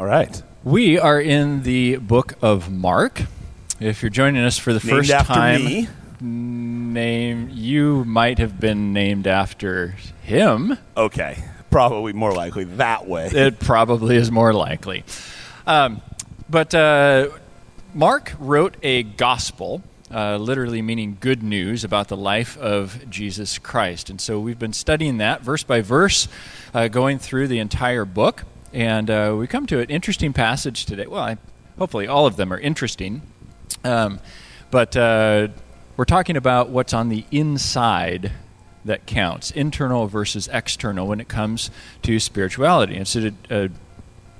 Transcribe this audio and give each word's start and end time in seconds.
All 0.00 0.06
right. 0.06 0.42
We 0.64 0.98
are 0.98 1.20
in 1.20 1.62
the 1.62 1.96
book 1.96 2.32
of 2.40 2.72
Mark. 2.72 3.20
If 3.80 4.00
you're 4.00 4.08
joining 4.08 4.42
us 4.42 4.56
for 4.56 4.72
the 4.72 4.78
Named 4.78 5.06
first 5.06 5.26
time, 5.26 5.62
me. 5.62 5.88
name 6.22 7.50
you 7.52 8.06
might 8.06 8.38
have 8.38 8.58
been 8.58 8.94
named 8.94 9.26
after 9.26 9.88
him. 10.22 10.78
Okay. 10.96 11.44
Probably 11.70 12.14
more 12.14 12.32
likely 12.32 12.64
that 12.64 13.06
way. 13.06 13.28
It 13.34 13.60
probably 13.60 14.16
is 14.16 14.30
more 14.30 14.54
likely. 14.54 15.04
Um, 15.66 16.00
but 16.48 16.74
uh, 16.74 17.28
Mark 17.92 18.32
wrote 18.38 18.78
a 18.82 19.02
gospel, 19.02 19.82
uh, 20.10 20.38
literally 20.38 20.80
meaning 20.80 21.18
good 21.20 21.42
news 21.42 21.84
about 21.84 22.08
the 22.08 22.16
life 22.16 22.56
of 22.56 23.10
Jesus 23.10 23.58
Christ. 23.58 24.08
And 24.08 24.18
so 24.18 24.40
we've 24.40 24.58
been 24.58 24.72
studying 24.72 25.18
that 25.18 25.42
verse 25.42 25.62
by 25.62 25.82
verse, 25.82 26.26
uh, 26.72 26.88
going 26.88 27.18
through 27.18 27.48
the 27.48 27.58
entire 27.58 28.06
book. 28.06 28.44
And 28.72 29.10
uh, 29.10 29.36
we 29.38 29.46
come 29.46 29.66
to 29.66 29.80
an 29.80 29.90
interesting 29.90 30.32
passage 30.32 30.86
today. 30.86 31.06
Well, 31.06 31.22
I, 31.22 31.38
hopefully 31.78 32.06
all 32.06 32.26
of 32.26 32.36
them 32.36 32.52
are 32.52 32.58
interesting. 32.58 33.22
Um, 33.84 34.20
but 34.70 34.96
uh, 34.96 35.48
we're 35.96 36.04
talking 36.04 36.36
about 36.36 36.70
what's 36.70 36.94
on 36.94 37.08
the 37.08 37.24
inside 37.30 38.32
that 38.84 39.06
counts 39.06 39.50
internal 39.50 40.06
versus 40.06 40.48
external 40.52 41.06
when 41.06 41.20
it 41.20 41.28
comes 41.28 41.70
to 42.02 42.18
spirituality. 42.18 42.96
It's 42.96 43.16
a, 43.16 43.32
a 43.50 43.70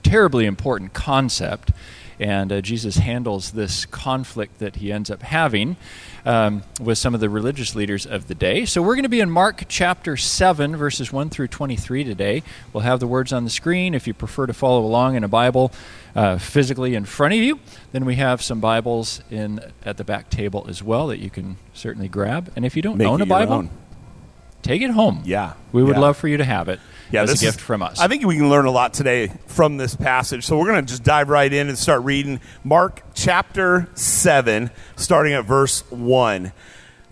terribly 0.03 0.47
important 0.47 0.95
concept, 0.95 1.73
and 2.21 2.53
uh, 2.53 2.61
Jesus 2.61 2.99
handles 2.99 3.53
this 3.53 3.87
conflict 3.87 4.59
that 4.59 4.77
he 4.77 4.93
ends 4.93 5.11
up 5.11 5.23
having 5.23 5.77
um, 6.27 6.63
with 6.79 6.99
some 6.99 7.15
of 7.15 7.21
the 7.21 7.31
religious 7.31 7.75
leaders 7.75 8.05
of 8.05 8.29
the 8.29 8.35
day. 8.35 8.67
So 8.67 8.83
we're 8.83 8.95
going 8.95 9.05
to 9.05 9.09
be 9.09 9.21
in 9.21 9.31
Mark 9.31 9.65
chapter 9.69 10.19
7, 10.19 10.77
verses 10.77 11.11
1 11.11 11.31
through 11.31 11.49
23 11.49 12.05
today. 12.05 12.43
We'll 12.75 12.83
have 12.83 13.01
the 13.01 13.07
words 13.07 13.33
on 13.33 13.45
the 13.45 13.51
screen. 13.51 13.95
If 13.95 14.07
you 14.07 14.13
prefer 14.13 14.47
to 14.47 14.53
follow 14.53 14.85
along 14.85 15.17
in 15.17 15.25
a 15.25 15.29
Bible 15.29 15.73
uh, 16.15 16.37
physically 16.37 16.95
in 16.95 17.07
front 17.07 17.33
of 17.33 17.41
you, 17.41 17.59
then 17.93 18.05
we 18.05 18.17
have 18.17 18.43
some 18.43 18.61
Bibles 18.61 19.23
in 19.31 19.61
at 19.83 19.97
the 19.97 20.05
back 20.05 20.29
table 20.29 20.67
as 20.69 20.83
well 20.83 21.07
that 21.07 21.21
you 21.21 21.31
can 21.31 21.57
certainly 21.73 22.09
grab. 22.09 22.53
And 22.55 22.67
if 22.67 22.77
you 22.77 22.83
don't 22.83 22.99
Make 22.99 23.09
own 23.09 23.23
a 23.23 23.27
Bible. 23.27 23.71
Take 24.63 24.83
it 24.83 24.91
home. 24.91 25.23
Yeah. 25.25 25.53
We 25.73 25.83
would 25.83 25.97
Yeah. 25.97 26.01
love 26.03 26.17
for 26.17 26.29
you 26.29 26.37
to 26.37 26.45
have 26.45 26.69
it 26.69 26.81
Yeah, 27.11 27.23
as 27.23 27.31
a 27.31 27.37
gift 27.45 27.59
is- 27.59 27.65
from 27.65 27.83
us. 27.83 27.99
I 28.01 28.09
think 28.09 28.25
we 28.25 28.37
can 28.37 28.49
learn 28.51 28.67
a 28.67 28.71
lot 28.71 28.93
today 28.95 29.33
from 29.47 29.77
this 29.77 29.95
passage. 29.97 30.45
So 30.47 30.59
we're 30.59 30.67
going 30.71 30.85
to 30.85 30.89
just 30.91 31.03
dive 31.03 31.29
right 31.29 31.53
in 31.53 31.69
and 31.69 31.79
start 31.79 32.03
reading 32.03 32.41
Mark 32.65 33.03
chapter 33.15 33.89
7, 33.95 34.71
starting 34.97 35.33
at 35.33 35.45
verse 35.45 35.83
1. 35.91 36.53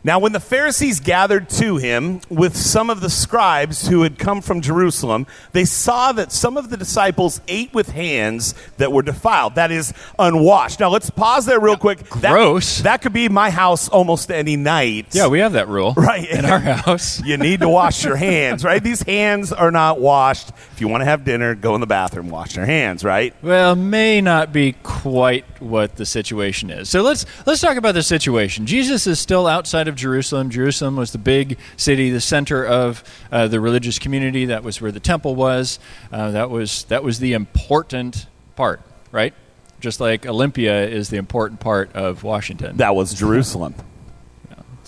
Now, 0.04 0.20
when 0.20 0.32
the 0.32 0.40
Pharisees 0.40 1.00
gathered 1.00 1.48
to 1.50 1.76
him 1.76 2.20
with 2.30 2.56
some 2.56 2.88
of 2.88 3.00
the 3.00 3.10
scribes 3.10 3.88
who 3.88 4.02
had 4.02 4.16
come 4.18 4.40
from 4.40 4.60
Jerusalem, 4.60 5.26
they 5.52 5.64
saw 5.64 6.12
that 6.12 6.30
some 6.30 6.56
of 6.56 6.70
the 6.70 6.76
disciples 6.76 7.40
ate 7.48 7.74
with 7.74 7.90
hands 7.90 8.54
that 8.76 8.92
were 8.92 9.02
defiled, 9.02 9.56
that 9.56 9.72
is, 9.72 9.92
unwashed. 10.18 10.78
Now, 10.80 10.90
let's 10.90 11.10
pause 11.10 11.46
there 11.46 11.58
real 11.60 11.76
quick. 11.76 12.08
That- 12.20 12.30
Gross. 12.32 12.78
That, 12.82 13.02
could 13.02 13.12
be 13.12 13.28
my 13.28 13.50
house 13.50 13.88
almost 13.88 14.30
any 14.30 14.56
night. 14.56 15.08
yeah, 15.14 15.26
we 15.26 15.40
have 15.40 15.52
that 15.52 15.68
rule 15.68 15.92
Right. 15.96 16.28
in 16.30 16.44
our 16.44 16.58
house. 16.60 17.20
You 17.28 17.36
need 17.36 17.60
to 17.60 17.68
wash 17.68 18.04
your 18.04 18.16
hands, 18.16 18.64
right? 18.64 18.82
These 18.82 19.02
hands 19.02 19.52
are 19.52 19.70
not 19.70 20.00
washed. 20.00 20.48
If 20.72 20.80
you 20.80 20.88
want 20.88 21.00
to 21.02 21.04
have 21.06 21.24
dinner, 21.24 21.54
go 21.54 21.74
in 21.74 21.80
the 21.80 21.86
bathroom, 21.86 22.30
wash 22.30 22.56
your 22.56 22.64
hands, 22.64 23.04
right? 23.04 23.34
Well, 23.42 23.74
may 23.74 24.20
not 24.20 24.52
be 24.52 24.72
quite 24.82 25.44
what 25.60 25.96
the 25.96 26.06
situation 26.06 26.70
is. 26.70 26.88
So 26.88 27.02
let's 27.02 27.26
let's 27.46 27.60
talk 27.60 27.76
about 27.76 27.92
the 27.94 28.02
situation. 28.02 28.64
Jesus 28.66 29.06
is 29.06 29.18
still 29.20 29.46
outside 29.46 29.88
of 29.88 29.94
Jerusalem. 29.98 30.50
Jerusalem 30.50 30.96
was 30.96 31.12
the 31.12 31.18
big 31.18 31.58
city, 31.76 32.10
the 32.10 32.20
center 32.20 32.64
of 32.64 33.04
uh, 33.30 33.48
the 33.48 33.60
religious 33.60 33.98
community. 33.98 34.46
That 34.46 34.62
was 34.62 34.80
where 34.80 34.92
the 34.92 35.00
temple 35.00 35.34
was. 35.34 35.78
Uh, 36.10 36.30
that 36.30 36.50
was 36.50 36.84
that 36.84 37.04
was 37.04 37.18
the 37.18 37.34
important 37.34 38.26
part, 38.56 38.80
right? 39.12 39.34
Just 39.80 40.00
like 40.00 40.26
Olympia 40.26 40.86
is 40.86 41.10
the 41.10 41.18
important 41.18 41.60
part 41.60 41.92
of 41.94 42.24
Washington. 42.24 42.78
That 42.78 42.94
was 42.94 43.14
Jerusalem. 43.14 43.74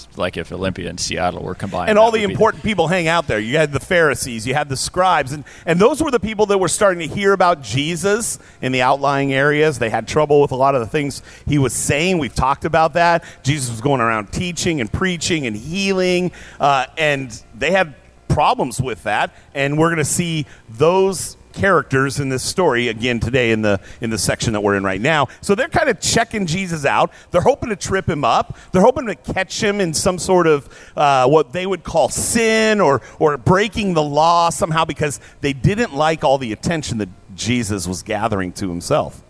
It's 0.08 0.18
like 0.18 0.36
if 0.36 0.52
Olympia 0.52 0.88
and 0.88 0.98
Seattle 0.98 1.42
were 1.42 1.54
combined. 1.54 1.90
And 1.90 1.98
all 1.98 2.10
the 2.10 2.22
important 2.22 2.62
people 2.62 2.88
hang 2.88 3.08
out 3.08 3.26
there. 3.26 3.38
You 3.38 3.56
had 3.56 3.72
the 3.72 3.80
Pharisees, 3.80 4.46
you 4.46 4.54
had 4.54 4.68
the 4.68 4.76
scribes, 4.76 5.32
and, 5.32 5.44
and 5.66 5.80
those 5.80 6.02
were 6.02 6.10
the 6.10 6.20
people 6.20 6.46
that 6.46 6.58
were 6.58 6.68
starting 6.68 7.08
to 7.08 7.14
hear 7.14 7.32
about 7.32 7.62
Jesus 7.62 8.38
in 8.62 8.72
the 8.72 8.82
outlying 8.82 9.32
areas. 9.32 9.78
They 9.78 9.90
had 9.90 10.08
trouble 10.08 10.40
with 10.40 10.52
a 10.52 10.56
lot 10.56 10.74
of 10.74 10.80
the 10.80 10.86
things 10.86 11.22
he 11.46 11.58
was 11.58 11.72
saying. 11.72 12.18
We've 12.18 12.34
talked 12.34 12.64
about 12.64 12.94
that. 12.94 13.24
Jesus 13.42 13.70
was 13.70 13.80
going 13.80 14.00
around 14.00 14.32
teaching 14.32 14.80
and 14.80 14.92
preaching 14.92 15.46
and 15.46 15.56
healing, 15.56 16.32
uh, 16.58 16.86
and 16.96 17.30
they 17.54 17.70
had 17.70 17.94
problems 18.28 18.80
with 18.80 19.02
that. 19.02 19.34
And 19.54 19.78
we're 19.78 19.88
going 19.88 19.98
to 19.98 20.04
see 20.04 20.46
those 20.68 21.36
characters 21.52 22.20
in 22.20 22.28
this 22.28 22.42
story 22.42 22.88
again 22.88 23.20
today 23.20 23.52
in 23.52 23.62
the 23.62 23.80
in 24.00 24.10
the 24.10 24.18
section 24.18 24.52
that 24.52 24.60
we're 24.60 24.76
in 24.76 24.84
right 24.84 25.00
now. 25.00 25.28
So 25.40 25.54
they're 25.54 25.68
kind 25.68 25.88
of 25.88 26.00
checking 26.00 26.46
Jesus 26.46 26.84
out. 26.84 27.12
They're 27.30 27.40
hoping 27.40 27.70
to 27.70 27.76
trip 27.76 28.08
him 28.08 28.24
up. 28.24 28.56
They're 28.72 28.82
hoping 28.82 29.06
to 29.06 29.14
catch 29.14 29.62
him 29.62 29.80
in 29.80 29.94
some 29.94 30.18
sort 30.18 30.46
of 30.46 30.68
uh, 30.96 31.26
what 31.28 31.52
they 31.52 31.66
would 31.66 31.84
call 31.84 32.08
sin 32.08 32.80
or 32.80 33.02
or 33.18 33.36
breaking 33.36 33.94
the 33.94 34.02
law 34.02 34.50
somehow 34.50 34.84
because 34.84 35.20
they 35.40 35.52
didn't 35.52 35.94
like 35.94 36.24
all 36.24 36.38
the 36.38 36.52
attention 36.52 36.98
that 36.98 37.08
Jesus 37.34 37.86
was 37.86 38.02
gathering 38.02 38.52
to 38.52 38.68
himself. 38.68 39.22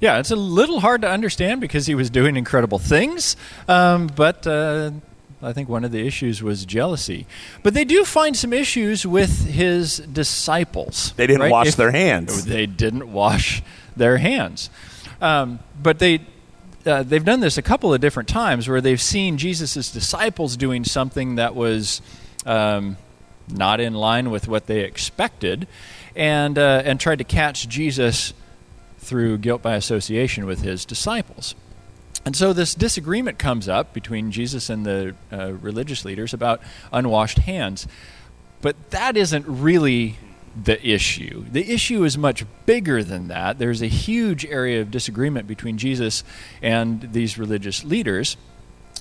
Yeah, 0.00 0.18
it's 0.18 0.30
a 0.30 0.36
little 0.36 0.80
hard 0.80 1.02
to 1.02 1.10
understand 1.10 1.60
because 1.60 1.86
he 1.86 1.94
was 1.94 2.08
doing 2.08 2.36
incredible 2.36 2.78
things, 2.78 3.36
um, 3.68 4.06
but 4.06 4.46
uh, 4.46 4.92
I 5.42 5.52
think 5.52 5.68
one 5.68 5.84
of 5.84 5.92
the 5.92 6.06
issues 6.06 6.42
was 6.42 6.64
jealousy. 6.66 7.26
But 7.62 7.72
they 7.74 7.84
do 7.84 8.04
find 8.04 8.36
some 8.36 8.52
issues 8.52 9.06
with 9.06 9.46
his 9.46 9.98
disciples. 9.98 11.12
They 11.16 11.26
didn't 11.26 11.42
right? 11.42 11.50
wash 11.50 11.68
If- 11.68 11.76
their 11.76 11.90
hands. 11.92 12.44
They 12.44 12.66
didn't 12.66 13.10
wash 13.10 13.62
their 13.96 14.18
hands. 14.18 14.70
Um, 15.20 15.60
but 15.82 15.98
they. 15.98 16.20
Uh, 16.86 17.02
they've 17.02 17.26
done 17.26 17.40
this 17.40 17.58
a 17.58 17.62
couple 17.62 17.92
of 17.92 18.00
different 18.00 18.26
times 18.26 18.66
where 18.66 18.80
they've 18.80 19.02
seen 19.02 19.36
Jesus' 19.36 19.92
disciples 19.92 20.56
doing 20.56 20.82
something 20.82 21.34
that 21.34 21.54
was 21.54 22.00
um, 22.46 22.96
not 23.50 23.80
in 23.80 23.92
line 23.92 24.30
with 24.30 24.48
what 24.48 24.66
they 24.66 24.80
expected, 24.80 25.68
and 26.16 26.58
uh, 26.58 26.80
and 26.82 26.98
tried 26.98 27.18
to 27.18 27.24
catch 27.24 27.68
Jesus 27.68 28.32
through 28.98 29.36
guilt 29.38 29.60
by 29.60 29.74
association 29.74 30.46
with 30.46 30.62
his 30.62 30.86
disciples. 30.86 31.54
And 32.24 32.36
so 32.36 32.52
this 32.52 32.74
disagreement 32.74 33.38
comes 33.38 33.68
up 33.68 33.94
between 33.94 34.30
Jesus 34.30 34.68
and 34.68 34.84
the 34.84 35.14
uh, 35.32 35.52
religious 35.52 36.04
leaders 36.04 36.34
about 36.34 36.60
unwashed 36.92 37.38
hands. 37.38 37.86
But 38.60 38.90
that 38.90 39.16
isn't 39.16 39.46
really 39.46 40.16
the 40.62 40.84
issue. 40.86 41.44
The 41.50 41.72
issue 41.72 42.04
is 42.04 42.18
much 42.18 42.44
bigger 42.66 43.02
than 43.02 43.28
that. 43.28 43.58
There's 43.58 43.82
a 43.82 43.86
huge 43.86 44.44
area 44.44 44.80
of 44.80 44.90
disagreement 44.90 45.46
between 45.46 45.78
Jesus 45.78 46.24
and 46.60 47.12
these 47.12 47.38
religious 47.38 47.84
leaders. 47.84 48.36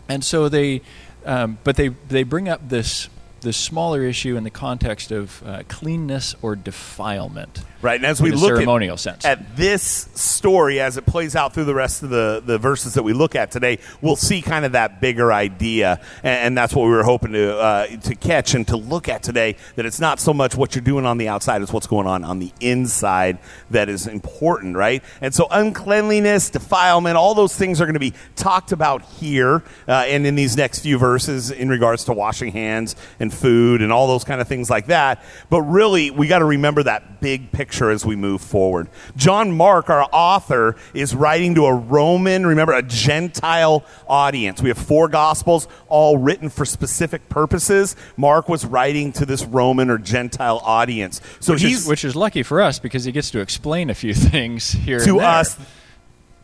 And 0.08 0.24
so 0.24 0.48
they, 0.48 0.82
um, 1.26 1.58
but 1.64 1.76
they, 1.76 1.90
they 1.90 2.24
bring 2.24 2.48
up 2.48 2.70
this, 2.70 3.10
this 3.42 3.58
smaller 3.58 4.04
issue 4.04 4.36
in 4.36 4.44
the 4.44 4.50
context 4.50 5.12
of 5.12 5.44
uh, 5.46 5.64
cleanness 5.68 6.36
or 6.42 6.56
defilement. 6.56 7.64
Right, 7.82 7.96
and 7.96 8.06
as 8.06 8.22
we 8.22 8.32
look 8.32 8.56
ceremonial 8.56 8.96
at, 8.96 9.00
sense. 9.00 9.26
at 9.26 9.56
this 9.56 9.82
story 10.14 10.82
as 10.82 10.98
it 10.98 11.06
plays 11.06 11.34
out 11.34 11.54
through 11.54 11.64
the 11.64 11.74
rest 11.74 12.04
of 12.04 12.10
the, 12.10 12.44
the 12.46 12.58
verses 12.58 12.96
that 12.96 13.04
we 13.04 13.14
look 13.14 13.36
at 13.36 13.52
today, 13.52 13.80
we'll 14.02 14.18
see 14.18 14.42
kind 14.42 14.66
of 14.66 14.74
that 14.74 15.00
bigger 15.00 15.32
idea, 15.32 16.02
and, 16.22 16.40
and 16.40 16.58
that's 16.58 16.76
what 16.76 16.84
we 16.84 16.92
were 16.92 17.04
hoping 17.04 17.32
to 17.32 17.58
uh, 17.58 17.88
to 17.88 18.16
catch 18.16 18.54
and 18.54 18.68
to 18.68 18.76
look 18.76 19.08
at 19.08 19.24
today. 19.24 19.56
That 19.76 19.86
it's 19.86 20.02
not 20.02 20.20
so 20.20 20.34
much 20.34 20.56
what 20.56 20.76
you're 20.76 20.84
doing 20.84 21.06
on 21.06 21.18
the 21.18 21.30
outside; 21.30 21.62
it's 21.62 21.72
what's 21.72 21.88
going 21.88 22.06
on 22.06 22.26
on 22.26 22.40
the 22.40 22.52
inside 22.60 23.40
that 23.70 23.88
is 23.88 24.08
important, 24.08 24.76
right? 24.76 25.02
And 25.22 25.34
so, 25.34 25.48
uncleanliness, 25.50 26.50
defilement, 26.50 27.16
all 27.16 27.34
those 27.34 27.56
things 27.56 27.80
are 27.80 27.86
going 27.86 27.94
to 27.94 28.00
be 28.00 28.14
talked 28.36 28.74
about 28.74 29.04
here 29.04 29.64
uh, 29.88 30.04
and 30.06 30.28
in 30.28 30.36
these 30.36 30.58
next 30.58 30.80
few 30.80 30.98
verses 30.98 31.50
in 31.50 31.70
regards 31.70 32.04
to 32.06 32.14
washing 32.14 32.52
hands 32.52 32.98
and 33.22 33.29
food 33.30 33.82
and 33.82 33.92
all 33.92 34.08
those 34.08 34.24
kind 34.24 34.42
of 34.42 34.48
things 34.48 34.70
like 34.70 34.88
that. 34.88 35.24
But 35.50 35.62
really, 35.64 36.12
we 36.12 36.28
got 36.28 36.40
to 36.40 36.46
remember 36.46 36.84
that 36.84 37.22
big 37.22 37.52
picture 37.52 37.90
as 37.90 38.06
we 38.06 38.16
move 38.16 38.42
forward. 38.42 38.90
John 39.16 39.52
Mark, 39.52 39.90
our 39.90 40.08
author, 40.12 40.76
is 40.94 41.16
writing 41.16 41.56
to 41.56 41.66
a 41.66 41.74
Roman, 41.74 42.46
remember, 42.46 42.74
a 42.74 42.82
Gentile 42.82 43.84
audience. 44.08 44.62
We 44.62 44.70
have 44.70 44.78
four 44.78 45.08
Gospels, 45.08 45.68
all 45.88 46.18
written 46.18 46.50
for 46.50 46.66
specific 46.66 47.30
purposes. 47.30 47.96
Mark 48.18 48.50
was 48.50 48.66
writing 48.66 49.12
to 49.14 49.26
this 49.26 49.44
Roman 49.44 49.90
or 49.90 49.98
Gentile 49.98 50.62
audience. 50.64 51.22
So 51.40 51.54
which 51.54 51.62
he's 51.62 51.82
is, 51.82 51.88
which 51.88 52.06
is 52.06 52.16
lucky 52.16 52.44
for 52.44 52.62
us 52.62 52.80
because 52.80 53.04
he 53.06 53.12
gets 53.12 53.32
to 53.32 53.40
explain 53.40 53.90
a 53.90 53.96
few 53.96 54.14
things 54.30 54.72
here 54.72 55.00
to 55.00 55.18
and 55.18 55.26
us 55.26 55.58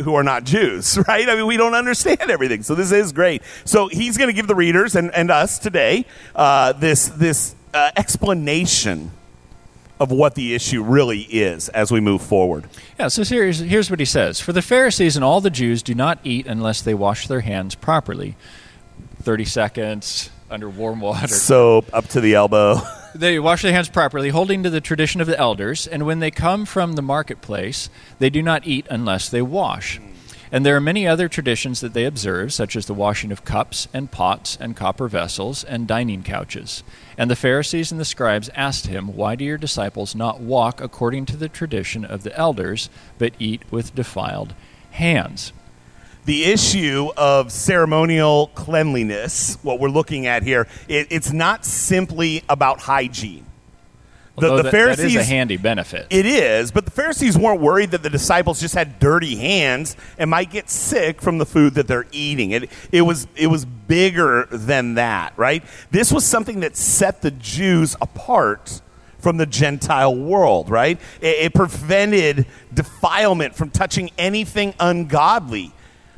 who 0.01 0.15
are 0.15 0.24
not 0.24 0.44
Jews, 0.44 0.97
right? 1.07 1.27
I 1.27 1.36
mean, 1.36 1.47
we 1.47 1.57
don't 1.57 1.74
understand 1.74 2.30
everything. 2.30 2.63
So 2.63 2.75
this 2.75 2.92
is 2.92 3.12
great. 3.12 3.42
So 3.63 3.88
he's 3.88 4.18
going 4.18 4.30
to 4.30 4.33
give 4.33 4.47
the 4.47 4.56
readers 4.56 4.95
and, 4.95 5.13
and 5.13 5.31
us 5.31 5.59
today 5.59 6.06
uh, 6.36 6.74
this 6.74 7.07
this 7.07 7.56
uh, 7.74 7.92
explanation 7.95 9.12
of 10.00 10.12
what 10.12 10.36
the 10.36 10.53
issue 10.53 10.83
really 10.83 11.21
is 11.21 11.69
as 11.69 11.92
we 11.92 12.00
move 12.00 12.21
forward. 12.21 12.65
Yeah, 13.00 13.07
so 13.07 13.24
here's, 13.24 13.59
here's 13.59 13.89
what 13.89 14.00
he 14.00 14.06
says 14.06 14.39
For 14.39 14.53
the 14.53 14.62
Pharisees 14.62 15.15
and 15.15 15.24
all 15.24 15.42
the 15.42 15.50
Jews 15.50 15.81
do 15.81 15.95
not 15.95 16.19
eat 16.24 16.48
unless 16.48 16.81
they 16.81 16.94
wash 16.94 17.27
their 17.27 17.41
hands 17.41 17.75
properly. 17.75 18.36
30 19.21 19.45
seconds 19.45 20.30
under 20.50 20.69
warm 20.69 21.01
water. 21.01 21.27
Soap 21.27 21.94
up 21.94 22.07
to 22.09 22.21
the 22.21 22.36
elbow. 22.36 22.80
They 23.15 23.39
wash 23.39 23.62
their 23.62 23.71
hands 23.71 23.88
properly, 23.88 24.27
holding 24.27 24.62
to 24.63 24.69
the 24.69 24.81
tradition 24.81 25.21
of 25.21 25.27
the 25.27 25.39
elders, 25.39 25.88
and 25.88 26.06
when 26.06 26.19
they 26.19 26.31
come 26.31 26.65
from 26.65 26.94
the 26.94 27.01
marketplace, 27.01 27.89
they 28.19 28.29
do 28.29 28.41
not 28.41 28.67
eat 28.67 28.85
unless 28.89 29.29
they 29.29 29.41
wash. 29.41 30.01
And 30.51 30.65
there 30.65 30.75
are 30.75 30.81
many 30.81 31.07
other 31.07 31.29
traditions 31.29 31.79
that 31.79 31.94
they 31.94 32.03
observe, 32.03 32.51
such 32.51 32.75
as 32.75 32.88
the 32.88 32.94
washing 32.94 33.31
of 33.31 33.45
cups 33.45 33.88
and 33.94 34.12
pots 34.12 34.57
and 34.59 34.75
copper 34.75 35.07
vessels 35.07 35.63
and 35.63 35.88
dining 35.88 36.23
couches. 36.23 36.83
And 37.17 37.31
the 37.31 37.38
Pharisees 37.38 37.89
and 37.89 38.01
the 38.01 38.06
scribes 38.06 38.50
asked 38.53 38.88
him, 38.88 39.15
Why 39.15 39.35
do 39.35 39.45
your 39.45 39.57
disciples 39.57 40.13
not 40.13 40.41
walk 40.41 40.81
according 40.81 41.25
to 41.27 41.38
the 41.38 41.47
tradition 41.47 42.03
of 42.03 42.23
the 42.23 42.38
elders, 42.38 42.89
but 43.17 43.31
eat 43.39 43.62
with 43.71 43.95
defiled 43.95 44.53
hands? 44.91 45.53
The 46.25 46.45
issue 46.45 47.10
of 47.16 47.51
ceremonial 47.51 48.48
cleanliness, 48.56 49.57
what 49.62 49.80
we're 49.80 49.89
looking 49.89 50.27
at 50.27 50.44
here, 50.44 50.68
it, 50.88 51.07
it's 51.10 51.31
not 51.31 51.66
simply 51.66 52.44
about 52.50 52.80
hygiene. 52.81 53.45
The, 54.38 54.63
the 54.63 54.72
Pharisees, 54.72 55.13
that 55.13 55.22
is 55.22 55.27
a 55.27 55.31
handy 55.31 55.56
benefit. 55.56 56.07
It 56.10 56.25
is, 56.25 56.72
but 56.72 56.83
the 56.83 56.92
Pharisees 56.92 57.38
weren't 57.38 57.62
worried 57.62 57.92
that 57.92 58.04
the 58.04 58.10
disciples 58.10 58.60
just 58.60 58.75
had 58.75 59.00
dirty 59.00 59.36
hands 59.38 59.95
and 60.18 60.30
might 60.30 60.51
get 60.51 60.69
sick 60.69 61.22
from 61.22 61.38
the 61.38 61.45
food 61.45 61.75
that 61.75 61.88
they're 61.88 62.07
eating. 62.12 62.51
It, 62.51 62.69
it 62.92 63.04
was 63.04 63.27
it 63.38 63.48
was 63.48 63.63
bigger 63.63 64.45
than 64.51 64.95
that, 64.95 65.31
right? 65.38 65.63
This 65.92 66.12
was 66.12 66.25
something 66.25 66.60
that 66.62 66.75
set 66.75 67.22
the 67.22 67.31
Jews 67.31 67.95
apart 68.01 68.81
from 69.19 69.38
the 69.38 69.45
Gentile 69.45 70.13
world, 70.13 70.69
right? 70.69 71.00
It, 71.22 71.45
it 71.45 71.54
prevented 71.54 72.45
defilement 72.74 73.56
from 73.56 73.69
touching 73.69 74.12
anything 74.18 74.74
ungodly. 74.81 75.72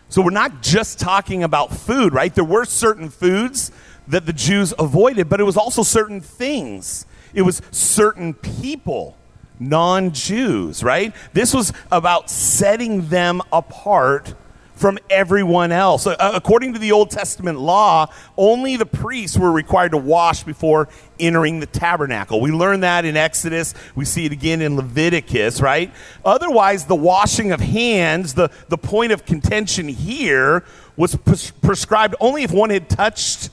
So 0.09 0.21
we're 0.21 0.30
not 0.31 0.62
just 0.62 1.00
talking 1.00 1.44
about 1.44 1.74
food, 1.74 2.13
right? 2.13 2.33
There 2.33 2.44
were 2.44 2.65
certain 2.65 3.09
foods 3.09 3.71
that 4.07 4.25
the 4.25 4.33
Jews 4.33 4.74
avoided, 4.80 5.27
but 5.27 5.42
it 5.42 5.44
was 5.44 5.57
also 5.57 5.83
certain 5.83 6.21
things. 6.21 7.06
It 7.33 7.42
was 7.42 7.62
certain 7.71 8.33
people, 8.33 9.18
non 9.59 10.12
Jews, 10.12 10.81
right? 10.81 11.13
This 11.33 11.54
was 11.54 11.74
about 11.92 12.30
setting 12.30 13.09
them 13.09 13.42
apart 13.51 14.33
from 14.77 15.00
everyone 15.09 15.71
else. 15.71 16.07
According 16.07 16.74
to 16.74 16.79
the 16.79 16.91
Old 16.91 17.09
Testament 17.09 17.59
law, 17.59 18.12
only 18.38 18.77
the 18.77 18.85
priests 18.85 19.38
were 19.38 19.51
required 19.51 19.91
to 19.91 19.97
wash 19.97 20.44
before 20.44 20.88
entering 21.19 21.59
the 21.59 21.65
tabernacle. 21.65 22.39
We 22.39 22.51
learn 22.51 22.81
that 22.81 23.03
in 23.03 23.18
Exodus. 23.18 23.74
We 23.95 24.06
see 24.06 24.25
it 24.25 24.31
again 24.31 24.62
in 24.62 24.75
Leviticus, 24.75 25.62
right? 25.62 25.91
Otherwise, 26.24 26.85
the 26.85 26.95
washing 26.95 27.51
of 27.51 27.59
hands, 27.59 28.35
the, 28.35 28.51
the 28.69 28.77
point 28.77 29.12
of 29.12 29.25
contention 29.25 29.88
here, 29.88 30.63
was 30.95 31.15
pres- 31.15 31.51
prescribed 31.51 32.15
only 32.19 32.44
if 32.44 32.51
one 32.51 32.69
had 32.69 32.88
touched 32.88 33.50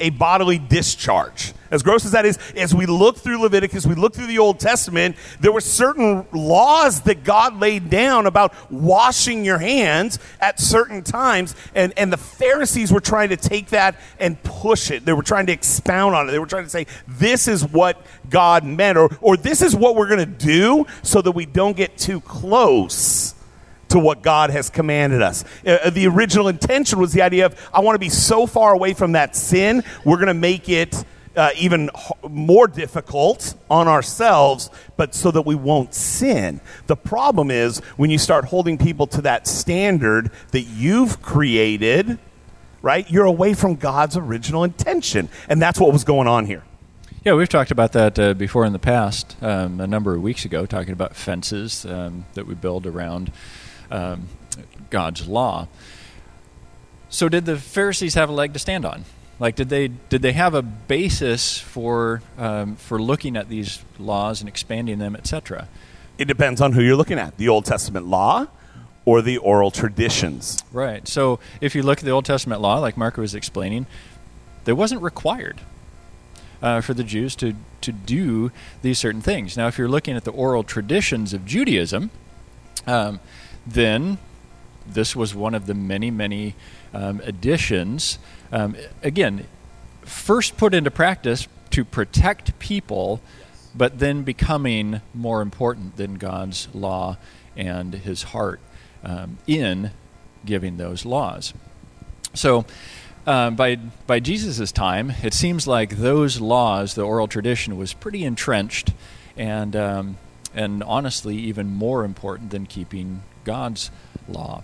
a 0.00 0.10
bodily 0.10 0.58
discharge. 0.58 1.52
As 1.70 1.82
gross 1.82 2.04
as 2.04 2.12
that 2.12 2.24
is, 2.24 2.38
as 2.56 2.72
we 2.72 2.86
look 2.86 3.16
through 3.16 3.42
Leviticus, 3.42 3.84
we 3.84 3.96
look 3.96 4.14
through 4.14 4.28
the 4.28 4.38
Old 4.38 4.60
Testament, 4.60 5.16
there 5.40 5.50
were 5.50 5.60
certain 5.60 6.24
laws 6.32 7.00
that 7.02 7.24
God 7.24 7.58
laid 7.58 7.90
down 7.90 8.26
about 8.26 8.54
washing 8.70 9.44
your 9.44 9.58
hands 9.58 10.20
at 10.40 10.60
certain 10.60 11.02
times. 11.02 11.56
And, 11.74 11.92
and 11.96 12.12
the 12.12 12.16
Pharisees 12.16 12.92
were 12.92 13.00
trying 13.00 13.30
to 13.30 13.36
take 13.36 13.70
that 13.70 13.96
and 14.20 14.40
push 14.44 14.92
it. 14.92 15.04
They 15.04 15.12
were 15.12 15.24
trying 15.24 15.46
to 15.46 15.52
expound 15.52 16.14
on 16.14 16.28
it. 16.28 16.32
They 16.32 16.38
were 16.38 16.46
trying 16.46 16.64
to 16.64 16.70
say, 16.70 16.86
this 17.08 17.48
is 17.48 17.64
what 17.64 18.00
God 18.30 18.64
meant, 18.64 18.96
or, 18.96 19.10
or 19.20 19.36
this 19.36 19.60
is 19.60 19.74
what 19.74 19.96
we're 19.96 20.08
going 20.08 20.20
to 20.20 20.26
do 20.26 20.86
so 21.02 21.22
that 21.22 21.32
we 21.32 21.44
don't 21.44 21.76
get 21.76 21.98
too 21.98 22.20
close 22.20 23.33
to 23.94 24.00
what 24.00 24.22
God 24.22 24.50
has 24.50 24.70
commanded 24.70 25.22
us. 25.22 25.44
Uh, 25.64 25.70
uh, 25.84 25.90
the 25.90 26.08
original 26.08 26.48
intention 26.48 26.98
was 26.98 27.12
the 27.12 27.22
idea 27.22 27.46
of, 27.46 27.70
I 27.72 27.78
want 27.78 27.94
to 27.94 28.00
be 28.00 28.08
so 28.08 28.44
far 28.44 28.74
away 28.74 28.92
from 28.92 29.12
that 29.12 29.36
sin, 29.36 29.84
we're 30.04 30.16
going 30.16 30.26
to 30.26 30.34
make 30.34 30.68
it. 30.68 31.04
Uh, 31.36 31.50
even 31.58 31.90
more 32.28 32.68
difficult 32.68 33.56
on 33.68 33.88
ourselves, 33.88 34.70
but 34.96 35.16
so 35.16 35.32
that 35.32 35.42
we 35.42 35.56
won't 35.56 35.92
sin. 35.92 36.60
The 36.86 36.94
problem 36.94 37.50
is 37.50 37.80
when 37.96 38.08
you 38.08 38.18
start 38.18 38.44
holding 38.44 38.78
people 38.78 39.08
to 39.08 39.22
that 39.22 39.48
standard 39.48 40.30
that 40.52 40.60
you've 40.60 41.20
created, 41.22 42.20
right? 42.82 43.10
You're 43.10 43.24
away 43.24 43.54
from 43.54 43.74
God's 43.74 44.16
original 44.16 44.62
intention. 44.62 45.28
And 45.48 45.60
that's 45.60 45.80
what 45.80 45.92
was 45.92 46.04
going 46.04 46.28
on 46.28 46.46
here. 46.46 46.62
Yeah, 47.24 47.34
we've 47.34 47.48
talked 47.48 47.72
about 47.72 47.92
that 47.92 48.16
uh, 48.16 48.34
before 48.34 48.64
in 48.64 48.72
the 48.72 48.78
past, 48.78 49.34
um, 49.42 49.80
a 49.80 49.88
number 49.88 50.14
of 50.14 50.22
weeks 50.22 50.44
ago, 50.44 50.66
talking 50.66 50.92
about 50.92 51.16
fences 51.16 51.84
um, 51.84 52.26
that 52.34 52.46
we 52.46 52.54
build 52.54 52.86
around 52.86 53.32
um, 53.90 54.28
God's 54.90 55.26
law. 55.26 55.68
So, 57.08 57.28
did 57.28 57.44
the 57.44 57.56
Pharisees 57.56 58.14
have 58.14 58.28
a 58.28 58.32
leg 58.32 58.52
to 58.54 58.58
stand 58.58 58.84
on? 58.84 59.04
Like, 59.38 59.56
did 59.56 59.68
they 59.68 59.88
did 59.88 60.22
they 60.22 60.32
have 60.32 60.54
a 60.54 60.62
basis 60.62 61.58
for 61.58 62.22
um, 62.38 62.76
for 62.76 63.00
looking 63.00 63.36
at 63.36 63.48
these 63.48 63.84
laws 63.98 64.40
and 64.40 64.48
expanding 64.48 64.98
them, 64.98 65.16
etc.? 65.16 65.68
It 66.18 66.26
depends 66.26 66.60
on 66.60 66.72
who 66.72 66.82
you're 66.82 66.96
looking 66.96 67.18
at: 67.18 67.36
the 67.36 67.48
Old 67.48 67.64
Testament 67.64 68.06
law 68.06 68.46
or 69.04 69.20
the 69.20 69.36
oral 69.38 69.70
traditions. 69.70 70.62
Right. 70.72 71.06
So, 71.06 71.40
if 71.60 71.74
you 71.74 71.82
look 71.82 71.98
at 71.98 72.04
the 72.04 72.10
Old 72.10 72.24
Testament 72.24 72.60
law, 72.60 72.78
like 72.78 72.96
Mark 72.96 73.16
was 73.16 73.34
explaining, 73.34 73.86
there 74.64 74.74
wasn't 74.74 75.02
required 75.02 75.60
uh, 76.62 76.80
for 76.80 76.94
the 76.94 77.04
Jews 77.04 77.34
to 77.36 77.54
to 77.80 77.92
do 77.92 78.50
these 78.82 78.98
certain 78.98 79.20
things. 79.20 79.56
Now, 79.56 79.66
if 79.66 79.78
you're 79.78 79.88
looking 79.88 80.16
at 80.16 80.24
the 80.24 80.32
oral 80.32 80.62
traditions 80.62 81.32
of 81.32 81.44
Judaism. 81.44 82.10
Um, 82.86 83.20
then 83.66 84.18
this 84.86 85.16
was 85.16 85.34
one 85.34 85.54
of 85.54 85.66
the 85.66 85.74
many, 85.74 86.10
many 86.10 86.54
um, 86.92 87.20
additions. 87.24 88.18
Um, 88.52 88.76
again, 89.02 89.46
first 90.02 90.56
put 90.56 90.74
into 90.74 90.90
practice 90.90 91.48
to 91.70 91.84
protect 91.84 92.58
people, 92.58 93.20
but 93.74 93.98
then 93.98 94.22
becoming 94.22 95.00
more 95.12 95.42
important 95.42 95.96
than 95.96 96.14
God's 96.14 96.68
law 96.74 97.16
and 97.56 97.94
his 97.94 98.24
heart 98.24 98.60
um, 99.02 99.38
in 99.46 99.90
giving 100.44 100.76
those 100.76 101.04
laws. 101.04 101.54
So, 102.34 102.64
um, 103.26 103.56
by 103.56 103.76
by 104.06 104.20
Jesus' 104.20 104.70
time, 104.70 105.14
it 105.22 105.32
seems 105.32 105.66
like 105.66 105.96
those 105.96 106.40
laws, 106.40 106.94
the 106.94 107.02
oral 107.02 107.26
tradition, 107.26 107.78
was 107.78 107.94
pretty 107.94 108.22
entrenched, 108.22 108.92
and 109.34 109.74
um, 109.74 110.18
and 110.54 110.82
honestly, 110.82 111.36
even 111.36 111.70
more 111.70 112.04
important 112.04 112.50
than 112.50 112.66
keeping 112.66 113.22
God's 113.44 113.90
law. 114.28 114.62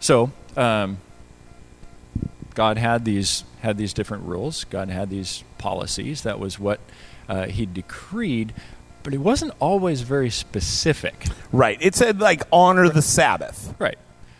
So, 0.00 0.32
um, 0.56 0.98
God 2.54 2.78
had 2.78 3.04
these 3.04 3.44
had 3.60 3.76
these 3.76 3.92
different 3.92 4.24
rules. 4.24 4.64
God 4.64 4.88
had 4.88 5.10
these 5.10 5.44
policies. 5.58 6.22
That 6.22 6.38
was 6.38 6.58
what 6.58 6.80
uh, 7.28 7.46
He 7.46 7.66
decreed, 7.66 8.52
but 9.02 9.12
He 9.12 9.18
wasn't 9.18 9.52
always 9.60 10.00
very 10.02 10.30
specific. 10.30 11.26
Right. 11.52 11.78
It 11.80 11.94
said 11.94 12.20
like 12.20 12.42
honor 12.52 12.88
the 12.88 13.02
Sabbath. 13.02 13.74
Right. 13.78 13.98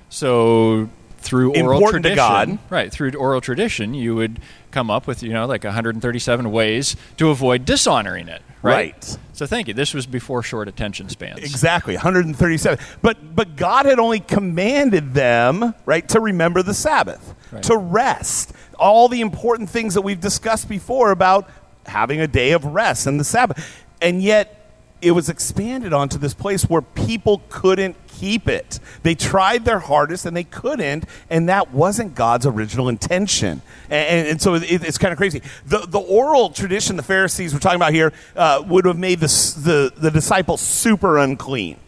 So 0.09 0.89
through 1.21 1.51
oral 1.55 1.75
Important 1.75 2.05
tradition, 2.05 2.59
right? 2.71 2.91
Through 2.91 3.13
oral 3.15 3.41
tradition, 3.41 3.95
you 3.95 4.15
would 4.15 4.41
come 4.71 4.91
up 4.91 5.07
with 5.07 5.23
you 5.23 5.33
know 5.33 5.47
like 5.47 5.65
137 5.65 6.51
ways 6.51 6.97
to 7.19 7.31
avoid 7.31 7.65
dishonoring 7.65 8.29
it. 8.29 8.43
Right. 8.63 8.93
Right. 8.95 9.19
So 9.33 9.47
thank 9.47 9.69
you. 9.69 9.75
This 9.75 9.95
was 9.95 10.07
before 10.07 10.43
short 10.43 10.69
attention 10.69 11.09
spans. 11.09 11.39
Exactly, 11.39 11.95
137. 11.95 12.79
But 13.01 13.35
but 13.35 13.57
God 13.57 13.87
had 13.87 13.99
only 13.99 14.21
commanded 14.21 15.15
them, 15.15 15.75
right, 15.87 16.07
to 16.11 16.21
remember 16.21 16.63
the 16.63 16.75
Sabbath, 16.75 17.35
Right. 17.51 17.63
to 17.65 17.77
rest. 17.77 18.53
All 18.79 19.09
the 19.09 19.21
important 19.23 19.71
things 19.71 19.95
that 19.95 20.03
we've 20.03 20.21
discussed 20.21 20.69
before 20.69 21.11
about 21.11 21.49
having 21.87 22.21
a 22.21 22.29
day 22.29 22.53
of 22.53 22.65
rest 22.65 23.07
and 23.07 23.19
the 23.19 23.25
Sabbath. 23.25 23.85
And 24.03 24.23
yet 24.23 24.60
it 25.03 25.13
was 25.13 25.29
expanded 25.29 25.93
onto 25.93 26.19
this 26.19 26.35
place 26.35 26.65
where 26.65 26.83
people 26.83 27.43
couldn't 27.49 27.97
keep 28.07 28.49
it. 28.49 28.79
They 29.03 29.15
tried 29.15 29.65
their 29.65 29.79
hardest 29.79 30.27
and 30.27 30.37
they 30.37 30.45
couldn't, 30.45 31.05
and 31.31 31.49
that 31.49 31.73
wasn't 31.73 32.15
God's 32.15 32.47
original 32.47 32.89
intention. 32.89 33.63
And, 33.89 34.09
and, 34.09 34.29
and 34.29 34.43
so 34.43 34.55
it, 34.55 34.65
it's 34.69 34.99
kind 34.99 35.13
of 35.13 35.19
crazy. 35.19 35.43
The, 35.67 35.79
the 35.79 35.99
oral 35.99 36.51
tradition 36.51 36.97
the 36.97 37.03
Pharisees 37.03 37.55
were 37.55 37.61
talking 37.61 37.77
about 37.77 37.95
here 37.95 38.13
uh, 38.37 38.63
would 38.67 38.85
have 38.85 38.99
made 38.99 39.21
the, 39.21 39.27
the, 39.27 39.93
the 39.97 40.11
disciples 40.11 40.61
super 40.61 41.19
unclean. 41.19 41.79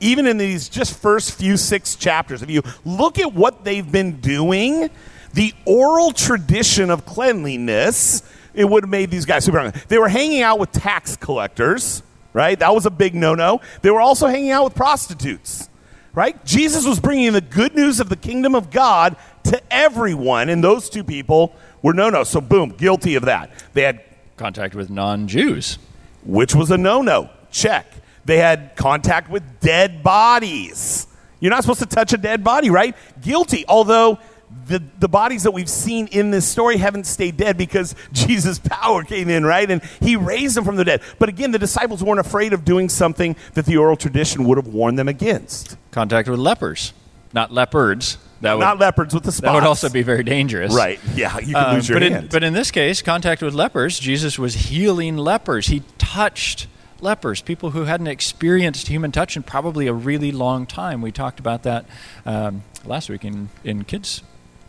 Even 0.00 0.26
in 0.26 0.38
these 0.38 0.68
just 0.68 0.96
first 0.96 1.32
few 1.32 1.56
six 1.56 1.96
chapters, 1.96 2.42
if 2.42 2.50
you 2.50 2.62
look 2.84 3.18
at 3.18 3.32
what 3.32 3.64
they've 3.64 3.90
been 3.90 4.20
doing, 4.20 4.90
the 5.32 5.52
oral 5.64 6.12
tradition 6.12 6.90
of 6.90 7.04
cleanliness, 7.04 8.22
it 8.54 8.64
would 8.66 8.84
have 8.84 8.90
made 8.90 9.10
these 9.10 9.24
guys 9.24 9.44
super 9.44 9.58
unclean. 9.58 9.84
They 9.88 9.98
were 9.98 10.08
hanging 10.08 10.42
out 10.42 10.60
with 10.60 10.70
tax 10.70 11.16
collectors 11.16 12.02
right? 12.34 12.58
That 12.58 12.74
was 12.74 12.84
a 12.84 12.90
big 12.90 13.14
no 13.14 13.34
no. 13.34 13.62
They 13.80 13.90
were 13.90 14.02
also 14.02 14.26
hanging 14.26 14.50
out 14.50 14.64
with 14.64 14.74
prostitutes, 14.74 15.70
right? 16.12 16.44
Jesus 16.44 16.84
was 16.84 17.00
bringing 17.00 17.32
the 17.32 17.40
good 17.40 17.74
news 17.74 18.00
of 18.00 18.10
the 18.10 18.16
kingdom 18.16 18.54
of 18.54 18.70
God 18.70 19.16
to 19.44 19.62
everyone, 19.72 20.50
and 20.50 20.62
those 20.62 20.90
two 20.90 21.04
people 21.04 21.54
were 21.80 21.94
no 21.94 22.10
no. 22.10 22.24
So, 22.24 22.42
boom, 22.42 22.70
guilty 22.70 23.14
of 23.14 23.24
that. 23.24 23.50
They 23.72 23.82
had, 23.82 24.02
Contact 24.36 24.74
with 24.74 24.90
non-Jews. 24.90 25.78
which 26.24 26.54
was 26.54 26.70
a 26.70 26.76
no 26.76 27.00
no. 27.02 27.30
Check. 27.50 27.86
They 28.24 28.38
had 28.38 28.74
contact 28.74 29.30
with 29.30 29.42
dead 29.60 30.02
bodies. 30.02 31.06
You're 31.40 31.50
not 31.50 31.62
supposed 31.62 31.80
to 31.80 31.86
touch 31.86 32.12
a 32.14 32.16
dead 32.16 32.42
body, 32.42 32.70
right? 32.70 32.96
Guilty. 33.20 33.64
Although 33.68 34.18
the, 34.66 34.82
the 34.98 35.08
bodies 35.08 35.42
that 35.42 35.50
we've 35.50 35.68
seen 35.68 36.06
in 36.08 36.30
this 36.30 36.46
story 36.46 36.76
haven't 36.76 37.04
stayed 37.04 37.36
dead 37.36 37.56
because 37.56 37.94
Jesus' 38.12 38.58
power 38.58 39.02
came 39.02 39.28
in, 39.28 39.44
right? 39.44 39.70
And 39.70 39.82
he 40.00 40.16
raised 40.16 40.56
them 40.56 40.64
from 40.64 40.76
the 40.76 40.84
dead. 40.84 41.02
But 41.18 41.28
again, 41.28 41.50
the 41.50 41.58
disciples 41.58 42.02
weren't 42.02 42.20
afraid 42.20 42.52
of 42.52 42.64
doing 42.64 42.88
something 42.88 43.36
that 43.54 43.66
the 43.66 43.76
oral 43.76 43.96
tradition 43.96 44.44
would 44.44 44.58
have 44.58 44.68
warned 44.68 44.98
them 44.98 45.08
against. 45.08 45.76
Contact 45.90 46.28
with 46.28 46.38
lepers, 46.38 46.92
not 47.32 47.52
leopards. 47.52 48.18
That 48.40 48.54
would, 48.54 48.60
not 48.60 48.78
leopards 48.78 49.14
with 49.14 49.24
the 49.24 49.32
spots. 49.32 49.52
That 49.52 49.54
would 49.54 49.64
also 49.64 49.88
be 49.88 50.02
very 50.02 50.22
dangerous. 50.22 50.74
Right. 50.74 51.00
Yeah, 51.14 51.38
you 51.38 51.54
could 51.54 51.56
um, 51.56 51.74
lose 51.76 51.88
your 51.88 51.96
but 51.98 52.10
hand. 52.10 52.24
In, 52.24 52.30
but 52.30 52.44
in 52.44 52.52
this 52.52 52.70
case, 52.70 53.00
contact 53.00 53.42
with 53.42 53.54
lepers, 53.54 53.98
Jesus 53.98 54.38
was 54.38 54.54
healing 54.54 55.16
lepers. 55.16 55.68
He 55.68 55.82
touched 55.96 56.66
lepers, 57.00 57.40
people 57.40 57.70
who 57.70 57.84
hadn't 57.84 58.08
experienced 58.08 58.88
human 58.88 59.12
touch 59.12 59.36
in 59.36 59.44
probably 59.44 59.86
a 59.86 59.94
really 59.94 60.30
long 60.30 60.66
time. 60.66 61.00
We 61.00 61.10
talked 61.10 61.40
about 61.40 61.62
that 61.62 61.86
um, 62.26 62.64
last 62.84 63.08
week 63.08 63.24
in, 63.24 63.48
in 63.62 63.84
kids' 63.84 64.22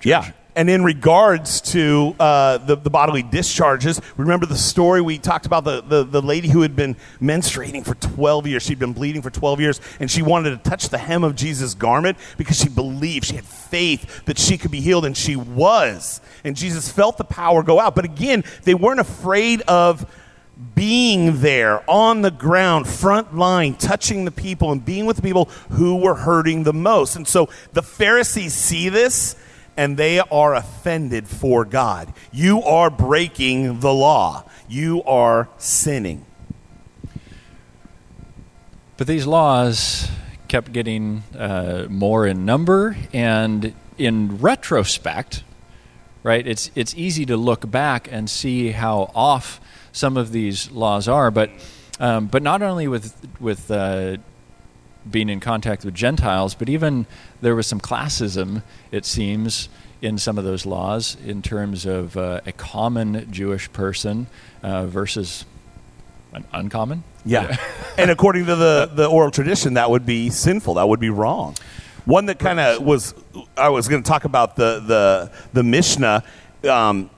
church. 0.05 0.25
Yeah. 0.27 0.31
And 0.57 0.69
in 0.69 0.85
regards 0.85 1.59
to 1.73 2.15
uh, 2.17 2.59
the, 2.59 2.77
the, 2.77 2.89
bodily 2.89 3.21
discharges, 3.21 3.99
remember 4.15 4.45
the 4.45 4.55
story 4.55 5.01
we 5.01 5.17
talked 5.17 5.45
about 5.45 5.65
the, 5.65 5.81
the, 5.81 6.05
the, 6.05 6.21
lady 6.21 6.47
who 6.47 6.61
had 6.61 6.77
been 6.77 6.95
menstruating 7.21 7.83
for 7.83 7.93
12 7.95 8.47
years. 8.47 8.63
She'd 8.63 8.79
been 8.79 8.93
bleeding 8.93 9.21
for 9.21 9.29
12 9.29 9.59
years, 9.59 9.81
and 9.99 10.09
she 10.09 10.21
wanted 10.21 10.51
to 10.51 10.69
touch 10.69 10.87
the 10.87 10.97
hem 10.97 11.25
of 11.25 11.35
Jesus' 11.35 11.73
garment 11.73 12.17
because 12.37 12.57
she 12.57 12.69
believed, 12.69 13.25
she 13.25 13.35
had 13.35 13.43
faith 13.43 14.23
that 14.25 14.39
she 14.39 14.57
could 14.57 14.71
be 14.71 14.79
healed, 14.79 15.03
and 15.03 15.17
she 15.17 15.35
was. 15.35 16.21
And 16.45 16.55
Jesus 16.55 16.89
felt 16.89 17.17
the 17.17 17.25
power 17.25 17.61
go 17.61 17.77
out. 17.77 17.93
But 17.93 18.05
again, 18.05 18.45
they 18.63 18.75
weren't 18.75 19.01
afraid 19.01 19.61
of 19.63 20.09
being 20.73 21.41
there 21.41 21.83
on 21.89 22.21
the 22.21 22.31
ground, 22.31 22.87
front 22.87 23.35
line, 23.35 23.73
touching 23.75 24.23
the 24.23 24.31
people 24.31 24.71
and 24.71 24.85
being 24.85 25.05
with 25.05 25.17
the 25.17 25.21
people 25.21 25.45
who 25.71 25.97
were 25.97 26.15
hurting 26.15 26.63
the 26.63 26.71
most. 26.71 27.17
And 27.17 27.27
so 27.27 27.49
the 27.73 27.81
Pharisees 27.81 28.53
see 28.53 28.87
this 28.87 29.35
and 29.77 29.97
they 29.97 30.19
are 30.19 30.55
offended 30.55 31.27
for 31.27 31.65
God. 31.65 32.13
You 32.31 32.61
are 32.63 32.89
breaking 32.89 33.79
the 33.79 33.93
law, 33.93 34.43
you 34.67 35.03
are 35.03 35.49
sinning. 35.57 36.25
But 38.97 39.07
these 39.07 39.27
laws 39.27 40.09
kept 40.47 40.71
getting 40.71 41.23
uh, 41.37 41.87
more 41.89 42.25
in 42.25 42.45
number, 42.45 42.95
and 43.11 43.73
in 43.97 44.37
retrospect, 44.37 45.43
right, 46.23 46.47
it's, 46.47 46.71
it's 46.75 46.95
easy 46.95 47.25
to 47.25 47.35
look 47.35 47.69
back 47.69 48.07
and 48.09 48.29
see 48.29 48.71
how 48.71 49.11
off 49.13 49.59
some 49.91 50.15
of 50.17 50.31
these 50.31 50.71
laws 50.71 51.07
are, 51.07 51.31
but 51.31 51.49
um, 51.99 52.27
but 52.27 52.43
not 52.43 52.61
only 52.61 52.87
with 52.87 53.15
with 53.39 53.71
uh, 53.71 54.17
being 55.09 55.29
in 55.29 55.39
contact 55.39 55.85
with 55.85 55.93
Gentiles, 55.93 56.55
but 56.55 56.69
even 56.69 57.05
there 57.41 57.55
was 57.55 57.67
some 57.67 57.79
classism. 57.79 58.63
It 58.91 59.05
seems 59.05 59.69
in 60.01 60.17
some 60.17 60.37
of 60.37 60.43
those 60.43 60.65
laws 60.65 61.17
in 61.25 61.41
terms 61.41 61.85
of 61.85 62.17
uh, 62.17 62.41
a 62.45 62.51
common 62.51 63.31
Jewish 63.31 63.71
person 63.71 64.27
uh, 64.61 64.85
versus 64.85 65.45
an 66.33 66.45
uncommon. 66.51 67.03
Yeah, 67.25 67.57
and 67.97 68.11
according 68.11 68.45
to 68.45 68.55
the 68.55 68.89
the 68.93 69.07
oral 69.07 69.31
tradition, 69.31 69.75
that 69.75 69.89
would 69.89 70.05
be 70.05 70.29
sinful. 70.29 70.75
That 70.75 70.87
would 70.87 70.99
be 70.99 71.09
wrong. 71.09 71.55
One 72.05 72.27
that 72.27 72.37
kind 72.37 72.59
of 72.59 72.83
was 72.83 73.15
I 73.57 73.69
was 73.69 73.87
going 73.87 74.03
to 74.03 74.07
talk 74.07 74.25
about 74.25 74.55
the 74.55 74.79
the 74.79 75.31
the 75.53 75.63
Mishnah. 75.63 76.23
Um, 76.69 77.09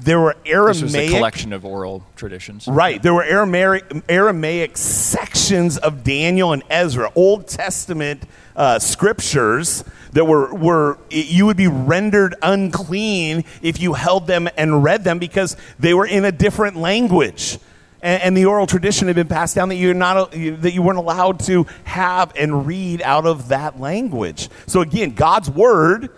there 0.00 0.20
were 0.20 0.36
Aramaic 0.46 0.74
this 0.74 0.82
was 0.82 0.94
a 0.94 1.08
collection 1.08 1.52
of 1.52 1.64
oral 1.64 2.04
traditions. 2.14 2.68
Right. 2.68 3.02
There 3.02 3.12
were 3.12 3.24
Aramaic, 3.24 3.84
Aramaic 4.08 4.76
sections 4.76 5.76
of 5.76 6.04
Daniel 6.04 6.52
and 6.52 6.62
Ezra, 6.70 7.10
Old 7.14 7.48
Testament 7.48 8.22
uh, 8.54 8.78
scriptures 8.78 9.82
that 10.12 10.24
were 10.24 10.54
were 10.54 10.98
you 11.10 11.46
would 11.46 11.56
be 11.56 11.68
rendered 11.68 12.34
unclean 12.42 13.44
if 13.60 13.80
you 13.80 13.94
held 13.94 14.26
them 14.26 14.48
and 14.56 14.84
read 14.84 15.04
them 15.04 15.18
because 15.18 15.56
they 15.78 15.94
were 15.94 16.06
in 16.06 16.24
a 16.24 16.32
different 16.32 16.76
language. 16.76 17.58
And, 18.00 18.22
and 18.22 18.36
the 18.36 18.44
oral 18.44 18.68
tradition 18.68 19.08
had 19.08 19.16
been 19.16 19.26
passed 19.26 19.56
down 19.56 19.68
that 19.70 19.76
you're 19.76 19.94
not 19.94 20.30
that 20.30 20.72
you 20.72 20.82
weren't 20.82 20.98
allowed 20.98 21.40
to 21.40 21.66
have 21.84 22.32
and 22.36 22.66
read 22.66 23.02
out 23.02 23.26
of 23.26 23.48
that 23.48 23.80
language. 23.80 24.48
So 24.68 24.80
again, 24.80 25.14
God's 25.14 25.50
word 25.50 26.10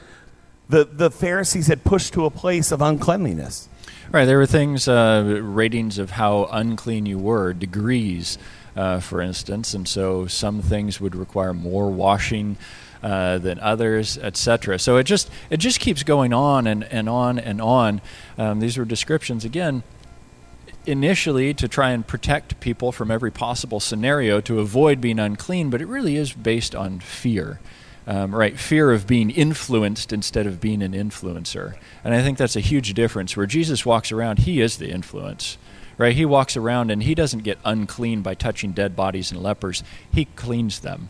the, 0.71 0.85
the 0.85 1.11
Pharisees 1.11 1.67
had 1.67 1.83
pushed 1.85 2.15
to 2.15 2.25
a 2.25 2.31
place 2.31 2.71
of 2.71 2.81
uncleanliness. 2.81 3.69
Right. 4.12 4.25
There 4.25 4.38
were 4.38 4.47
things, 4.47 4.88
uh, 4.88 5.38
ratings 5.40 5.99
of 5.99 6.11
how 6.11 6.49
unclean 6.50 7.07
you 7.07 7.17
were, 7.17 7.52
degrees, 7.52 8.38
uh, 8.75 8.99
for 8.99 9.21
instance, 9.21 9.73
and 9.73 9.87
so 9.87 10.26
some 10.26 10.62
things 10.62 11.00
would 11.00 11.14
require 11.14 11.55
more 11.55 11.90
washing. 11.90 12.57
Uh, 13.02 13.38
than 13.38 13.59
others, 13.61 14.19
etc. 14.19 14.79
So 14.79 14.99
it 14.99 15.05
just 15.05 15.31
it 15.49 15.57
just 15.57 15.81
keeps 15.81 16.02
going 16.02 16.35
on 16.35 16.67
and, 16.67 16.85
and 16.85 17.09
on 17.09 17.38
and 17.38 17.59
on. 17.59 18.02
Um, 18.37 18.61
these 18.61 18.76
were 18.76 18.85
descriptions 18.85 19.43
again, 19.43 19.85
initially 20.85 21.55
to 21.55 21.67
try 21.67 21.93
and 21.93 22.07
protect 22.07 22.61
people 22.61 22.93
from 22.93 23.11
every 23.11 23.31
possible 23.31 23.81
scenario 23.81 24.43
to 24.43 24.61
avoid 24.61 25.00
being 25.00 25.19
unclean, 25.19 25.71
but 25.71 25.81
it 25.81 25.87
really 25.87 26.17
is 26.17 26.35
based 26.35 26.75
on 26.75 27.00
fear 27.00 27.59
um, 28.07 28.35
right? 28.35 28.59
Fear 28.59 28.92
of 28.92 29.07
being 29.07 29.30
influenced 29.30 30.12
instead 30.12 30.47
of 30.47 30.61
being 30.61 30.83
an 30.83 30.92
influencer. 30.92 31.76
And 32.02 32.14
I 32.14 32.23
think 32.23 32.38
that's 32.38 32.57
a 32.57 32.61
huge 32.61 32.95
difference. 32.95 33.37
Where 33.37 33.47
Jesus 33.47 33.85
walks 33.87 34.11
around, 34.12 34.40
he 34.40 34.61
is 34.61 34.78
the 34.78 34.90
influence, 34.90 35.59
right? 35.99 36.14
He 36.14 36.25
walks 36.25 36.57
around 36.57 36.90
and 36.90 37.02
he 37.02 37.14
doesn't 37.14 37.45
get 37.45 37.59
unclean 37.64 38.23
by 38.23 38.35
touching 38.35 38.73
dead 38.73 38.97
bodies 38.97 39.30
and 39.30 39.42
lepers, 39.42 39.83
he 40.12 40.25
cleans 40.25 40.80
them, 40.80 41.09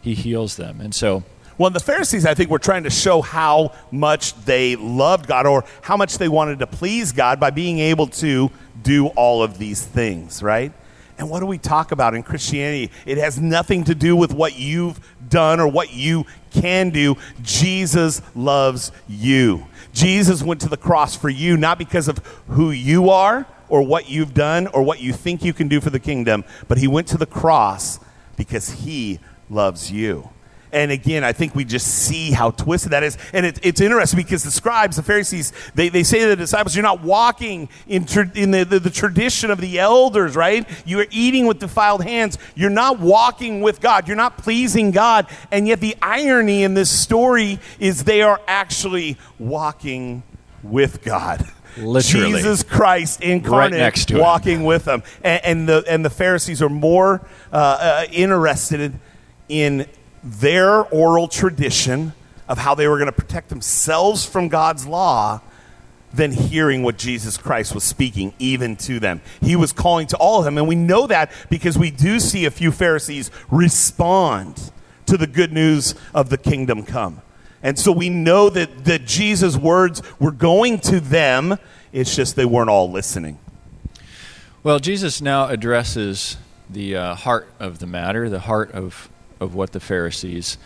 he 0.00 0.14
heals 0.14 0.56
them. 0.56 0.80
And 0.80 0.94
so. 0.94 1.24
Well, 1.58 1.70
the 1.70 1.80
Pharisees, 1.80 2.26
I 2.26 2.34
think, 2.34 2.50
were 2.50 2.58
trying 2.58 2.82
to 2.82 2.90
show 2.90 3.22
how 3.22 3.72
much 3.90 4.34
they 4.44 4.76
loved 4.76 5.26
God 5.26 5.46
or 5.46 5.64
how 5.80 5.96
much 5.96 6.18
they 6.18 6.28
wanted 6.28 6.58
to 6.58 6.66
please 6.66 7.12
God 7.12 7.40
by 7.40 7.48
being 7.48 7.78
able 7.78 8.08
to 8.08 8.50
do 8.82 9.06
all 9.06 9.42
of 9.42 9.56
these 9.56 9.82
things, 9.82 10.42
right? 10.42 10.70
And 11.18 11.30
what 11.30 11.40
do 11.40 11.46
we 11.46 11.58
talk 11.58 11.92
about 11.92 12.14
in 12.14 12.22
Christianity? 12.22 12.90
It 13.06 13.18
has 13.18 13.40
nothing 13.40 13.84
to 13.84 13.94
do 13.94 14.14
with 14.14 14.32
what 14.32 14.58
you've 14.58 15.00
done 15.28 15.60
or 15.60 15.68
what 15.68 15.94
you 15.94 16.26
can 16.50 16.90
do. 16.90 17.16
Jesus 17.42 18.20
loves 18.34 18.92
you. 19.08 19.66
Jesus 19.92 20.42
went 20.42 20.60
to 20.60 20.68
the 20.68 20.76
cross 20.76 21.16
for 21.16 21.30
you, 21.30 21.56
not 21.56 21.78
because 21.78 22.08
of 22.08 22.18
who 22.48 22.70
you 22.70 23.08
are 23.08 23.46
or 23.68 23.82
what 23.82 24.08
you've 24.08 24.34
done 24.34 24.66
or 24.68 24.82
what 24.82 25.00
you 25.00 25.12
think 25.12 25.42
you 25.42 25.52
can 25.52 25.68
do 25.68 25.80
for 25.80 25.90
the 25.90 25.98
kingdom, 25.98 26.44
but 26.68 26.78
he 26.78 26.86
went 26.86 27.08
to 27.08 27.18
the 27.18 27.26
cross 27.26 27.98
because 28.36 28.70
he 28.70 29.18
loves 29.48 29.90
you. 29.90 30.30
And 30.76 30.92
again, 30.92 31.24
I 31.24 31.32
think 31.32 31.54
we 31.54 31.64
just 31.64 31.86
see 31.86 32.32
how 32.32 32.50
twisted 32.50 32.92
that 32.92 33.02
is. 33.02 33.16
And 33.32 33.46
it, 33.46 33.58
it's 33.62 33.80
interesting 33.80 34.18
because 34.18 34.44
the 34.44 34.50
scribes, 34.50 34.96
the 34.96 35.02
Pharisees, 35.02 35.54
they, 35.74 35.88
they 35.88 36.02
say 36.02 36.20
to 36.20 36.26
the 36.26 36.36
disciples, 36.36 36.76
you're 36.76 36.82
not 36.82 37.00
walking 37.00 37.70
in, 37.88 38.04
tra- 38.04 38.30
in 38.34 38.50
the, 38.50 38.62
the, 38.62 38.78
the 38.78 38.90
tradition 38.90 39.50
of 39.50 39.58
the 39.58 39.78
elders, 39.78 40.36
right? 40.36 40.68
You 40.84 41.00
are 41.00 41.06
eating 41.10 41.46
with 41.46 41.60
defiled 41.60 42.04
hands. 42.04 42.36
You're 42.54 42.68
not 42.68 43.00
walking 43.00 43.62
with 43.62 43.80
God. 43.80 44.06
You're 44.06 44.18
not 44.18 44.36
pleasing 44.36 44.90
God. 44.90 45.28
And 45.50 45.66
yet 45.66 45.80
the 45.80 45.96
irony 46.02 46.62
in 46.62 46.74
this 46.74 46.90
story 46.90 47.58
is 47.78 48.04
they 48.04 48.20
are 48.20 48.38
actually 48.46 49.16
walking 49.38 50.24
with 50.62 51.02
God. 51.02 51.42
Literally. 51.78 52.32
Jesus 52.32 52.62
Christ 52.62 53.22
incarnate 53.22 53.80
right 53.80 54.20
walking 54.20 54.64
with 54.64 54.84
them. 54.84 55.02
And, 55.24 55.42
and, 55.42 55.68
the, 55.70 55.84
and 55.88 56.04
the 56.04 56.10
Pharisees 56.10 56.60
are 56.60 56.68
more 56.68 57.26
uh, 57.50 57.56
uh, 57.56 58.04
interested 58.12 58.92
in 59.48 59.86
their 60.26 60.82
oral 60.82 61.28
tradition 61.28 62.12
of 62.48 62.58
how 62.58 62.74
they 62.74 62.88
were 62.88 62.96
going 62.96 63.06
to 63.06 63.12
protect 63.12 63.48
themselves 63.48 64.26
from 64.26 64.48
God's 64.48 64.86
law 64.86 65.40
than 66.12 66.32
hearing 66.32 66.82
what 66.82 66.98
Jesus 66.98 67.36
Christ 67.36 67.74
was 67.74 67.84
speaking 67.84 68.34
even 68.38 68.76
to 68.76 68.98
them. 68.98 69.20
He 69.40 69.54
was 69.54 69.72
calling 69.72 70.06
to 70.08 70.16
all 70.16 70.38
of 70.38 70.44
them. 70.44 70.58
And 70.58 70.66
we 70.66 70.74
know 70.74 71.06
that 71.06 71.30
because 71.48 71.78
we 71.78 71.90
do 71.90 72.18
see 72.18 72.44
a 72.44 72.50
few 72.50 72.72
Pharisees 72.72 73.30
respond 73.50 74.72
to 75.06 75.16
the 75.16 75.26
good 75.26 75.52
news 75.52 75.94
of 76.14 76.30
the 76.30 76.38
kingdom 76.38 76.84
come. 76.84 77.22
And 77.62 77.78
so 77.78 77.92
we 77.92 78.08
know 78.08 78.48
that, 78.50 78.84
that 78.84 79.04
Jesus' 79.04 79.56
words 79.56 80.02
were 80.18 80.32
going 80.32 80.78
to 80.80 81.00
them. 81.00 81.58
It's 81.92 82.14
just 82.16 82.36
they 82.36 82.44
weren't 82.44 82.70
all 82.70 82.90
listening. 82.90 83.38
Well, 84.62 84.78
Jesus 84.78 85.20
now 85.20 85.48
addresses 85.48 86.36
the 86.68 86.96
uh, 86.96 87.14
heart 87.14 87.48
of 87.60 87.78
the 87.78 87.86
matter, 87.86 88.28
the 88.28 88.40
heart 88.40 88.72
of 88.72 89.08
of 89.40 89.54
what 89.54 89.72
the 89.72 89.80
Pharisees 89.80 90.58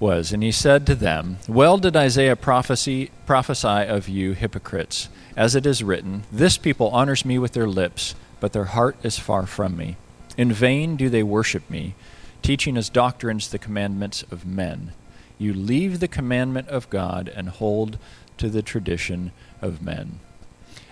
was. 0.00 0.32
And 0.32 0.42
he 0.42 0.52
said 0.52 0.86
to 0.86 0.94
them, 0.94 1.38
Well 1.48 1.78
did 1.78 1.96
Isaiah 1.96 2.36
prophesy, 2.36 3.10
prophesy 3.26 3.68
of 3.68 4.08
you 4.08 4.32
hypocrites, 4.32 5.08
as 5.36 5.54
it 5.54 5.66
is 5.66 5.82
written, 5.82 6.24
This 6.32 6.58
people 6.58 6.88
honors 6.88 7.24
me 7.24 7.38
with 7.38 7.52
their 7.52 7.68
lips, 7.68 8.14
but 8.40 8.52
their 8.52 8.64
heart 8.64 8.96
is 9.02 9.18
far 9.18 9.46
from 9.46 9.76
me. 9.76 9.96
In 10.36 10.52
vain 10.52 10.96
do 10.96 11.08
they 11.08 11.22
worship 11.22 11.68
me, 11.68 11.94
teaching 12.42 12.76
as 12.76 12.88
doctrines 12.88 13.48
the 13.48 13.58
commandments 13.58 14.22
of 14.30 14.46
men. 14.46 14.92
You 15.38 15.54
leave 15.54 16.00
the 16.00 16.08
commandment 16.08 16.68
of 16.68 16.90
God 16.90 17.30
and 17.34 17.48
hold 17.48 17.98
to 18.38 18.48
the 18.48 18.62
tradition 18.62 19.32
of 19.60 19.82
men. 19.82 20.20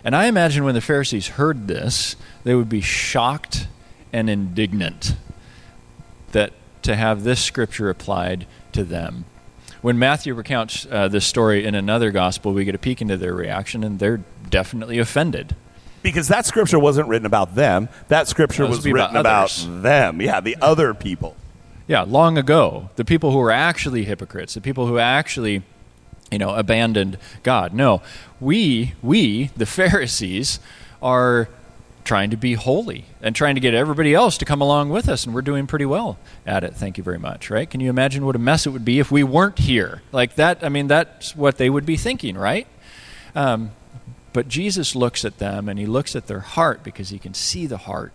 And 0.04 0.14
I 0.14 0.26
imagine 0.26 0.64
when 0.64 0.74
the 0.74 0.80
Pharisees 0.80 1.28
heard 1.28 1.66
this, 1.66 2.16
they 2.44 2.54
would 2.54 2.68
be 2.68 2.80
shocked 2.80 3.66
and 4.12 4.30
indignant 4.30 5.16
that 6.32 6.52
to 6.86 6.96
have 6.96 7.24
this 7.24 7.44
scripture 7.44 7.90
applied 7.90 8.46
to 8.72 8.84
them. 8.84 9.24
when 9.82 9.98
Matthew 9.98 10.34
recounts 10.34 10.86
uh, 10.90 11.06
this 11.08 11.24
story 11.26 11.64
in 11.64 11.74
another 11.74 12.10
gospel, 12.10 12.52
we 12.52 12.64
get 12.64 12.74
a 12.74 12.78
peek 12.78 13.00
into 13.00 13.16
their 13.16 13.34
reaction, 13.34 13.84
and 13.84 13.98
they're 13.98 14.22
definitely 14.50 14.98
offended. 14.98 15.54
Because 16.02 16.28
that 16.28 16.46
scripture 16.46 16.78
wasn't 16.78 17.08
written 17.08 17.26
about 17.26 17.54
them. 17.54 17.88
That 18.08 18.28
scripture 18.28 18.66
was 18.66 18.82
be 18.82 18.90
about 18.90 19.10
written 19.10 19.16
about, 19.16 19.66
them. 19.82 20.20
Yeah, 20.20 20.40
the 20.40 20.56
other 20.60 20.94
people. 20.94 21.36
Yeah, 21.88 22.02
long 22.02 22.38
ago, 22.38 22.90
the 22.96 23.04
people 23.04 23.30
who 23.32 23.38
were 23.38 23.52
actually 23.52 24.04
hypocrites, 24.04 24.54
the 24.54 24.60
people 24.60 24.86
who 24.86 24.98
actually, 24.98 25.62
you 26.30 26.38
know, 26.38 26.54
abandoned 26.54 27.18
God. 27.42 27.72
No, 27.72 28.02
we, 28.40 28.94
we, 29.02 29.50
the 29.56 29.66
Pharisees, 29.66 30.58
are 31.02 31.48
trying 32.06 32.30
to 32.30 32.36
be 32.36 32.54
holy 32.54 33.04
and 33.20 33.36
trying 33.36 33.56
to 33.56 33.60
get 33.60 33.74
everybody 33.74 34.14
else 34.14 34.38
to 34.38 34.44
come 34.46 34.62
along 34.62 34.88
with 34.88 35.08
us, 35.08 35.26
and 35.26 35.34
we're 35.34 35.42
doing 35.42 35.66
pretty 35.66 35.84
well 35.84 36.18
at 36.46 36.64
it. 36.64 36.74
Thank 36.74 36.96
you 36.96 37.04
very 37.04 37.18
much. 37.18 37.50
Right? 37.50 37.68
Can 37.68 37.80
you 37.80 37.90
imagine 37.90 38.24
what 38.24 38.36
a 38.36 38.38
mess 38.38 38.66
it 38.66 38.70
would 38.70 38.84
be 38.84 38.98
if 38.98 39.10
we 39.12 39.22
weren't 39.22 39.58
here? 39.58 40.02
Like 40.12 40.36
that. 40.36 40.64
I 40.64 40.70
mean, 40.70 40.86
that's 40.86 41.36
what 41.36 41.58
they 41.58 41.68
would 41.68 41.84
be 41.84 41.96
thinking, 41.96 42.38
right? 42.38 42.66
Um, 43.34 43.72
but 44.32 44.48
Jesus 44.48 44.94
looks 44.94 45.24
at 45.24 45.38
them 45.38 45.68
and 45.68 45.78
he 45.78 45.86
looks 45.86 46.16
at 46.16 46.26
their 46.26 46.40
heart 46.40 46.82
because 46.82 47.10
he 47.10 47.18
can 47.18 47.34
see 47.34 47.66
the 47.66 47.78
heart 47.78 48.12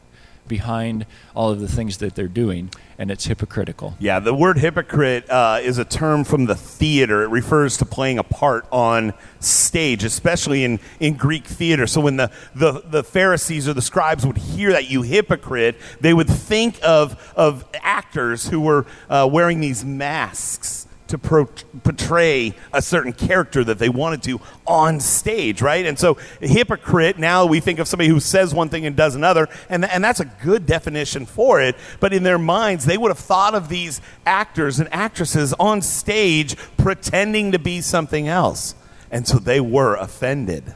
behind 0.47 1.05
all 1.35 1.49
of 1.51 1.59
the 1.59 1.67
things 1.67 1.97
that 1.97 2.15
they're 2.15 2.27
doing, 2.27 2.69
and 2.97 3.09
it's 3.09 3.25
hypocritical. 3.25 3.95
Yeah, 3.99 4.19
the 4.19 4.33
word 4.33 4.57
hypocrite 4.57 5.29
uh, 5.29 5.59
is 5.61 5.77
a 5.77 5.85
term 5.85 6.23
from 6.23 6.45
the 6.45 6.55
theater. 6.55 7.23
It 7.23 7.29
refers 7.29 7.77
to 7.77 7.85
playing 7.85 8.17
a 8.17 8.23
part 8.23 8.65
on 8.71 9.13
stage, 9.39 10.03
especially 10.03 10.63
in, 10.63 10.79
in 10.99 11.15
Greek 11.15 11.45
theater. 11.45 11.87
So 11.87 12.01
when 12.01 12.17
the, 12.17 12.31
the, 12.53 12.83
the 12.85 13.03
Pharisees 13.03 13.67
or 13.67 13.73
the 13.73 13.81
scribes 13.81 14.25
would 14.25 14.37
hear 14.37 14.71
that, 14.71 14.89
you 14.89 15.01
hypocrite, 15.01 15.77
they 15.99 16.13
would 16.13 16.29
think 16.29 16.79
of, 16.83 17.33
of 17.35 17.65
actors 17.81 18.49
who 18.49 18.59
were 18.59 18.85
uh, 19.09 19.29
wearing 19.31 19.61
these 19.61 19.85
masks 19.85 20.80
to 21.11 21.17
pro- 21.17 21.45
portray 21.83 22.53
a 22.73 22.81
certain 22.81 23.13
character 23.13 23.63
that 23.63 23.79
they 23.79 23.89
wanted 23.89 24.23
to 24.23 24.39
on 24.65 24.99
stage, 24.99 25.61
right? 25.61 25.85
And 25.85 25.99
so, 25.99 26.15
hypocrite, 26.39 27.19
now 27.19 27.45
we 27.45 27.59
think 27.59 27.79
of 27.79 27.87
somebody 27.87 28.09
who 28.09 28.19
says 28.19 28.53
one 28.53 28.69
thing 28.69 28.85
and 28.85 28.95
does 28.95 29.13
another, 29.15 29.47
and, 29.69 29.85
and 29.85 30.03
that's 30.03 30.21
a 30.21 30.25
good 30.25 30.65
definition 30.65 31.25
for 31.25 31.61
it. 31.61 31.75
But 31.99 32.13
in 32.13 32.23
their 32.23 32.39
minds, 32.39 32.85
they 32.85 32.97
would 32.97 33.09
have 33.09 33.19
thought 33.19 33.53
of 33.53 33.69
these 33.69 34.01
actors 34.25 34.79
and 34.79 34.91
actresses 34.93 35.53
on 35.53 35.81
stage 35.81 36.55
pretending 36.77 37.51
to 37.51 37.59
be 37.59 37.81
something 37.81 38.27
else. 38.27 38.73
And 39.11 39.27
so 39.27 39.37
they 39.37 39.59
were 39.59 39.95
offended 39.95 40.75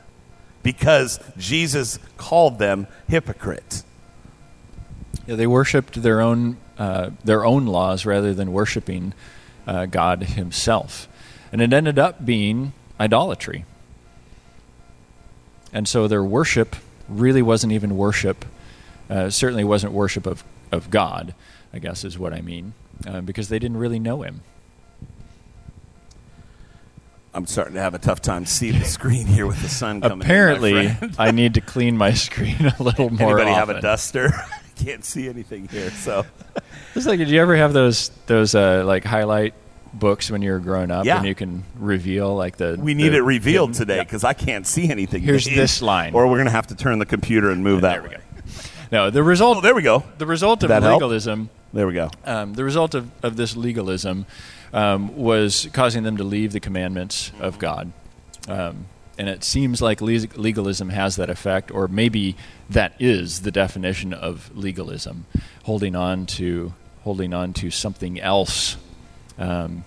because 0.64 1.20
Jesus 1.38 1.98
called 2.18 2.60
them 2.60 2.88
hypocrites. 3.08 3.86
Yeah, 5.26 5.36
they 5.36 5.48
worshipped 5.48 6.02
their 6.02 6.20
own 6.20 6.58
uh, 6.78 7.12
their 7.24 7.46
own 7.46 7.68
laws 7.68 8.06
rather 8.06 8.34
than 8.34 8.52
worshiping 8.52 9.14
uh, 9.68 9.86
God 9.86 10.24
Himself, 10.24 11.08
and 11.52 11.62
it 11.62 11.74
ended 11.74 12.00
up 12.00 12.26
being 12.26 12.74
idolatry. 13.00 13.66
And 15.74 15.88
so 15.88 16.08
their 16.08 16.24
worship 16.24 16.76
really 17.10 17.42
wasn't 17.42 17.74
even 17.74 17.98
worship. 17.98 18.46
Uh, 19.10 19.30
certainly 19.30 19.64
wasn't 19.64 19.94
worship 19.94 20.26
of 20.26 20.44
of 20.72 20.90
God. 20.90 21.34
I 21.74 21.80
guess 21.80 22.04
is 22.04 22.18
what 22.18 22.34
I 22.34 22.42
mean, 22.42 22.74
uh, 23.06 23.22
because 23.22 23.50
they 23.50 23.60
didn't 23.60 23.78
really 23.78 24.00
know 24.00 24.22
Him. 24.22 24.42
I'm 27.34 27.46
starting 27.46 27.74
to 27.74 27.82
have 27.82 27.94
a 27.94 28.00
tough 28.00 28.22
time 28.22 28.46
seeing 28.46 28.80
the 28.80 28.86
screen 28.86 29.28
here 29.28 29.46
with 29.46 29.62
the 29.62 29.68
sun 29.68 30.00
coming 30.00 30.22
Apparently, 30.22 30.86
in. 30.88 31.14
I 31.20 31.32
need 31.32 31.56
to 31.56 31.62
clean 31.62 31.98
my 31.98 32.14
screen 32.28 32.56
a 32.80 32.82
little 32.82 33.10
more. 33.10 33.38
Anybody 33.38 33.52
have 33.52 33.70
a 33.70 33.82
duster? 33.82 34.32
Can't 34.76 35.06
see 35.06 35.30
anything 35.30 35.68
here, 35.68 35.90
so 35.92 36.26
It's 36.96 37.06
like, 37.06 37.20
did 37.20 37.30
you 37.30 37.42
ever 37.42 37.56
have 37.56 37.74
those 37.74 38.10
those 38.28 38.56
uh, 38.56 38.84
like 38.86 39.04
highlight 39.06 39.54
books 39.94 40.30
when 40.30 40.42
you 40.42 40.52
were 40.52 40.60
growing 40.60 40.92
up, 40.92 41.06
Yeah. 41.06 41.18
and 41.18 41.26
you 41.26 41.34
can 41.36 41.64
reveal 41.80 42.36
like 42.36 42.58
the 42.58 42.78
we 42.80 42.94
need 42.94 43.10
the 43.10 43.18
it 43.18 43.24
revealed 43.24 43.70
hidden- 43.70 43.80
today 43.88 43.96
Yeah. 43.98 44.04
because 44.04 44.24
I 44.26 44.34
can't 44.34 44.68
see 44.68 44.90
anything. 44.90 45.22
Here's 45.22 45.46
this 45.46 45.82
line. 45.82 46.14
or 46.14 46.28
we're 46.28 46.38
gonna 46.38 46.50
have 46.52 46.68
to 46.68 46.76
turn 46.76 47.00
the 47.00 47.06
computer 47.06 47.52
and 47.52 47.64
move 47.64 47.82
that 47.82 48.02
There 48.02 48.04
we 48.04 48.10
way. 48.10 48.18
No, 48.92 49.10
the 49.10 49.24
result 49.24 49.58
Oh, 49.58 49.62
there 49.62 49.74
we 49.76 49.82
go. 49.82 50.04
the 50.18 50.26
result 50.26 50.64
of 50.64 50.70
That 50.70 50.84
help? 50.84 51.02
legalism. 51.02 51.50
There 51.74 51.88
we 51.88 51.94
go. 51.94 52.10
Um, 52.26 52.54
the 52.54 52.64
result 52.64 52.94
of, 52.96 53.10
of 53.24 53.36
this 53.36 53.56
legalism 53.58 54.26
um, 54.74 55.16
was 55.18 55.68
causing 55.74 56.04
them 56.04 56.18
to 56.18 56.24
leave 56.24 56.52
the 56.54 56.60
commandments 56.60 57.32
of 57.40 57.58
God. 57.60 57.92
Um, 58.48 58.86
and 59.18 59.30
it 59.30 59.44
seems 59.44 59.82
like 59.82 60.02
legalism 60.02 60.90
has 60.90 61.16
that 61.16 61.30
effect, 61.30 61.72
or 61.72 61.88
maybe 61.88 62.36
that 62.70 62.94
is 63.00 63.42
the 63.42 63.52
definition 63.52 64.14
of 64.14 64.56
legalism, 64.56 65.26
holding 65.64 65.96
on 65.96 66.26
to 66.26 66.74
holding 67.04 67.34
on 67.34 67.54
to 67.54 67.70
something 67.70 68.20
else, 68.20 68.78
um, 69.38 69.86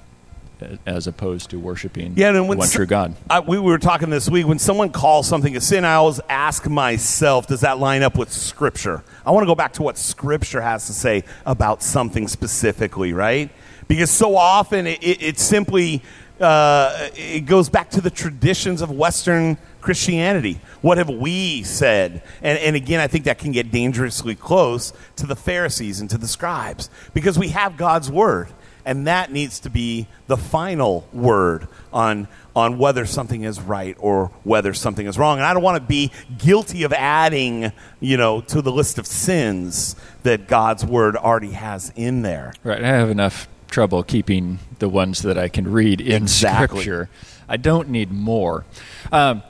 as 0.86 1.06
opposed 1.06 1.50
to 1.50 1.58
worshiping 1.58 2.14
Yeah, 2.16 2.28
and 2.28 2.48
when 2.48 2.58
one 2.58 2.68
true 2.68 2.86
God. 2.86 3.14
I, 3.28 3.40
we 3.40 3.58
were 3.58 3.78
talking 3.78 4.10
this 4.10 4.28
week 4.28 4.46
when 4.46 4.58
someone 4.58 4.90
calls 4.90 5.26
something 5.26 5.56
a 5.56 5.60
sin, 5.60 5.84
I 5.84 5.94
always 5.94 6.20
ask 6.28 6.68
myself, 6.68 7.46
does 7.46 7.62
that 7.62 7.78
line 7.78 8.02
up 8.02 8.16
with 8.16 8.32
Scripture? 8.32 9.02
I 9.26 9.32
want 9.32 9.42
to 9.42 9.46
go 9.46 9.54
back 9.54 9.74
to 9.74 9.82
what 9.82 9.98
Scripture 9.98 10.60
has 10.60 10.86
to 10.86 10.92
say 10.92 11.24
about 11.44 11.82
something 11.82 12.28
specifically, 12.28 13.12
right? 13.12 13.50
Because 13.88 14.10
so 14.10 14.36
often 14.36 14.86
it, 14.86 15.02
it, 15.02 15.22
it 15.22 15.38
simply 15.38 16.02
uh, 16.40 17.08
it 17.14 17.46
goes 17.46 17.68
back 17.68 17.90
to 17.90 18.00
the 18.00 18.10
traditions 18.10 18.82
of 18.82 18.90
Western 18.90 19.58
Christianity. 19.80 20.60
What 20.82 20.98
have 20.98 21.08
we 21.08 21.62
said? 21.62 22.22
And, 22.42 22.58
and 22.58 22.76
again, 22.76 23.00
I 23.00 23.06
think 23.06 23.24
that 23.24 23.38
can 23.38 23.52
get 23.52 23.70
dangerously 23.70 24.34
close 24.34 24.92
to 25.16 25.26
the 25.26 25.36
Pharisees 25.36 26.00
and 26.00 26.08
to 26.10 26.18
the 26.18 26.28
scribes 26.28 26.90
because 27.14 27.38
we 27.38 27.48
have 27.48 27.76
God's 27.76 28.10
word 28.10 28.48
and 28.88 29.06
that 29.06 29.30
needs 29.30 29.60
to 29.60 29.68
be 29.68 30.08
the 30.28 30.36
final 30.36 31.06
word 31.12 31.68
on 31.92 32.26
on 32.56 32.78
whether 32.78 33.04
something 33.04 33.44
is 33.44 33.60
right 33.60 33.94
or 34.00 34.32
whether 34.44 34.72
something 34.72 35.06
is 35.06 35.18
wrong 35.18 35.36
and 35.36 35.46
i 35.46 35.52
don't 35.52 35.62
want 35.62 35.76
to 35.76 35.86
be 35.86 36.10
guilty 36.38 36.84
of 36.84 36.92
adding 36.94 37.70
you 38.00 38.16
know 38.16 38.40
to 38.40 38.62
the 38.62 38.72
list 38.72 38.98
of 38.98 39.06
sins 39.06 39.94
that 40.22 40.48
god's 40.48 40.86
word 40.86 41.16
already 41.16 41.50
has 41.50 41.92
in 41.96 42.22
there 42.22 42.52
Right. 42.64 42.82
I 42.82 42.88
have 42.88 43.10
enough 43.10 43.46
trouble 43.70 44.02
keeping 44.02 44.58
the 44.78 44.88
ones 44.88 45.22
that 45.22 45.38
I 45.38 45.48
can 45.48 45.70
read 45.70 46.00
in 46.00 46.22
Exactly. 46.22 46.80
Scripture. 46.80 47.08
I 47.48 47.56
don't 47.56 47.88
need 47.88 48.10
more. 48.10 48.64
Um, 49.12 49.42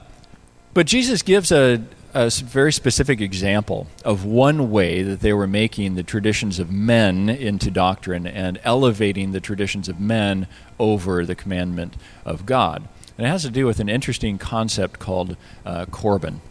but 0.73 0.85
Jesus 0.85 1.21
gives 1.21 1.51
a 1.51 1.81
very 2.13 2.71
specific 2.71 3.21
example 3.21 3.87
of 4.05 4.25
one 4.25 4.71
way 4.71 5.01
that 5.03 5.19
they 5.19 5.33
were 5.33 5.47
making 5.47 5.95
the 5.95 6.03
traditions 6.03 6.59
of 6.59 6.71
men 6.71 7.29
into 7.29 7.69
doctrine 7.69 8.25
and 8.25 8.59
elevating 8.63 9.31
the 9.31 9.39
traditions 9.39 9.89
of 9.89 9.99
men 9.99 10.47
over 10.79 11.25
the 11.25 11.35
commandment 11.35 11.95
of 12.25 12.45
God. 12.45 12.87
And 13.17 13.27
it 13.27 13.29
has 13.29 13.43
to 13.43 13.49
do 13.49 13.65
with 13.65 13.79
an 13.79 13.89
interesting 13.89 14.37
concept 14.37 14.99
called 14.99 15.35
uh, 15.65 15.85
Corban. 15.87 16.41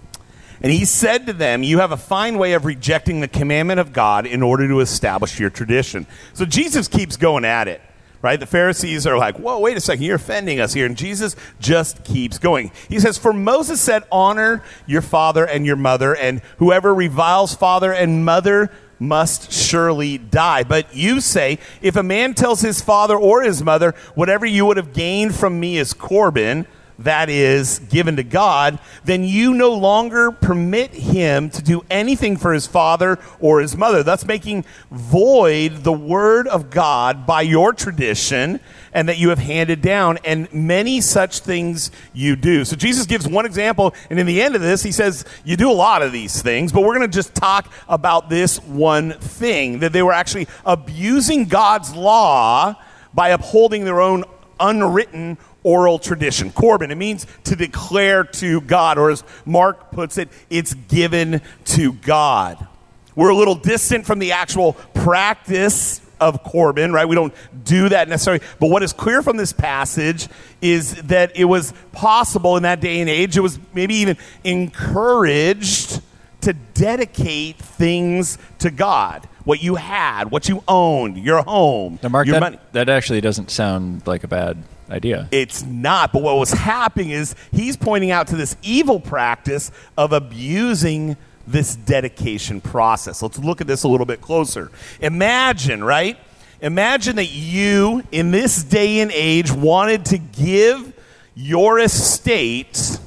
And 0.63 0.73
he 0.73 0.85
said 0.85 1.27
to 1.27 1.33
them 1.33 1.63
you 1.63 1.79
have 1.79 1.93
a 1.93 1.97
fine 1.97 2.39
way 2.39 2.53
of 2.53 2.65
rejecting 2.65 3.21
the 3.21 3.29
commandment 3.29 3.81
of 3.81 3.93
god 3.93 4.27
in 4.27 4.43
order 4.43 4.69
to 4.69 4.81
establish 4.81 5.39
your 5.39 5.51
tradition. 5.51 6.07
So 6.35 6.45
jesus 6.45 6.89
keeps 6.89 7.17
going 7.17 7.45
at 7.45 7.69
it 7.69 7.81
right? 8.21 8.41
The 8.41 8.47
pharisees 8.47 9.07
are 9.07 9.17
like 9.17 9.39
whoa 9.39 9.59
wait 9.61 9.77
a 9.77 9.81
second 9.81 10.05
you're 10.05 10.17
offending 10.17 10.61
us 10.61 10.73
here. 10.73 10.87
And 10.87 10.97
jesus 10.97 11.37
just 11.61 12.05
keeps 12.05 12.39
going. 12.39 12.73
He 12.89 12.99
says 13.01 13.19
for 13.19 13.33
moses 13.33 13.81
said 13.81 14.05
honor 14.11 14.63
your 14.87 15.03
father 15.03 15.47
and 15.47 15.65
your 15.65 15.77
mother 15.77 16.17
and 16.17 16.41
whoever 16.59 16.95
reviles 16.95 17.55
father 17.55 17.93
and 17.93 18.25
mother 18.25 18.71
must 18.99 19.53
surely 19.53 20.19
die. 20.19 20.65
But 20.65 20.95
you 20.95 21.21
say, 21.21 21.59
if 21.81 21.97
a 21.97 22.03
man 22.03 22.35
tells 22.35 22.61
his 22.61 22.81
father 22.81 23.17
or 23.17 23.43
his 23.43 23.63
mother, 23.63 23.95
whatever 24.15 24.47
you 24.47 24.67
would 24.67 24.77
have 24.77 24.93
gained 24.93 25.35
from 25.35 25.61
me 25.61 25.79
is 25.79 25.93
Corban, 25.93 26.67
that 26.99 27.29
is 27.29 27.79
given 27.79 28.17
to 28.17 28.25
God, 28.25 28.79
then 29.05 29.23
you 29.25 29.55
no 29.55 29.73
longer 29.73 30.33
permit 30.33 30.93
him 30.93 31.49
to 31.51 31.63
do 31.63 31.85
anything 31.91 32.37
for 32.37 32.53
his 32.53 32.67
father 32.67 33.19
or 33.39 33.61
his 33.61 33.77
mother, 33.77 34.03
thus 34.03 34.25
making 34.25 34.65
void 34.91 35.85
the 35.85 35.93
word 35.93 36.49
of 36.49 36.71
God 36.71 37.27
by 37.27 37.43
your 37.43 37.73
tradition 37.73 38.61
and 38.93 39.09
that 39.09 39.19
you 39.19 39.29
have 39.29 39.39
handed 39.39 39.81
down, 39.81 40.19
and 40.25 40.53
many 40.53 41.01
such 41.01 41.41
things 41.41 41.91
you 42.13 42.35
do. 42.35 42.65
So 42.65 42.75
Jesus 42.75 43.07
gives 43.07 43.29
one 43.29 43.47
example, 43.47 43.95
and 44.11 44.19
in 44.19 44.27
the 44.27 44.43
end 44.43 44.57
of 44.57 44.61
this, 44.61 44.83
he 44.83 44.93
says, 44.93 45.25
You 45.45 45.57
do 45.57 45.71
a 45.71 45.73
lot 45.73 46.03
of 46.03 46.11
these 46.11 46.43
things, 46.43 46.73
but 46.73 46.83
we're 46.83 46.97
going 46.97 47.09
to 47.09 47.15
just 47.15 47.35
talk 47.35 47.73
about 47.89 48.29
this 48.29 48.59
one 48.63 49.13
thing 49.13 49.81
that 49.81 49.93
they 49.93 50.03
were 50.03 50.13
actually 50.13 50.49
abusing 50.65 51.45
God's 51.45 51.95
law 51.95 52.75
by 53.15 53.31
upholding 53.31 53.85
their 53.85 54.01
own 54.01 54.25
unwritten 54.59 55.39
oral 55.63 55.99
tradition. 55.99 56.51
Corban, 56.51 56.91
it 56.91 56.97
means 56.97 57.27
to 57.45 57.57
declare 57.57 58.25
to 58.25 58.61
God, 58.63 58.99
or 58.99 59.11
as 59.11 59.25
Mark 59.45 59.91
puts 59.91 60.19
it, 60.19 60.29
it's 60.51 60.75
given 60.75 61.41
to 61.67 61.93
God. 61.93 62.67
We're 63.15 63.31
a 63.31 63.37
little 63.37 63.57
distant 63.57 64.07
from 64.07 64.21
the 64.21 64.33
actual 64.33 64.75
practice 64.95 66.01
of 66.21 66.43
Corban, 66.43 66.93
right? 66.93 67.09
We 67.09 67.15
don't 67.15 67.35
do 67.65 67.89
that 67.89 68.09
necessarily. 68.09 68.45
But 68.61 68.71
what 68.71 68.83
is 68.83 68.93
clear 68.93 69.23
from 69.23 69.37
this 69.37 69.53
passage 69.53 70.29
is 70.61 70.95
that 71.03 71.37
it 71.37 71.45
was 71.45 71.73
possible 71.93 72.57
in 72.57 72.63
that 72.65 72.81
day 72.81 73.01
and 73.01 73.11
age, 73.11 73.37
it 73.37 73.41
was 73.41 73.59
maybe 73.75 73.95
even 73.97 74.17
encouraged 74.45 76.01
to 76.43 76.53
dedicate 76.53 77.57
things 77.57 78.39
to 78.61 78.71
God. 78.71 79.29
What 79.45 79.63
you 79.63 79.77
had, 79.77 80.31
what 80.31 80.49
you 80.49 80.63
owned, 80.69 81.19
your 81.19 81.43
home, 81.43 81.99
Now, 82.03 82.11
Mark, 82.11 82.27
your 82.27 82.35
that, 82.35 82.41
money. 82.41 82.59
that 82.73 82.89
actually 82.89 83.21
doesn't 83.21 83.51
sound 83.51 84.07
like 84.07 84.23
a 84.25 84.29
bad 84.29 84.63
idea. 84.91 85.29
It's 85.31 85.63
not. 85.65 86.13
But 86.13 86.23
what 86.23 86.37
was 86.37 86.53
happening 86.53 87.11
is 87.11 87.35
he's 87.53 87.77
pointing 87.77 88.11
out 88.11 88.29
to 88.29 88.37
this 88.37 88.57
evil 88.63 89.01
practice 89.01 89.71
of 89.97 90.13
abusing 90.13 91.17
this 91.47 91.77
dedication 91.77 92.61
process. 92.61 93.23
Let's 93.23 93.39
look 93.39 93.61
at 93.61 93.67
this 93.67 93.83
a 93.83 93.89
little 93.89 94.07
bit 94.07 94.21
closer. 94.21 94.71
Imagine, 95.01 95.83
right? 95.83 96.19
Imagine 96.61 97.17
that 97.17 97.31
you, 97.31 98.03
in 98.13 98.31
this 98.31 98.65
day 98.65 99.01
and 99.01 99.13
age, 99.13 99.53
wanted 99.53 100.05
to 100.07 100.19
give 100.19 100.93
your 101.35 101.79
estate 101.79 102.99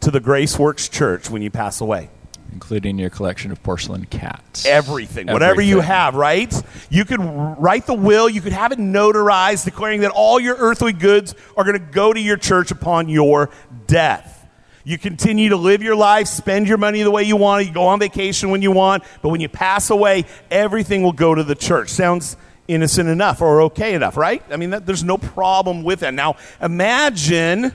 to 0.00 0.10
the 0.10 0.20
Grace 0.20 0.58
Works 0.58 0.88
Church 0.88 1.28
when 1.28 1.42
you 1.42 1.50
pass 1.50 1.80
away 1.80 2.08
including 2.52 2.98
your 2.98 3.10
collection 3.10 3.50
of 3.50 3.62
porcelain 3.62 4.04
cats. 4.04 4.66
Everything, 4.66 5.26
whatever 5.26 5.60
you 5.60 5.80
have, 5.80 6.14
right? 6.14 6.52
You 6.90 7.04
could 7.04 7.20
write 7.20 7.86
the 7.86 7.94
will, 7.94 8.28
you 8.28 8.40
could 8.40 8.52
have 8.52 8.72
it 8.72 8.78
notarized 8.78 9.64
declaring 9.64 10.02
that 10.02 10.10
all 10.10 10.38
your 10.38 10.56
earthly 10.56 10.92
goods 10.92 11.34
are 11.56 11.64
going 11.64 11.78
to 11.78 11.92
go 11.92 12.12
to 12.12 12.20
your 12.20 12.36
church 12.36 12.70
upon 12.70 13.08
your 13.08 13.50
death. 13.86 14.38
You 14.84 14.98
continue 14.98 15.50
to 15.50 15.56
live 15.56 15.82
your 15.82 15.94
life, 15.94 16.26
spend 16.26 16.66
your 16.66 16.78
money 16.78 17.02
the 17.02 17.10
way 17.10 17.22
you 17.22 17.36
want, 17.36 17.66
you 17.66 17.72
go 17.72 17.86
on 17.86 18.00
vacation 18.00 18.50
when 18.50 18.62
you 18.62 18.72
want, 18.72 19.04
but 19.22 19.28
when 19.28 19.40
you 19.40 19.48
pass 19.48 19.90
away, 19.90 20.24
everything 20.50 21.02
will 21.02 21.12
go 21.12 21.34
to 21.34 21.44
the 21.44 21.54
church. 21.54 21.88
Sounds 21.88 22.36
innocent 22.68 23.08
enough 23.08 23.40
or 23.40 23.62
okay 23.62 23.94
enough, 23.94 24.16
right? 24.16 24.42
I 24.50 24.56
mean, 24.56 24.70
that, 24.70 24.86
there's 24.86 25.04
no 25.04 25.18
problem 25.18 25.84
with 25.84 26.00
that. 26.00 26.14
Now, 26.14 26.36
imagine 26.60 27.72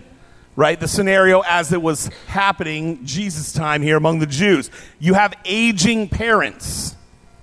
right? 0.57 0.79
The 0.79 0.87
scenario 0.87 1.41
as 1.41 1.71
it 1.71 1.81
was 1.81 2.07
happening 2.25 3.05
Jesus' 3.05 3.53
time 3.53 3.83
here 3.83 3.95
among 3.95 4.19
the 4.19 4.25
Jews. 4.25 4.69
You 4.99 5.13
have 5.13 5.33
aging 5.45 6.09
parents 6.09 6.95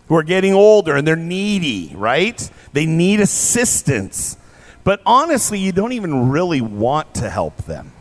who 0.08 0.16
are 0.16 0.24
getting 0.24 0.52
older 0.52 0.96
and 0.96 1.06
they're 1.06 1.16
needy, 1.16 1.92
right? 1.94 2.50
They 2.72 2.84
need 2.84 3.20
assistance. 3.20 4.36
But 4.82 5.00
honestly, 5.06 5.60
you 5.60 5.70
don't 5.70 5.92
even 5.92 6.28
really 6.28 6.60
want 6.60 7.14
to 7.14 7.30
help 7.30 7.56
them. 7.58 7.92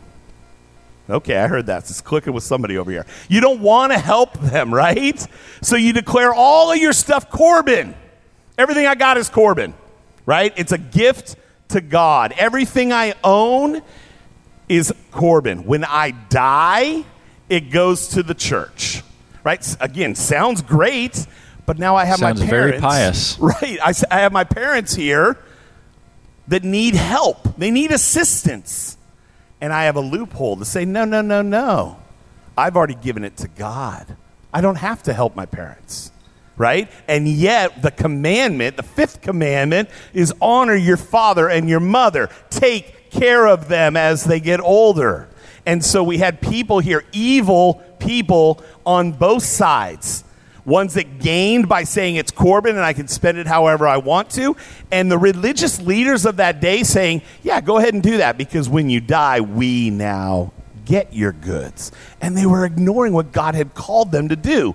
Okay, 1.08 1.36
I 1.36 1.46
heard 1.46 1.66
that. 1.66 1.88
It's 1.88 2.00
clicking 2.00 2.32
with 2.32 2.44
somebody 2.44 2.76
over 2.76 2.90
here. 2.90 3.06
You 3.28 3.40
don't 3.40 3.60
want 3.60 3.92
to 3.92 3.98
help 3.98 4.34
them, 4.40 4.74
right? 4.74 5.24
So 5.62 5.76
you 5.76 5.92
declare 5.92 6.34
all 6.34 6.72
of 6.72 6.78
your 6.78 6.92
stuff 6.92 7.30
Corban. 7.30 7.94
Everything 8.58 8.86
I 8.86 8.96
got 8.96 9.16
is 9.16 9.28
Corban, 9.28 9.74
right? 10.26 10.52
It's 10.56 10.72
a 10.72 10.78
gift 10.78 11.36
to 11.68 11.80
God. 11.80 12.34
Everything 12.36 12.92
I 12.92 13.14
own 13.22 13.80
is 14.68 14.92
Corban. 15.10 15.64
When 15.64 15.84
I 15.84 16.12
die, 16.28 17.04
it 17.48 17.70
goes 17.70 18.08
to 18.08 18.22
the 18.22 18.34
church. 18.34 19.02
Right? 19.42 19.76
Again, 19.80 20.14
sounds 20.14 20.62
great, 20.62 21.26
but 21.66 21.78
now 21.78 21.96
I 21.96 22.04
have 22.04 22.18
sounds 22.18 22.40
my 22.40 22.46
parents. 22.46 22.78
very 22.78 22.80
pious. 22.80 23.38
Right. 23.40 23.78
I, 23.82 23.92
I 24.10 24.20
have 24.20 24.32
my 24.32 24.44
parents 24.44 24.94
here 24.94 25.38
that 26.48 26.64
need 26.64 26.94
help. 26.94 27.56
They 27.56 27.70
need 27.70 27.90
assistance. 27.90 28.96
And 29.60 29.72
I 29.72 29.84
have 29.84 29.96
a 29.96 30.00
loophole 30.00 30.56
to 30.56 30.64
say, 30.64 30.84
no, 30.84 31.04
no, 31.04 31.20
no, 31.22 31.42
no. 31.42 31.98
I've 32.56 32.76
already 32.76 32.94
given 32.94 33.24
it 33.24 33.36
to 33.38 33.48
God. 33.48 34.16
I 34.52 34.60
don't 34.60 34.76
have 34.76 35.02
to 35.04 35.12
help 35.12 35.34
my 35.34 35.46
parents. 35.46 36.10
Right? 36.56 36.88
And 37.08 37.26
yet, 37.26 37.82
the 37.82 37.90
commandment, 37.90 38.76
the 38.76 38.84
fifth 38.84 39.20
commandment, 39.20 39.88
is 40.12 40.32
honor 40.40 40.76
your 40.76 40.96
father 40.96 41.48
and 41.48 41.68
your 41.68 41.80
mother. 41.80 42.30
Take 42.48 42.93
care 43.14 43.46
of 43.46 43.68
them 43.68 43.96
as 43.96 44.24
they 44.24 44.40
get 44.40 44.60
older. 44.60 45.28
And 45.66 45.84
so 45.84 46.02
we 46.04 46.18
had 46.18 46.40
people 46.40 46.80
here, 46.80 47.04
evil 47.12 47.82
people 47.98 48.62
on 48.84 49.12
both 49.12 49.42
sides. 49.42 50.24
Ones 50.64 50.94
that 50.94 51.18
gained 51.18 51.68
by 51.68 51.84
saying 51.84 52.16
it's 52.16 52.30
Corban 52.30 52.76
and 52.76 52.84
I 52.84 52.94
can 52.94 53.06
spend 53.06 53.36
it 53.36 53.46
however 53.46 53.86
I 53.86 53.98
want 53.98 54.30
to. 54.30 54.56
And 54.90 55.10
the 55.10 55.18
religious 55.18 55.80
leaders 55.80 56.24
of 56.24 56.36
that 56.36 56.60
day 56.60 56.82
saying, 56.82 57.22
yeah, 57.42 57.60
go 57.60 57.78
ahead 57.78 57.92
and 57.92 58.02
do 58.02 58.18
that 58.18 58.38
because 58.38 58.68
when 58.68 58.88
you 58.88 59.00
die, 59.00 59.40
we 59.40 59.90
now 59.90 60.52
get 60.86 61.12
your 61.12 61.32
goods. 61.32 61.92
And 62.20 62.36
they 62.36 62.46
were 62.46 62.64
ignoring 62.64 63.12
what 63.12 63.32
God 63.32 63.54
had 63.54 63.74
called 63.74 64.10
them 64.10 64.28
to 64.28 64.36
do 64.36 64.74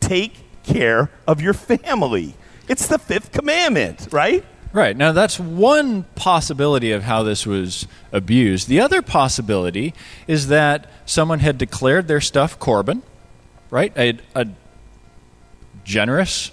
take 0.00 0.62
care 0.62 1.10
of 1.26 1.40
your 1.40 1.54
family. 1.54 2.34
It's 2.68 2.86
the 2.86 2.98
fifth 2.98 3.32
commandment, 3.32 4.08
right? 4.10 4.44
Right. 4.72 4.96
Now, 4.96 5.10
that's 5.12 5.40
one 5.40 6.04
possibility 6.14 6.92
of 6.92 7.02
how 7.02 7.24
this 7.24 7.44
was 7.44 7.88
abused. 8.12 8.68
The 8.68 8.80
other 8.80 9.02
possibility 9.02 9.94
is 10.28 10.46
that 10.46 10.88
someone 11.06 11.40
had 11.40 11.58
declared 11.58 12.06
their 12.06 12.20
stuff 12.20 12.58
Corban, 12.58 13.02
right? 13.70 13.92
A, 13.98 14.18
a 14.36 14.46
generous 15.82 16.52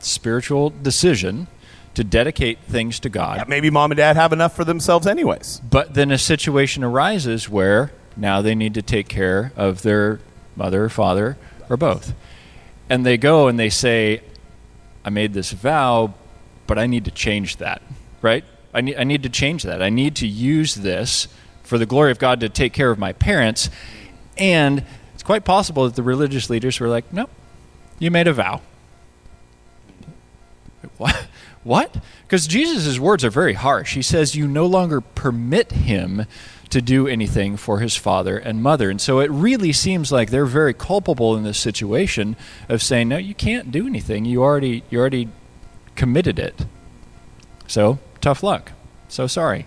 spiritual 0.00 0.70
decision 0.70 1.46
to 1.94 2.04
dedicate 2.04 2.58
things 2.60 3.00
to 3.00 3.08
God. 3.08 3.38
Yeah, 3.38 3.44
maybe 3.48 3.70
mom 3.70 3.90
and 3.90 3.96
dad 3.96 4.16
have 4.16 4.32
enough 4.32 4.54
for 4.54 4.64
themselves, 4.64 5.06
anyways. 5.06 5.60
But 5.68 5.94
then 5.94 6.10
a 6.10 6.18
situation 6.18 6.84
arises 6.84 7.48
where 7.48 7.92
now 8.16 8.42
they 8.42 8.54
need 8.54 8.74
to 8.74 8.82
take 8.82 9.08
care 9.08 9.52
of 9.56 9.82
their 9.82 10.20
mother 10.54 10.84
or 10.84 10.88
father 10.88 11.38
or 11.68 11.76
both. 11.76 12.14
And 12.88 13.06
they 13.06 13.16
go 13.16 13.48
and 13.48 13.58
they 13.58 13.70
say, 13.70 14.22
I 15.04 15.10
made 15.10 15.32
this 15.32 15.52
vow, 15.52 16.14
but 16.70 16.78
I 16.78 16.86
need 16.86 17.04
to 17.06 17.10
change 17.10 17.56
that, 17.56 17.82
right? 18.22 18.44
I 18.72 18.80
need, 18.80 18.94
I 18.94 19.02
need 19.02 19.24
to 19.24 19.28
change 19.28 19.64
that. 19.64 19.82
I 19.82 19.90
need 19.90 20.14
to 20.14 20.26
use 20.28 20.76
this 20.76 21.26
for 21.64 21.78
the 21.78 21.84
glory 21.84 22.12
of 22.12 22.20
God 22.20 22.38
to 22.38 22.48
take 22.48 22.72
care 22.72 22.92
of 22.92 22.96
my 22.96 23.12
parents. 23.12 23.70
And 24.38 24.84
it's 25.12 25.24
quite 25.24 25.44
possible 25.44 25.82
that 25.86 25.96
the 25.96 26.04
religious 26.04 26.48
leaders 26.48 26.78
were 26.78 26.86
like, 26.86 27.12
no, 27.12 27.28
you 27.98 28.12
made 28.12 28.28
a 28.28 28.32
vow. 28.32 28.60
What? 30.96 31.26
What? 31.64 31.96
Because 32.22 32.46
Jesus' 32.46 33.00
words 33.00 33.24
are 33.24 33.30
very 33.30 33.54
harsh. 33.54 33.94
He 33.94 34.02
says, 34.02 34.36
You 34.36 34.46
no 34.46 34.64
longer 34.64 35.00
permit 35.00 35.72
him 35.72 36.24
to 36.70 36.80
do 36.80 37.06
anything 37.08 37.56
for 37.56 37.80
his 37.80 37.96
father 37.96 38.38
and 38.38 38.62
mother. 38.62 38.90
And 38.90 39.00
so 39.00 39.18
it 39.18 39.30
really 39.30 39.72
seems 39.72 40.12
like 40.12 40.30
they're 40.30 40.46
very 40.46 40.72
culpable 40.72 41.36
in 41.36 41.42
this 41.42 41.58
situation 41.58 42.36
of 42.68 42.80
saying, 42.80 43.08
No, 43.08 43.18
you 43.18 43.34
can't 43.34 43.72
do 43.72 43.86
anything. 43.86 44.24
You 44.24 44.42
already, 44.42 44.84
you 44.88 45.00
already 45.00 45.28
committed 46.00 46.38
it. 46.38 46.64
So, 47.66 47.98
tough 48.22 48.42
luck. 48.42 48.72
So 49.08 49.26
sorry. 49.26 49.66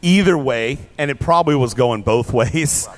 Either 0.00 0.36
way, 0.38 0.78
and 0.96 1.10
it 1.10 1.20
probably 1.20 1.54
was 1.54 1.74
going 1.74 2.00
both 2.00 2.32
ways, 2.40 2.88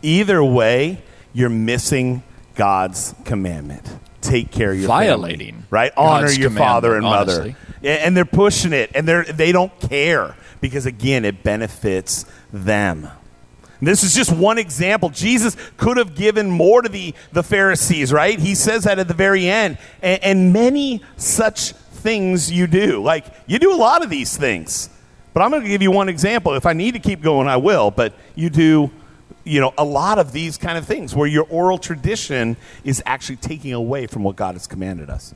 either 0.00 0.42
way, 0.42 1.02
you're 1.34 1.50
missing 1.50 2.22
God's 2.54 3.14
commandment. 3.26 3.86
Take 4.22 4.50
care 4.50 4.72
of 4.72 4.78
your 4.78 4.88
Violating 4.88 5.52
family, 5.52 5.66
right? 5.68 5.94
God's 5.94 6.32
Honor 6.32 6.40
your 6.40 6.50
father 6.50 6.94
and 6.94 7.02
mother. 7.02 7.42
honestly. 7.42 7.56
And 7.82 8.16
they're 8.16 8.24
pushing 8.24 8.72
it, 8.72 8.90
and 8.94 9.06
they're, 9.06 9.24
they 9.24 9.52
don't 9.52 9.78
care 9.78 10.34
because, 10.62 10.86
again, 10.86 11.26
it 11.26 11.42
benefits 11.42 12.24
them. 12.54 13.06
This 13.80 14.02
is 14.02 14.14
just 14.14 14.32
one 14.32 14.58
example. 14.58 15.10
Jesus 15.10 15.56
could 15.76 15.96
have 15.96 16.14
given 16.14 16.50
more 16.50 16.82
to 16.82 16.88
the, 16.88 17.14
the 17.32 17.42
Pharisees, 17.42 18.12
right? 18.12 18.38
He 18.38 18.54
says 18.54 18.84
that 18.84 18.98
at 18.98 19.08
the 19.08 19.14
very 19.14 19.48
end. 19.48 19.78
And, 20.02 20.22
and 20.22 20.52
many 20.52 21.02
such 21.16 21.72
things 21.72 22.50
you 22.50 22.66
do. 22.66 23.02
Like, 23.02 23.26
you 23.46 23.58
do 23.58 23.72
a 23.72 23.76
lot 23.76 24.02
of 24.02 24.10
these 24.10 24.36
things. 24.36 24.88
But 25.34 25.42
I'm 25.42 25.50
going 25.50 25.62
to 25.62 25.68
give 25.68 25.82
you 25.82 25.90
one 25.90 26.08
example. 26.08 26.54
If 26.54 26.64
I 26.64 26.72
need 26.72 26.94
to 26.94 27.00
keep 27.00 27.20
going, 27.20 27.48
I 27.48 27.58
will. 27.58 27.90
But 27.90 28.14
you 28.34 28.48
do, 28.48 28.90
you 29.44 29.60
know, 29.60 29.74
a 29.76 29.84
lot 29.84 30.18
of 30.18 30.32
these 30.32 30.56
kind 30.56 30.78
of 30.78 30.86
things 30.86 31.14
where 31.14 31.28
your 31.28 31.44
oral 31.50 31.76
tradition 31.76 32.56
is 32.84 33.02
actually 33.04 33.36
taking 33.36 33.74
away 33.74 34.06
from 34.06 34.22
what 34.22 34.36
God 34.36 34.54
has 34.54 34.66
commanded 34.66 35.10
us. 35.10 35.34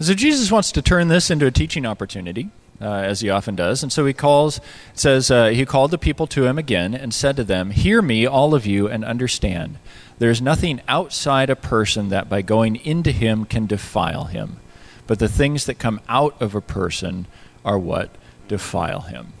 So 0.00 0.14
Jesus 0.14 0.50
wants 0.50 0.72
to 0.72 0.82
turn 0.82 1.06
this 1.06 1.30
into 1.30 1.46
a 1.46 1.52
teaching 1.52 1.86
opportunity 1.86 2.50
uh, 2.82 3.02
as 3.02 3.20
he 3.20 3.30
often 3.30 3.54
does. 3.54 3.82
And 3.82 3.92
so 3.92 4.04
he 4.04 4.12
calls, 4.12 4.60
says, 4.92 5.30
uh, 5.30 5.46
he 5.48 5.64
called 5.64 5.92
the 5.92 5.98
people 5.98 6.26
to 6.28 6.44
him 6.46 6.58
again 6.58 6.94
and 6.94 7.14
said 7.14 7.36
to 7.36 7.44
them, 7.44 7.70
Hear 7.70 8.02
me, 8.02 8.26
all 8.26 8.54
of 8.54 8.66
you, 8.66 8.88
and 8.88 9.04
understand. 9.04 9.78
There 10.18 10.30
is 10.30 10.42
nothing 10.42 10.80
outside 10.88 11.48
a 11.48 11.56
person 11.56 12.08
that 12.08 12.28
by 12.28 12.42
going 12.42 12.76
into 12.76 13.12
him 13.12 13.44
can 13.44 13.66
defile 13.66 14.24
him, 14.24 14.58
but 15.06 15.18
the 15.18 15.28
things 15.28 15.66
that 15.66 15.78
come 15.78 16.00
out 16.08 16.40
of 16.42 16.54
a 16.54 16.60
person 16.60 17.26
are 17.64 17.78
what 17.78 18.10
defile 18.48 19.02
him. 19.02 19.32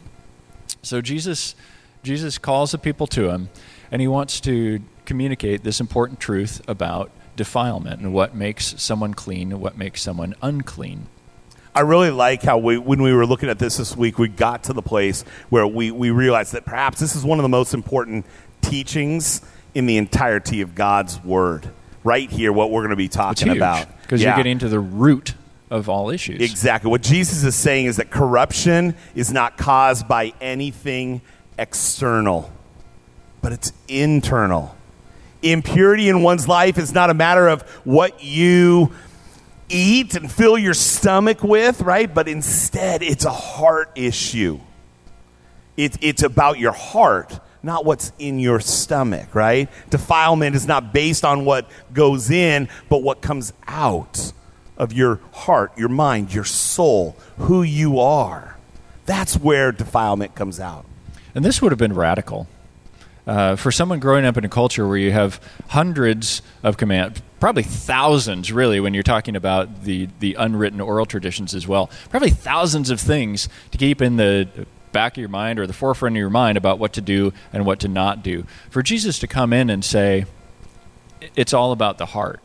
So 0.82 1.00
Jesus, 1.00 1.54
Jesus 2.02 2.38
calls 2.38 2.72
the 2.72 2.78
people 2.78 3.06
to 3.08 3.30
him, 3.30 3.50
and 3.90 4.00
he 4.00 4.08
wants 4.08 4.40
to 4.40 4.80
communicate 5.04 5.62
this 5.62 5.80
important 5.80 6.20
truth 6.20 6.62
about 6.68 7.10
defilement 7.36 8.00
and 8.00 8.12
what 8.12 8.34
makes 8.34 8.74
someone 8.80 9.14
clean 9.14 9.52
and 9.52 9.60
what 9.60 9.76
makes 9.76 10.02
someone 10.02 10.34
unclean. 10.42 11.06
I 11.74 11.80
really 11.80 12.10
like 12.10 12.42
how 12.42 12.58
we, 12.58 12.76
when 12.76 13.00
we 13.02 13.12
were 13.14 13.24
looking 13.24 13.48
at 13.48 13.58
this 13.58 13.78
this 13.78 13.96
week, 13.96 14.18
we 14.18 14.28
got 14.28 14.64
to 14.64 14.72
the 14.74 14.82
place 14.82 15.22
where 15.48 15.66
we, 15.66 15.90
we 15.90 16.10
realized 16.10 16.52
that 16.52 16.66
perhaps 16.66 17.00
this 17.00 17.16
is 17.16 17.24
one 17.24 17.38
of 17.38 17.42
the 17.42 17.48
most 17.48 17.72
important 17.72 18.26
teachings 18.60 19.40
in 19.74 19.86
the 19.86 19.96
entirety 19.96 20.60
of 20.60 20.74
God's 20.74 21.22
Word. 21.24 21.70
Right 22.04 22.30
here, 22.30 22.52
what 22.52 22.70
we're 22.70 22.80
going 22.80 22.90
to 22.90 22.96
be 22.96 23.08
talking 23.08 23.48
about. 23.48 23.86
Because 24.02 24.20
Yeah. 24.20 24.30
you're 24.30 24.36
getting 24.36 24.58
to 24.58 24.68
the 24.68 24.80
root 24.80 25.34
of 25.70 25.88
all 25.88 26.10
issues. 26.10 26.42
Exactly. 26.42 26.90
What 26.90 27.00
Jesus 27.02 27.42
is 27.42 27.54
saying 27.54 27.86
is 27.86 27.96
that 27.96 28.10
corruption 28.10 28.94
is 29.14 29.32
not 29.32 29.56
caused 29.56 30.06
by 30.06 30.34
anything 30.42 31.22
external, 31.58 32.52
but 33.40 33.52
it's 33.52 33.72
internal. 33.88 34.76
Impurity 35.42 36.08
in 36.10 36.22
one's 36.22 36.46
life 36.46 36.76
is 36.76 36.92
not 36.92 37.08
a 37.08 37.14
matter 37.14 37.48
of 37.48 37.62
what 37.84 38.22
you 38.22 38.92
eat 39.72 40.14
and 40.14 40.30
fill 40.30 40.58
your 40.58 40.74
stomach 40.74 41.42
with, 41.42 41.80
right? 41.80 42.12
But 42.12 42.28
instead, 42.28 43.02
it's 43.02 43.24
a 43.24 43.30
heart 43.30 43.90
issue. 43.94 44.60
It, 45.76 45.96
it's 46.02 46.22
about 46.22 46.58
your 46.58 46.72
heart, 46.72 47.40
not 47.62 47.84
what's 47.84 48.12
in 48.18 48.38
your 48.38 48.60
stomach, 48.60 49.34
right? 49.34 49.68
Defilement 49.90 50.54
is 50.54 50.66
not 50.66 50.92
based 50.92 51.24
on 51.24 51.44
what 51.44 51.68
goes 51.92 52.30
in, 52.30 52.68
but 52.88 53.02
what 53.02 53.22
comes 53.22 53.52
out 53.66 54.32
of 54.76 54.92
your 54.92 55.20
heart, 55.32 55.76
your 55.78 55.88
mind, 55.88 56.34
your 56.34 56.44
soul, 56.44 57.16
who 57.38 57.62
you 57.62 57.98
are. 57.98 58.56
That's 59.06 59.36
where 59.36 59.72
defilement 59.72 60.34
comes 60.34 60.60
out. 60.60 60.84
And 61.34 61.44
this 61.44 61.62
would 61.62 61.72
have 61.72 61.78
been 61.78 61.94
radical. 61.94 62.46
Uh, 63.24 63.54
for 63.54 63.70
someone 63.70 64.00
growing 64.00 64.24
up 64.24 64.36
in 64.36 64.44
a 64.44 64.48
culture 64.48 64.86
where 64.88 64.96
you 64.96 65.12
have 65.12 65.40
hundreds 65.68 66.42
of 66.64 66.76
commands, 66.76 67.22
probably 67.38 67.62
thousands, 67.62 68.50
really, 68.50 68.80
when 68.80 68.94
you're 68.94 69.02
talking 69.04 69.36
about 69.36 69.84
the, 69.84 70.08
the 70.18 70.34
unwritten 70.34 70.80
oral 70.80 71.06
traditions 71.06 71.54
as 71.54 71.68
well, 71.68 71.88
probably 72.10 72.30
thousands 72.30 72.90
of 72.90 73.00
things 73.00 73.48
to 73.70 73.78
keep 73.78 74.02
in 74.02 74.16
the 74.16 74.66
back 74.90 75.12
of 75.12 75.18
your 75.18 75.28
mind 75.28 75.60
or 75.60 75.66
the 75.66 75.72
forefront 75.72 76.16
of 76.16 76.18
your 76.18 76.30
mind 76.30 76.58
about 76.58 76.80
what 76.80 76.92
to 76.94 77.00
do 77.00 77.32
and 77.52 77.64
what 77.64 77.78
to 77.80 77.88
not 77.88 78.24
do. 78.24 78.44
For 78.70 78.82
Jesus 78.82 79.20
to 79.20 79.28
come 79.28 79.52
in 79.52 79.70
and 79.70 79.84
say, 79.84 80.26
it's 81.36 81.54
all 81.54 81.70
about 81.70 81.98
the 81.98 82.06
heart. 82.06 82.40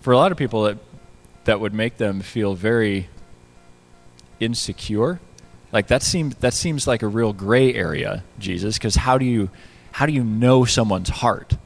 For 0.00 0.12
a 0.12 0.16
lot 0.16 0.32
of 0.32 0.38
people, 0.38 0.64
that, 0.64 0.78
that 1.44 1.60
would 1.60 1.72
make 1.72 1.98
them 1.98 2.20
feel 2.20 2.54
very 2.54 3.08
insecure 4.40 5.20
like 5.72 5.88
that 5.88 6.02
seems 6.02 6.34
that 6.36 6.54
seems 6.54 6.86
like 6.86 7.02
a 7.02 7.08
real 7.08 7.32
gray 7.32 7.74
area, 7.74 8.24
Jesus, 8.38 8.78
because 8.78 8.96
how 8.96 9.18
do 9.18 9.24
you 9.24 9.50
how 9.92 10.06
do 10.06 10.12
you 10.12 10.24
know 10.24 10.64
someone's 10.64 11.08
heart? 11.08 11.56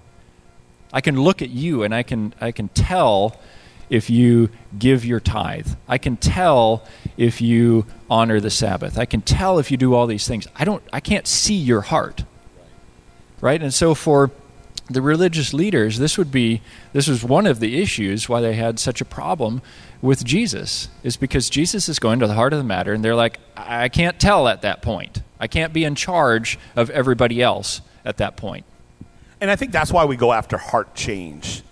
I 0.92 1.00
can 1.00 1.20
look 1.20 1.42
at 1.42 1.50
you 1.50 1.82
and 1.82 1.94
I 1.94 2.02
can 2.02 2.34
I 2.40 2.52
can 2.52 2.68
tell 2.68 3.40
if 3.88 4.10
you 4.10 4.50
give 4.78 5.04
your 5.04 5.20
tithe. 5.20 5.68
I 5.86 5.98
can 5.98 6.16
tell 6.16 6.84
if 7.16 7.40
you 7.40 7.86
honor 8.10 8.40
the 8.40 8.50
Sabbath. 8.50 8.98
I 8.98 9.04
can 9.04 9.20
tell 9.20 9.58
if 9.58 9.70
you 9.70 9.76
do 9.76 9.94
all 9.94 10.06
these 10.06 10.26
things. 10.26 10.46
I 10.56 10.64
don't 10.64 10.82
I 10.92 11.00
can't 11.00 11.26
see 11.26 11.54
your 11.54 11.82
heart. 11.82 12.24
Right? 13.40 13.62
And 13.62 13.74
so 13.74 13.94
for 13.94 14.30
the 14.94 15.02
religious 15.02 15.52
leaders, 15.52 15.98
this 15.98 16.16
would 16.18 16.30
be 16.30 16.62
this 16.92 17.08
was 17.08 17.24
one 17.24 17.46
of 17.46 17.60
the 17.60 17.80
issues 17.80 18.28
why 18.28 18.40
they 18.40 18.54
had 18.54 18.78
such 18.78 19.00
a 19.00 19.04
problem 19.04 19.62
with 20.00 20.24
Jesus 20.24 20.88
is 21.02 21.16
because 21.16 21.48
Jesus 21.48 21.88
is 21.88 21.98
going 21.98 22.18
to 22.20 22.26
the 22.26 22.34
heart 22.34 22.52
of 22.52 22.58
the 22.58 22.64
matter, 22.64 22.92
and 22.92 23.04
they're 23.04 23.14
like, 23.14 23.38
I 23.56 23.88
can't 23.88 24.18
tell 24.18 24.48
at 24.48 24.62
that 24.62 24.82
point. 24.82 25.22
I 25.38 25.46
can't 25.46 25.72
be 25.72 25.84
in 25.84 25.94
charge 25.94 26.58
of 26.76 26.90
everybody 26.90 27.42
else 27.42 27.80
at 28.04 28.18
that 28.18 28.36
point. 28.36 28.64
And 29.40 29.50
I 29.50 29.56
think 29.56 29.72
that's 29.72 29.92
why 29.92 30.04
we 30.04 30.16
go 30.16 30.32
after 30.32 30.56
heart 30.56 30.94
change. 30.94 31.62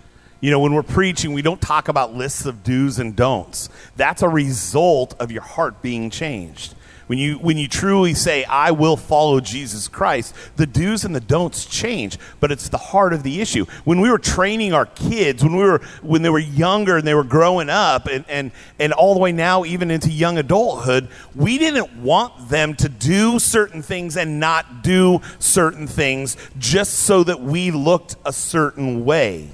You 0.41 0.51
know, 0.51 0.59
when 0.59 0.73
we're 0.73 0.83
preaching, 0.83 1.33
we 1.33 1.41
don't 1.41 1.61
talk 1.61 1.87
about 1.87 2.15
lists 2.15 2.45
of 2.45 2.63
do's 2.63 2.99
and 2.99 3.15
don'ts. 3.15 3.69
That's 3.95 4.23
a 4.23 4.27
result 4.27 5.13
of 5.19 5.31
your 5.31 5.43
heart 5.43 5.81
being 5.81 6.09
changed. 6.09 6.75
When 7.11 7.17
you, 7.17 7.39
when 7.39 7.57
you 7.57 7.67
truly 7.67 8.13
say, 8.13 8.45
I 8.45 8.71
will 8.71 8.95
follow 8.95 9.41
Jesus 9.41 9.89
Christ, 9.89 10.33
the 10.55 10.65
do's 10.65 11.03
and 11.03 11.13
the 11.13 11.19
don'ts 11.19 11.65
change, 11.65 12.17
but 12.39 12.53
it's 12.53 12.69
the 12.69 12.77
heart 12.77 13.11
of 13.11 13.23
the 13.23 13.41
issue. 13.41 13.65
When 13.83 13.99
we 13.99 14.09
were 14.09 14.17
training 14.17 14.71
our 14.71 14.85
kids, 14.85 15.43
when, 15.43 15.57
we 15.57 15.63
were, 15.65 15.81
when 16.01 16.21
they 16.21 16.29
were 16.29 16.39
younger 16.39 16.95
and 16.95 17.05
they 17.05 17.13
were 17.13 17.25
growing 17.25 17.69
up, 17.69 18.07
and, 18.07 18.23
and, 18.29 18.53
and 18.79 18.93
all 18.93 19.13
the 19.13 19.19
way 19.19 19.33
now, 19.33 19.65
even 19.65 19.91
into 19.91 20.09
young 20.09 20.37
adulthood, 20.37 21.09
we 21.35 21.57
didn't 21.57 22.01
want 22.01 22.47
them 22.47 22.75
to 22.75 22.87
do 22.87 23.39
certain 23.39 23.81
things 23.81 24.15
and 24.15 24.39
not 24.39 24.81
do 24.81 25.19
certain 25.37 25.87
things 25.87 26.37
just 26.59 26.93
so 26.93 27.25
that 27.25 27.41
we 27.41 27.71
looked 27.71 28.15
a 28.23 28.31
certain 28.31 29.03
way 29.03 29.49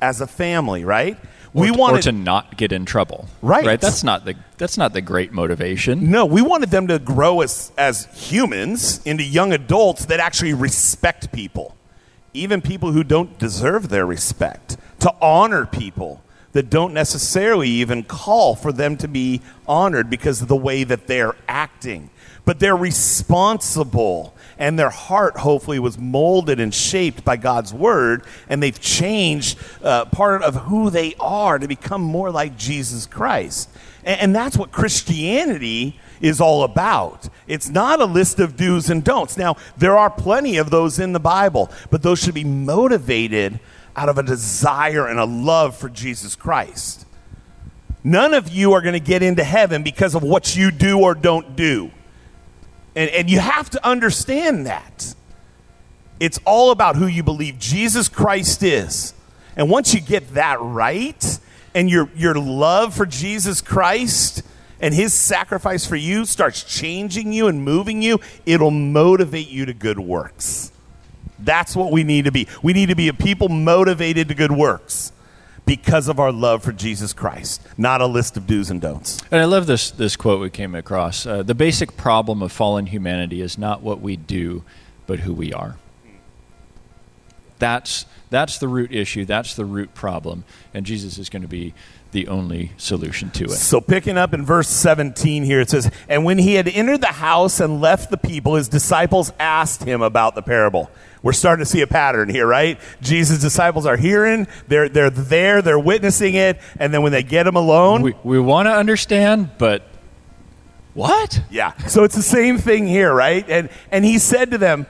as 0.00 0.20
a 0.20 0.28
family, 0.28 0.84
right? 0.84 1.18
We 1.54 1.70
or, 1.70 1.74
wanted 1.74 1.98
or 1.98 2.02
to 2.02 2.12
not 2.12 2.56
get 2.56 2.72
in 2.72 2.84
trouble. 2.84 3.28
Right. 3.42 3.64
Right. 3.64 3.80
That's 3.80 4.04
not 4.04 4.24
the 4.24 4.36
that's 4.58 4.78
not 4.78 4.92
the 4.92 5.00
great 5.00 5.32
motivation. 5.32 6.10
No, 6.10 6.24
we 6.24 6.42
wanted 6.42 6.70
them 6.70 6.88
to 6.88 6.98
grow 6.98 7.40
as 7.40 7.72
as 7.76 8.06
humans 8.14 9.00
into 9.04 9.22
young 9.22 9.52
adults 9.52 10.06
that 10.06 10.20
actually 10.20 10.54
respect 10.54 11.32
people. 11.32 11.76
Even 12.34 12.62
people 12.62 12.92
who 12.92 13.04
don't 13.04 13.38
deserve 13.38 13.88
their 13.88 14.06
respect. 14.06 14.76
To 15.00 15.12
honor 15.20 15.66
people 15.66 16.22
that 16.52 16.70
don't 16.70 16.94
necessarily 16.94 17.68
even 17.68 18.04
call 18.04 18.54
for 18.54 18.72
them 18.72 18.96
to 18.98 19.08
be 19.08 19.40
honored 19.66 20.08
because 20.08 20.42
of 20.42 20.48
the 20.48 20.56
way 20.56 20.84
that 20.84 21.06
they're 21.06 21.34
acting. 21.48 22.10
But 22.44 22.60
they're 22.60 22.76
responsible 22.76 24.31
and 24.58 24.78
their 24.78 24.90
heart 24.90 25.38
hopefully 25.38 25.78
was 25.78 25.98
molded 25.98 26.60
and 26.60 26.72
shaped 26.72 27.24
by 27.24 27.36
God's 27.36 27.72
word, 27.72 28.24
and 28.48 28.62
they've 28.62 28.80
changed 28.80 29.58
uh, 29.82 30.04
part 30.06 30.42
of 30.42 30.54
who 30.54 30.90
they 30.90 31.14
are 31.20 31.58
to 31.58 31.68
become 31.68 32.02
more 32.02 32.30
like 32.30 32.56
Jesus 32.56 33.06
Christ. 33.06 33.68
And, 34.04 34.20
and 34.20 34.36
that's 34.36 34.56
what 34.56 34.72
Christianity 34.72 35.98
is 36.20 36.40
all 36.40 36.62
about. 36.62 37.28
It's 37.46 37.68
not 37.68 38.00
a 38.00 38.04
list 38.04 38.38
of 38.38 38.56
do's 38.56 38.88
and 38.88 39.02
don'ts. 39.02 39.36
Now, 39.36 39.56
there 39.76 39.98
are 39.98 40.10
plenty 40.10 40.56
of 40.56 40.70
those 40.70 40.98
in 40.98 41.12
the 41.12 41.20
Bible, 41.20 41.70
but 41.90 42.02
those 42.02 42.22
should 42.22 42.34
be 42.34 42.44
motivated 42.44 43.60
out 43.96 44.08
of 44.08 44.18
a 44.18 44.22
desire 44.22 45.06
and 45.06 45.18
a 45.18 45.24
love 45.24 45.76
for 45.76 45.88
Jesus 45.88 46.36
Christ. 46.36 47.06
None 48.04 48.34
of 48.34 48.48
you 48.48 48.72
are 48.72 48.80
going 48.80 48.94
to 48.94 49.00
get 49.00 49.22
into 49.22 49.44
heaven 49.44 49.82
because 49.82 50.14
of 50.14 50.22
what 50.22 50.56
you 50.56 50.70
do 50.70 51.00
or 51.00 51.14
don't 51.14 51.54
do. 51.54 51.90
And, 52.94 53.10
and 53.10 53.30
you 53.30 53.40
have 53.40 53.70
to 53.70 53.86
understand 53.86 54.66
that. 54.66 55.14
It's 56.20 56.38
all 56.44 56.70
about 56.70 56.96
who 56.96 57.06
you 57.06 57.22
believe 57.22 57.58
Jesus 57.58 58.08
Christ 58.08 58.62
is. 58.62 59.14
And 59.56 59.68
once 59.68 59.92
you 59.92 60.00
get 60.00 60.34
that 60.34 60.58
right, 60.60 61.38
and 61.74 61.90
your, 61.90 62.08
your 62.14 62.34
love 62.34 62.94
for 62.94 63.06
Jesus 63.06 63.60
Christ 63.60 64.42
and 64.80 64.94
his 64.94 65.14
sacrifice 65.14 65.86
for 65.86 65.96
you 65.96 66.24
starts 66.24 66.64
changing 66.64 67.32
you 67.32 67.46
and 67.46 67.64
moving 67.64 68.02
you, 68.02 68.20
it'll 68.44 68.70
motivate 68.70 69.48
you 69.48 69.66
to 69.66 69.72
good 69.72 69.98
works. 69.98 70.72
That's 71.38 71.74
what 71.74 71.90
we 71.90 72.04
need 72.04 72.26
to 72.26 72.32
be. 72.32 72.46
We 72.62 72.72
need 72.72 72.88
to 72.90 72.94
be 72.94 73.08
a 73.08 73.14
people 73.14 73.48
motivated 73.48 74.28
to 74.28 74.34
good 74.34 74.52
works 74.52 75.12
because 75.76 76.06
of 76.06 76.20
our 76.20 76.30
love 76.30 76.62
for 76.62 76.70
Jesus 76.70 77.14
Christ, 77.14 77.66
not 77.78 78.02
a 78.02 78.06
list 78.06 78.36
of 78.36 78.46
do's 78.46 78.70
and 78.70 78.78
don'ts. 78.78 79.22
And 79.30 79.40
I 79.40 79.46
love 79.46 79.66
this, 79.66 79.90
this 79.90 80.16
quote 80.16 80.38
we 80.38 80.50
came 80.50 80.74
across. 80.74 81.24
Uh, 81.24 81.42
the 81.42 81.54
basic 81.54 81.96
problem 81.96 82.42
of 82.42 82.52
fallen 82.52 82.84
humanity 82.84 83.40
is 83.40 83.56
not 83.56 83.80
what 83.80 84.02
we 84.02 84.16
do, 84.16 84.64
but 85.06 85.20
who 85.20 85.32
we 85.32 85.50
are. 85.54 85.76
That's, 87.62 88.06
that's 88.28 88.58
the 88.58 88.66
root 88.66 88.90
issue, 88.92 89.24
that's 89.24 89.54
the 89.54 89.64
root 89.64 89.94
problem, 89.94 90.42
and 90.74 90.84
Jesus 90.84 91.16
is 91.16 91.28
going 91.28 91.42
to 91.42 91.48
be 91.48 91.74
the 92.10 92.26
only 92.26 92.72
solution 92.76 93.30
to 93.30 93.44
it. 93.44 93.50
So, 93.50 93.80
picking 93.80 94.18
up 94.18 94.34
in 94.34 94.44
verse 94.44 94.66
17 94.66 95.44
here, 95.44 95.60
it 95.60 95.70
says, 95.70 95.88
And 96.08 96.24
when 96.24 96.38
he 96.38 96.54
had 96.54 96.66
entered 96.66 97.02
the 97.02 97.06
house 97.06 97.60
and 97.60 97.80
left 97.80 98.10
the 98.10 98.16
people, 98.16 98.56
his 98.56 98.68
disciples 98.68 99.32
asked 99.38 99.84
him 99.84 100.02
about 100.02 100.34
the 100.34 100.42
parable. 100.42 100.90
We're 101.22 101.34
starting 101.34 101.64
to 101.64 101.70
see 101.70 101.82
a 101.82 101.86
pattern 101.86 102.28
here, 102.28 102.48
right? 102.48 102.80
Jesus' 103.00 103.40
disciples 103.40 103.86
are 103.86 103.96
hearing, 103.96 104.48
they're, 104.66 104.88
they're 104.88 105.08
there, 105.08 105.62
they're 105.62 105.78
witnessing 105.78 106.34
it, 106.34 106.58
and 106.80 106.92
then 106.92 107.02
when 107.02 107.12
they 107.12 107.22
get 107.22 107.46
him 107.46 107.54
alone. 107.54 108.02
We, 108.02 108.16
we 108.24 108.40
want 108.40 108.66
to 108.66 108.72
understand, 108.72 109.50
but 109.58 109.86
what? 110.94 111.40
Yeah. 111.48 111.76
So 111.86 112.02
it's 112.02 112.16
the 112.16 112.22
same 112.22 112.58
thing 112.58 112.88
here, 112.88 113.14
right? 113.14 113.48
And, 113.48 113.70
and 113.92 114.04
he 114.04 114.18
said 114.18 114.50
to 114.50 114.58
them, 114.58 114.88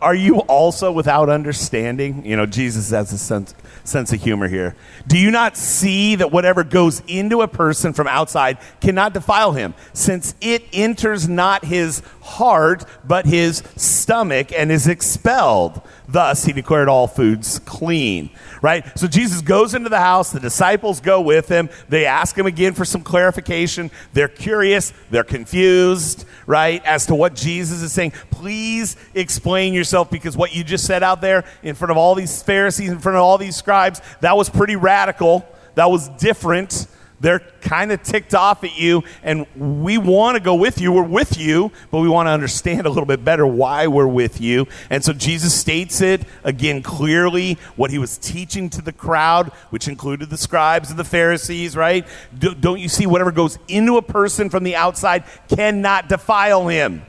Are 0.00 0.14
you 0.14 0.38
also 0.40 0.90
without 0.92 1.28
understanding? 1.28 2.24
You 2.24 2.36
know, 2.36 2.46
Jesus 2.46 2.90
has 2.90 3.12
a 3.12 3.18
sense, 3.18 3.54
sense 3.84 4.12
of 4.12 4.22
humor 4.22 4.48
here. 4.48 4.74
Do 5.06 5.18
you 5.18 5.30
not 5.30 5.56
see 5.56 6.14
that 6.14 6.32
whatever 6.32 6.64
goes 6.64 7.02
into 7.06 7.42
a 7.42 7.48
person 7.48 7.92
from 7.92 8.06
outside 8.06 8.58
cannot 8.80 9.12
defile 9.12 9.52
him, 9.52 9.74
since 9.92 10.34
it 10.40 10.64
enters 10.72 11.28
not 11.28 11.64
his 11.64 12.00
heart, 12.28 12.84
but 13.04 13.26
his 13.26 13.62
stomach 13.76 14.52
and 14.52 14.70
is 14.70 14.86
expelled? 14.86 15.82
Thus, 16.06 16.44
he 16.44 16.52
declared 16.52 16.88
all 16.88 17.06
foods 17.06 17.58
clean. 17.60 18.30
Right? 18.62 18.84
So 18.98 19.06
Jesus 19.06 19.42
goes 19.42 19.74
into 19.74 19.88
the 19.88 19.98
house. 19.98 20.30
The 20.30 20.40
disciples 20.40 21.00
go 21.00 21.20
with 21.20 21.48
him. 21.48 21.68
They 21.88 22.06
ask 22.06 22.36
him 22.36 22.46
again 22.46 22.74
for 22.74 22.84
some 22.84 23.02
clarification. 23.02 23.90
They're 24.14 24.28
curious. 24.28 24.92
They're 25.10 25.24
confused, 25.24 26.24
right, 26.46 26.84
as 26.84 27.06
to 27.06 27.14
what 27.14 27.34
Jesus 27.34 27.82
is 27.82 27.92
saying. 27.92 28.12
Please 28.30 28.96
explain 29.14 29.74
yourself 29.74 30.10
because 30.10 30.36
what 30.36 30.54
you 30.54 30.64
just 30.64 30.86
said 30.86 31.02
out 31.02 31.20
there 31.20 31.44
in 31.62 31.74
front 31.74 31.90
of 31.90 31.96
all 31.98 32.14
these 32.14 32.42
Pharisees, 32.42 32.90
in 32.90 32.98
front 32.98 33.16
of 33.16 33.22
all 33.22 33.38
these 33.38 33.56
scribes, 33.56 34.00
that 34.20 34.36
was 34.36 34.48
pretty 34.48 34.76
radical. 34.76 35.46
That 35.74 35.90
was 35.90 36.08
different. 36.08 36.86
They're 37.20 37.40
kind 37.60 37.90
of 37.90 38.02
ticked 38.02 38.34
off 38.34 38.62
at 38.62 38.78
you, 38.78 39.02
and 39.22 39.46
we 39.56 39.98
want 39.98 40.36
to 40.36 40.42
go 40.42 40.54
with 40.54 40.80
you. 40.80 40.92
We're 40.92 41.02
with 41.02 41.36
you, 41.36 41.72
but 41.90 42.00
we 42.00 42.08
want 42.08 42.28
to 42.28 42.30
understand 42.30 42.86
a 42.86 42.90
little 42.90 43.06
bit 43.06 43.24
better 43.24 43.46
why 43.46 43.88
we're 43.88 44.06
with 44.06 44.40
you. 44.40 44.66
And 44.88 45.04
so 45.04 45.12
Jesus 45.12 45.52
states 45.52 46.00
it 46.00 46.22
again 46.44 46.82
clearly 46.82 47.58
what 47.74 47.90
he 47.90 47.98
was 47.98 48.18
teaching 48.18 48.70
to 48.70 48.82
the 48.82 48.92
crowd, 48.92 49.48
which 49.70 49.88
included 49.88 50.30
the 50.30 50.38
scribes 50.38 50.90
and 50.90 50.98
the 50.98 51.04
Pharisees, 51.04 51.76
right? 51.76 52.06
Don't 52.38 52.78
you 52.78 52.88
see 52.88 53.06
whatever 53.06 53.32
goes 53.32 53.58
into 53.66 53.96
a 53.96 54.02
person 54.02 54.48
from 54.48 54.62
the 54.62 54.76
outside 54.76 55.24
cannot 55.48 56.08
defile 56.08 56.68
him? 56.68 57.02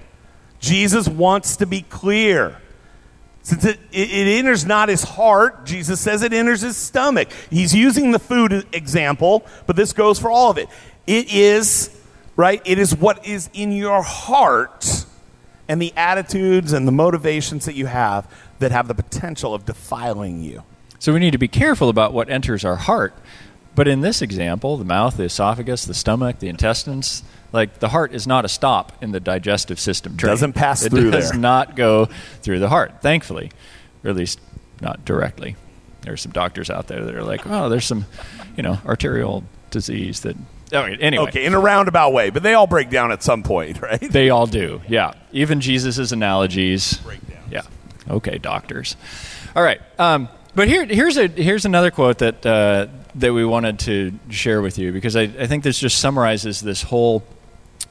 Jesus 0.59 1.07
wants 1.07 1.57
to 1.57 1.65
be 1.65 1.83
clear. 1.83 2.57
Since 3.49 3.65
it, 3.65 3.79
it, 3.91 4.11
it, 4.11 4.37
enters 4.37 4.63
not 4.63 4.89
his 4.89 5.01
heart, 5.01 5.65
Jesus 5.65 5.99
says 5.99 6.21
it 6.21 6.33
enters 6.33 6.61
his 6.61 6.77
stomach. 6.77 7.29
He's 7.49 7.73
using 7.73 8.11
the 8.11 8.19
food 8.19 8.67
example, 8.73 9.43
but 9.65 9.75
this 9.75 9.91
goes 9.91 10.19
for 10.19 10.29
all 10.29 10.51
of 10.51 10.59
it. 10.59 10.69
It 11.07 11.33
is, 11.33 11.89
right? 12.35 12.61
It 12.63 12.77
is 12.77 12.95
what 12.95 13.25
is 13.25 13.49
in 13.55 13.71
your 13.71 14.03
heart 14.03 15.03
and 15.67 15.81
the 15.81 15.91
attitudes 15.97 16.73
and 16.73 16.87
the 16.87 16.91
motivations 16.91 17.65
that 17.65 17.73
you 17.73 17.87
have 17.87 18.31
that 18.59 18.71
have 18.71 18.87
the 18.87 18.93
potential 18.93 19.55
of 19.55 19.65
defiling 19.65 20.43
you. 20.43 20.61
So 20.99 21.11
we 21.11 21.19
need 21.19 21.31
to 21.31 21.39
be 21.39 21.47
careful 21.47 21.89
about 21.89 22.13
what 22.13 22.29
enters 22.29 22.63
our 22.63 22.75
heart. 22.75 23.15
But 23.73 23.87
in 23.87 24.01
this 24.01 24.21
example, 24.21 24.77
the 24.77 24.85
mouth, 24.85 25.17
the 25.17 25.23
esophagus, 25.23 25.85
the 25.85 25.95
stomach, 25.95 26.37
the 26.37 26.49
intestines, 26.49 27.23
like 27.51 27.79
the 27.79 27.89
heart 27.89 28.13
is 28.13 28.27
not 28.27 28.45
a 28.45 28.49
stop 28.49 29.01
in 29.01 29.11
the 29.11 29.19
digestive 29.19 29.79
system. 29.79 30.17
Train. 30.17 30.29
Doesn't 30.31 30.53
pass 30.53 30.83
it 30.83 30.89
through 30.91 31.11
does 31.11 31.31
there. 31.31 31.39
not 31.39 31.75
go 31.75 32.05
through 32.41 32.59
the 32.59 32.69
heart, 32.69 33.01
thankfully, 33.01 33.51
or 34.03 34.09
at 34.11 34.15
least 34.15 34.39
not 34.81 35.03
directly. 35.05 35.55
There's 36.01 36.21
some 36.21 36.31
doctors 36.31 36.69
out 36.69 36.87
there 36.87 37.03
that 37.03 37.15
are 37.15 37.23
like, 37.23 37.45
oh, 37.45 37.69
there's 37.69 37.85
some, 37.85 38.05
you 38.55 38.63
know, 38.63 38.79
arterial 38.85 39.43
disease 39.71 40.21
that. 40.21 40.35
Oh, 40.71 40.83
anyway, 40.83 41.23
Okay, 41.29 41.45
in 41.45 41.53
a 41.55 41.59
roundabout 41.59 42.13
way, 42.13 42.29
but 42.29 42.43
they 42.43 42.53
all 42.53 42.67
break 42.67 42.91
down 42.91 43.11
at 43.11 43.23
some 43.23 43.41
point, 43.41 43.81
right? 43.81 43.99
they 43.99 44.29
all 44.29 44.45
do. 44.45 44.81
Yeah, 44.87 45.13
even 45.31 45.61
Jesus' 45.61 46.11
analogies. 46.11 46.97
Breakdowns. 46.97 47.51
Yeah. 47.51 47.61
Okay, 48.09 48.37
doctors. 48.37 48.95
All 49.55 49.63
right. 49.63 49.81
Um, 49.97 50.29
but 50.55 50.67
here, 50.67 50.85
here's 50.85 51.17
a 51.17 51.27
here's 51.27 51.65
another 51.65 51.89
quote 51.91 52.19
that 52.19 52.45
uh, 52.45 52.87
that 53.15 53.33
we 53.33 53.43
wanted 53.45 53.79
to 53.79 54.13
share 54.29 54.61
with 54.61 54.77
you 54.77 54.91
because 54.91 55.15
I, 55.15 55.23
I 55.23 55.47
think 55.47 55.63
this 55.63 55.79
just 55.79 55.97
summarizes 55.99 56.61
this 56.61 56.83
whole 56.83 57.23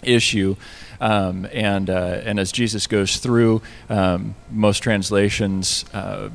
issue. 0.03 0.57
Um, 1.01 1.47
and 1.53 1.89
uh, 1.89 2.21
and 2.25 2.41
as 2.41 2.51
Jesus 2.51 2.87
goes 2.87 3.19
through, 3.19 3.63
um, 3.89 4.35
most 4.51 4.81
translations 4.81 5.85
uh, 5.95 6.31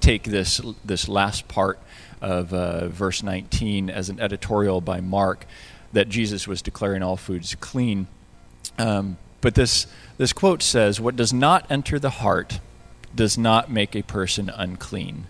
take 0.00 0.24
this 0.24 0.60
this 0.84 1.08
last 1.08 1.48
part 1.48 1.78
of 2.20 2.52
uh, 2.54 2.88
verse 2.88 3.22
19 3.22 3.90
as 3.90 4.08
an 4.08 4.18
editorial 4.20 4.80
by 4.80 5.00
Mark 5.00 5.46
that 5.92 6.08
Jesus 6.08 6.48
was 6.48 6.62
declaring 6.62 7.02
all 7.02 7.16
foods 7.16 7.54
clean. 7.56 8.06
Um, 8.78 9.18
but 9.40 9.54
this 9.54 9.86
this 10.16 10.32
quote 10.32 10.62
says, 10.62 11.00
"What 11.00 11.16
does 11.16 11.32
not 11.32 11.66
enter 11.70 11.98
the 11.98 12.10
heart 12.10 12.60
does 13.14 13.36
not 13.36 13.70
make 13.70 13.94
a 13.94 14.02
person 14.02 14.50
unclean." 14.54 15.26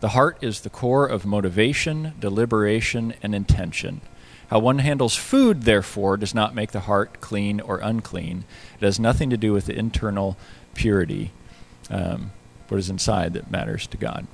The 0.00 0.10
heart 0.10 0.36
is 0.42 0.60
the 0.60 0.70
core 0.70 1.06
of 1.06 1.24
motivation, 1.24 2.12
deliberation, 2.20 3.14
and 3.22 3.34
intention. 3.34 4.02
How 4.48 4.60
one 4.60 4.78
handles 4.78 5.16
food, 5.16 5.62
therefore, 5.62 6.16
does 6.16 6.34
not 6.34 6.54
make 6.54 6.72
the 6.72 6.80
heart 6.80 7.20
clean 7.20 7.60
or 7.60 7.78
unclean. 7.78 8.44
It 8.80 8.84
has 8.84 9.00
nothing 9.00 9.30
to 9.30 9.36
do 9.36 9.52
with 9.52 9.66
the 9.66 9.76
internal 9.76 10.36
purity, 10.74 11.32
um, 11.90 12.30
what 12.68 12.78
is 12.78 12.88
inside 12.88 13.32
that 13.32 13.50
matters 13.50 13.86
to 13.88 13.96
God. 13.96 14.26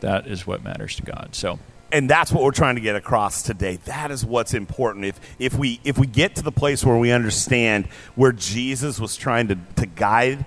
That 0.00 0.26
is 0.26 0.46
what 0.46 0.62
matters 0.62 0.96
to 0.96 1.02
God. 1.02 1.30
So, 1.32 1.58
and 1.90 2.10
that's 2.10 2.30
what 2.30 2.42
we're 2.42 2.50
trying 2.50 2.74
to 2.74 2.80
get 2.80 2.96
across 2.96 3.42
today. 3.42 3.76
That 3.84 4.10
is 4.10 4.22
what's 4.22 4.52
important. 4.52 5.06
If 5.06 5.18
if 5.38 5.54
we 5.54 5.80
if 5.82 5.96
we 5.96 6.06
get 6.06 6.36
to 6.36 6.42
the 6.42 6.52
place 6.52 6.84
where 6.84 6.98
we 6.98 7.10
understand 7.10 7.86
where 8.14 8.32
Jesus 8.32 9.00
was 9.00 9.16
trying 9.16 9.48
to, 9.48 9.56
to 9.76 9.86
guide 9.86 10.44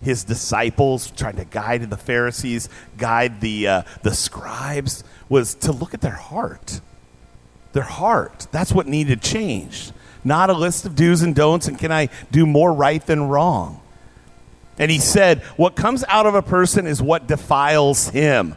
his 0.00 0.22
disciples, 0.22 1.10
trying 1.10 1.36
to 1.36 1.44
guide 1.44 1.90
the 1.90 1.96
Pharisees, 1.96 2.68
guide 2.96 3.40
the 3.40 3.66
uh, 3.66 3.82
the 4.02 4.14
scribes, 4.14 5.02
was 5.28 5.54
to 5.56 5.72
look 5.72 5.92
at 5.92 6.00
their 6.00 6.12
heart. 6.12 6.80
Their 7.72 7.82
heart. 7.82 8.46
That's 8.50 8.72
what 8.72 8.86
needed 8.86 9.22
changed. 9.22 9.92
Not 10.24 10.50
a 10.50 10.54
list 10.54 10.84
of 10.84 10.94
do's 10.94 11.22
and 11.22 11.34
don'ts 11.34 11.68
and 11.68 11.78
can 11.78 11.92
I 11.92 12.08
do 12.30 12.46
more 12.46 12.72
right 12.72 13.04
than 13.04 13.28
wrong. 13.28 13.80
And 14.78 14.90
he 14.90 14.98
said, 14.98 15.40
What 15.56 15.76
comes 15.76 16.04
out 16.08 16.26
of 16.26 16.34
a 16.34 16.42
person 16.42 16.86
is 16.86 17.02
what 17.02 17.26
defiles 17.26 18.08
him. 18.10 18.56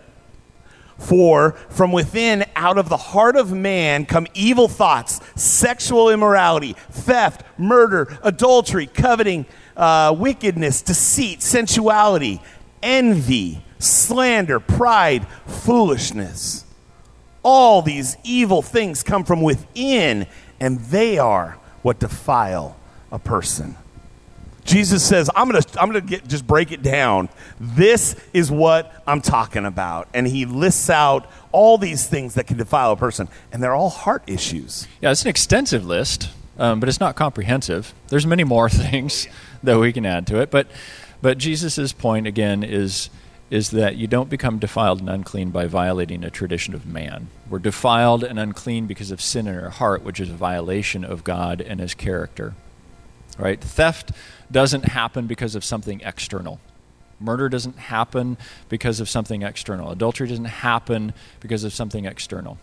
For 0.98 1.54
from 1.70 1.92
within, 1.92 2.46
out 2.56 2.78
of 2.78 2.88
the 2.88 2.98
heart 2.98 3.36
of 3.36 3.52
man, 3.52 4.06
come 4.06 4.28
evil 4.36 4.68
thoughts, 4.68 5.20
sexual 5.36 6.10
immorality, 6.10 6.76
theft, 6.92 7.44
murder, 7.58 8.20
adultery, 8.22 8.86
coveting, 8.86 9.48
uh, 9.76 10.16
wickedness, 10.18 10.84
deceit, 10.84 11.42
sensuality, 11.42 12.40
envy, 12.84 13.64
slander, 13.80 14.60
pride, 14.60 15.26
foolishness. 15.48 16.66
All 17.44 17.82
these 17.82 18.18
evil 18.24 18.62
things 18.62 19.04
come 19.04 19.24
from 19.24 19.42
within, 19.42 20.28
and 20.60 20.80
they 20.80 21.18
are 21.18 21.58
what 21.82 22.00
defile 22.00 22.78
a 23.12 23.20
person. 23.20 23.76
Jesus 24.64 25.04
says, 25.04 25.30
I'm 25.36 25.50
going 25.50 25.62
to 25.62 25.82
I'm 25.82 25.92
get 26.06 26.28
just 26.28 26.46
break 26.46 26.72
it 26.72 26.84
down. 26.84 27.30
This 27.60 28.16
is 28.32 28.52
what 28.52 28.94
I'm 29.08 29.22
talking 29.22 29.66
about. 29.66 30.08
And 30.14 30.28
he 30.28 30.46
lists 30.46 30.90
out 30.90 31.30
all 31.52 31.78
these 31.78 32.08
things 32.08 32.36
that 32.36 32.48
can 32.48 32.58
defile 32.58 32.92
a 32.92 32.96
person, 32.96 33.28
and 33.52 33.62
they're 33.62 33.76
all 33.76 33.90
heart 33.90 34.24
issues. 34.28 34.88
yeah, 35.02 35.12
it's 35.12 35.24
an 35.24 35.30
extensive 35.30 35.86
list, 35.86 36.30
um, 36.58 36.80
but 36.80 36.88
it's 36.90 37.00
not 37.00 37.16
comprehensive. 37.16 37.94
There's 38.10 38.26
many 38.26 38.44
more 38.44 38.70
things 38.70 39.28
that 39.64 39.80
we 39.80 39.92
can 39.92 40.06
add 40.06 40.28
to 40.28 40.40
it, 40.40 40.52
but 40.52 40.68
but 41.22 41.38
Jesus' 41.38 41.94
point 41.94 42.26
again 42.26 42.64
is 42.64 43.10
is 43.52 43.72
that 43.72 43.98
you 43.98 44.08
don't 44.08 44.30
become 44.30 44.58
defiled 44.60 45.02
and 45.02 45.10
unclean 45.10 45.50
by 45.50 45.68
violating 45.68 46.24
a 46.24 46.30
tradition 46.30 46.74
of 46.74 46.86
man. 46.86 47.28
We're 47.50 47.60
defiled 47.60 48.24
and 48.24 48.40
unclean 48.40 48.88
because 48.88 49.12
of 49.12 49.22
sin 49.22 49.46
in 49.46 49.60
our 49.60 49.70
heart, 49.70 50.04
which 50.04 50.22
is 50.22 50.30
a 50.30 50.36
violation 50.36 51.04
of 51.04 51.26
God 51.26 51.60
and 51.60 51.82
his 51.82 51.94
character. 51.94 52.56
Right? 53.38 53.60
Theft 53.60 54.14
doesn't 54.50 54.86
happen 54.86 55.28
because 55.28 55.54
of 55.54 55.66
something 55.66 56.00
external. 56.00 56.62
Murder 57.20 57.50
doesn't 57.50 57.78
happen 57.78 58.38
because 58.70 59.02
of 59.02 59.10
something 59.10 59.42
external. 59.42 59.92
Adultery 59.92 60.30
doesn't 60.30 60.46
happen 60.46 61.14
because 61.42 61.66
of 61.66 61.74
something 61.74 62.06
external. 62.06 62.58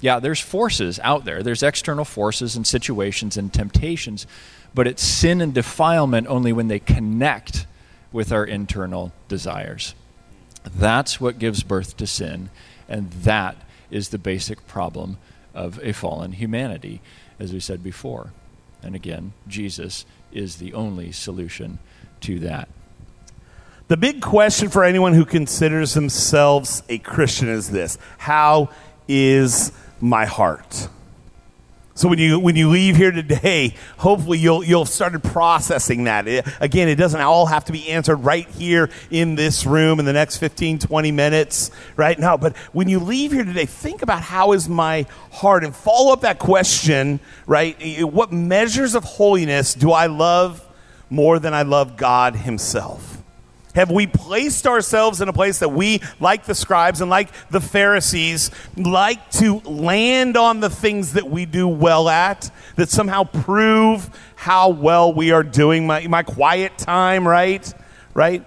Yeah, 0.00 0.18
there's 0.18 0.40
forces 0.40 0.98
out 1.00 1.26
there. 1.26 1.42
There's 1.42 1.62
external 1.62 2.06
forces 2.06 2.56
and 2.56 2.66
situations 2.66 3.36
and 3.36 3.52
temptations, 3.52 4.26
but 4.74 4.86
it's 4.86 5.02
sin 5.02 5.42
and 5.42 5.52
defilement 5.52 6.26
only 6.26 6.54
when 6.54 6.68
they 6.68 6.80
connect 6.80 7.66
with 8.12 8.32
our 8.32 8.44
internal 8.44 9.12
desires. 9.28 9.94
That's 10.64 11.20
what 11.20 11.38
gives 11.38 11.62
birth 11.62 11.96
to 11.96 12.06
sin, 12.06 12.50
and 12.88 13.10
that 13.10 13.56
is 13.90 14.08
the 14.08 14.18
basic 14.18 14.66
problem 14.66 15.18
of 15.54 15.78
a 15.82 15.92
fallen 15.92 16.32
humanity, 16.32 17.00
as 17.38 17.52
we 17.52 17.60
said 17.60 17.82
before. 17.82 18.32
And 18.82 18.94
again, 18.94 19.32
Jesus 19.46 20.04
is 20.32 20.56
the 20.56 20.74
only 20.74 21.12
solution 21.12 21.78
to 22.22 22.38
that. 22.40 22.68
The 23.88 23.96
big 23.96 24.22
question 24.22 24.70
for 24.70 24.84
anyone 24.84 25.12
who 25.12 25.24
considers 25.24 25.94
themselves 25.94 26.82
a 26.88 26.98
Christian 26.98 27.48
is 27.48 27.70
this 27.70 27.98
How 28.18 28.70
is 29.06 29.72
my 30.00 30.24
heart? 30.24 30.88
So 31.94 32.08
when 32.08 32.18
you 32.18 32.38
when 32.40 32.56
you 32.56 32.70
leave 32.70 32.96
here 32.96 33.10
today, 33.10 33.74
hopefully 33.98 34.38
you'll 34.38 34.64
you'll 34.64 34.86
started 34.86 35.22
processing 35.22 36.04
that. 36.04 36.26
It, 36.26 36.46
again, 36.58 36.88
it 36.88 36.94
doesn't 36.94 37.20
all 37.20 37.44
have 37.46 37.66
to 37.66 37.72
be 37.72 37.90
answered 37.90 38.16
right 38.16 38.48
here 38.48 38.88
in 39.10 39.34
this 39.34 39.66
room 39.66 39.98
in 39.98 40.06
the 40.06 40.12
next 40.14 40.38
15 40.38 40.78
20 40.78 41.12
minutes, 41.12 41.70
right? 41.96 42.18
now. 42.18 42.38
but 42.38 42.56
when 42.72 42.88
you 42.88 42.98
leave 42.98 43.32
here 43.32 43.44
today, 43.44 43.66
think 43.66 44.00
about 44.00 44.22
how 44.22 44.52
is 44.52 44.70
my 44.70 45.04
heart 45.32 45.64
and 45.64 45.76
follow 45.76 46.14
up 46.14 46.22
that 46.22 46.38
question, 46.38 47.20
right? 47.46 47.76
Eh, 47.78 48.02
what 48.02 48.32
measures 48.32 48.94
of 48.94 49.04
holiness 49.04 49.74
do 49.74 49.92
I 49.92 50.06
love 50.06 50.66
more 51.10 51.38
than 51.38 51.52
I 51.52 51.62
love 51.62 51.98
God 51.98 52.36
himself? 52.36 53.11
Have 53.74 53.90
we 53.90 54.06
placed 54.06 54.66
ourselves 54.66 55.20
in 55.20 55.28
a 55.28 55.32
place 55.32 55.60
that 55.60 55.70
we, 55.70 56.02
like 56.20 56.44
the 56.44 56.54
scribes 56.54 57.00
and 57.00 57.10
like 57.10 57.30
the 57.48 57.60
Pharisees, 57.60 58.50
like 58.76 59.30
to 59.32 59.60
land 59.60 60.36
on 60.36 60.60
the 60.60 60.68
things 60.68 61.14
that 61.14 61.30
we 61.30 61.46
do 61.46 61.66
well 61.66 62.08
at, 62.08 62.50
that 62.76 62.90
somehow 62.90 63.24
prove 63.24 64.10
how 64.36 64.68
well 64.68 65.14
we 65.14 65.30
are 65.30 65.42
doing? 65.42 65.86
My, 65.86 66.06
my 66.06 66.22
quiet 66.22 66.76
time, 66.76 67.26
right? 67.26 67.72
Right? 68.12 68.44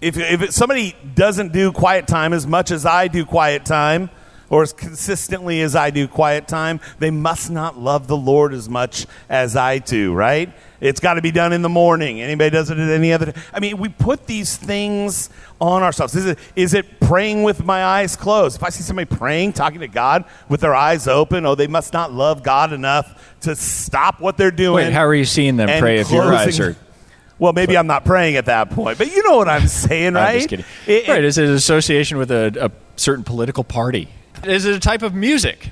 If, 0.00 0.16
if 0.16 0.52
somebody 0.52 0.96
doesn't 1.14 1.52
do 1.52 1.72
quiet 1.72 2.06
time 2.06 2.32
as 2.32 2.46
much 2.46 2.70
as 2.70 2.86
I 2.86 3.08
do 3.08 3.24
quiet 3.24 3.64
time, 3.64 4.10
or 4.48 4.62
as 4.62 4.72
consistently 4.74 5.62
as 5.62 5.74
I 5.74 5.90
do 5.90 6.06
quiet 6.06 6.46
time, 6.46 6.78
they 6.98 7.10
must 7.10 7.50
not 7.50 7.78
love 7.78 8.06
the 8.06 8.16
Lord 8.16 8.52
as 8.52 8.68
much 8.68 9.06
as 9.30 9.56
I 9.56 9.78
do, 9.78 10.12
right? 10.12 10.52
It's 10.82 10.98
got 10.98 11.14
to 11.14 11.22
be 11.22 11.30
done 11.30 11.52
in 11.52 11.62
the 11.62 11.68
morning. 11.68 12.20
Anybody 12.20 12.50
does 12.50 12.68
it 12.68 12.76
at 12.76 12.90
any 12.90 13.12
other 13.12 13.30
time. 13.30 13.42
I 13.54 13.60
mean, 13.60 13.78
we 13.78 13.88
put 13.88 14.26
these 14.26 14.56
things 14.56 15.30
on 15.60 15.84
ourselves. 15.84 16.16
Is 16.16 16.26
it, 16.26 16.38
is 16.56 16.74
it 16.74 16.98
praying 16.98 17.44
with 17.44 17.64
my 17.64 17.84
eyes 17.84 18.16
closed? 18.16 18.56
If 18.56 18.64
I 18.64 18.70
see 18.70 18.82
somebody 18.82 19.06
praying, 19.06 19.52
talking 19.52 19.78
to 19.80 19.86
God 19.86 20.24
with 20.48 20.60
their 20.60 20.74
eyes 20.74 21.06
open, 21.06 21.46
oh, 21.46 21.54
they 21.54 21.68
must 21.68 21.92
not 21.92 22.12
love 22.12 22.42
God 22.42 22.72
enough 22.72 23.36
to 23.42 23.54
stop 23.54 24.20
what 24.20 24.36
they're 24.36 24.50
doing. 24.50 24.86
Wait, 24.86 24.92
how 24.92 25.06
are 25.06 25.14
you 25.14 25.24
seeing 25.24 25.56
them 25.56 25.68
pray 25.80 26.00
if 26.00 26.10
your 26.10 26.24
eyes 26.34 26.58
are 26.58 26.76
Well, 27.38 27.52
maybe 27.52 27.78
I'm 27.78 27.86
not 27.86 28.04
praying 28.04 28.36
at 28.36 28.46
that 28.46 28.70
point, 28.70 28.98
but 28.98 29.12
you 29.12 29.22
know 29.22 29.36
what 29.36 29.48
I'm 29.48 29.68
saying, 29.68 30.14
right? 30.14 30.30
I'm 30.30 30.36
just 30.38 30.48
kidding. 30.48 30.64
It- 30.88 31.08
right, 31.08 31.22
is 31.24 31.38
it 31.38 31.44
an 31.48 31.54
association 31.54 32.18
with 32.18 32.32
a, 32.32 32.52
a 32.60 32.70
certain 32.96 33.24
political 33.24 33.62
party? 33.62 34.08
Is 34.44 34.64
it 34.64 34.74
a 34.74 34.80
type 34.80 35.02
of 35.02 35.14
music? 35.14 35.70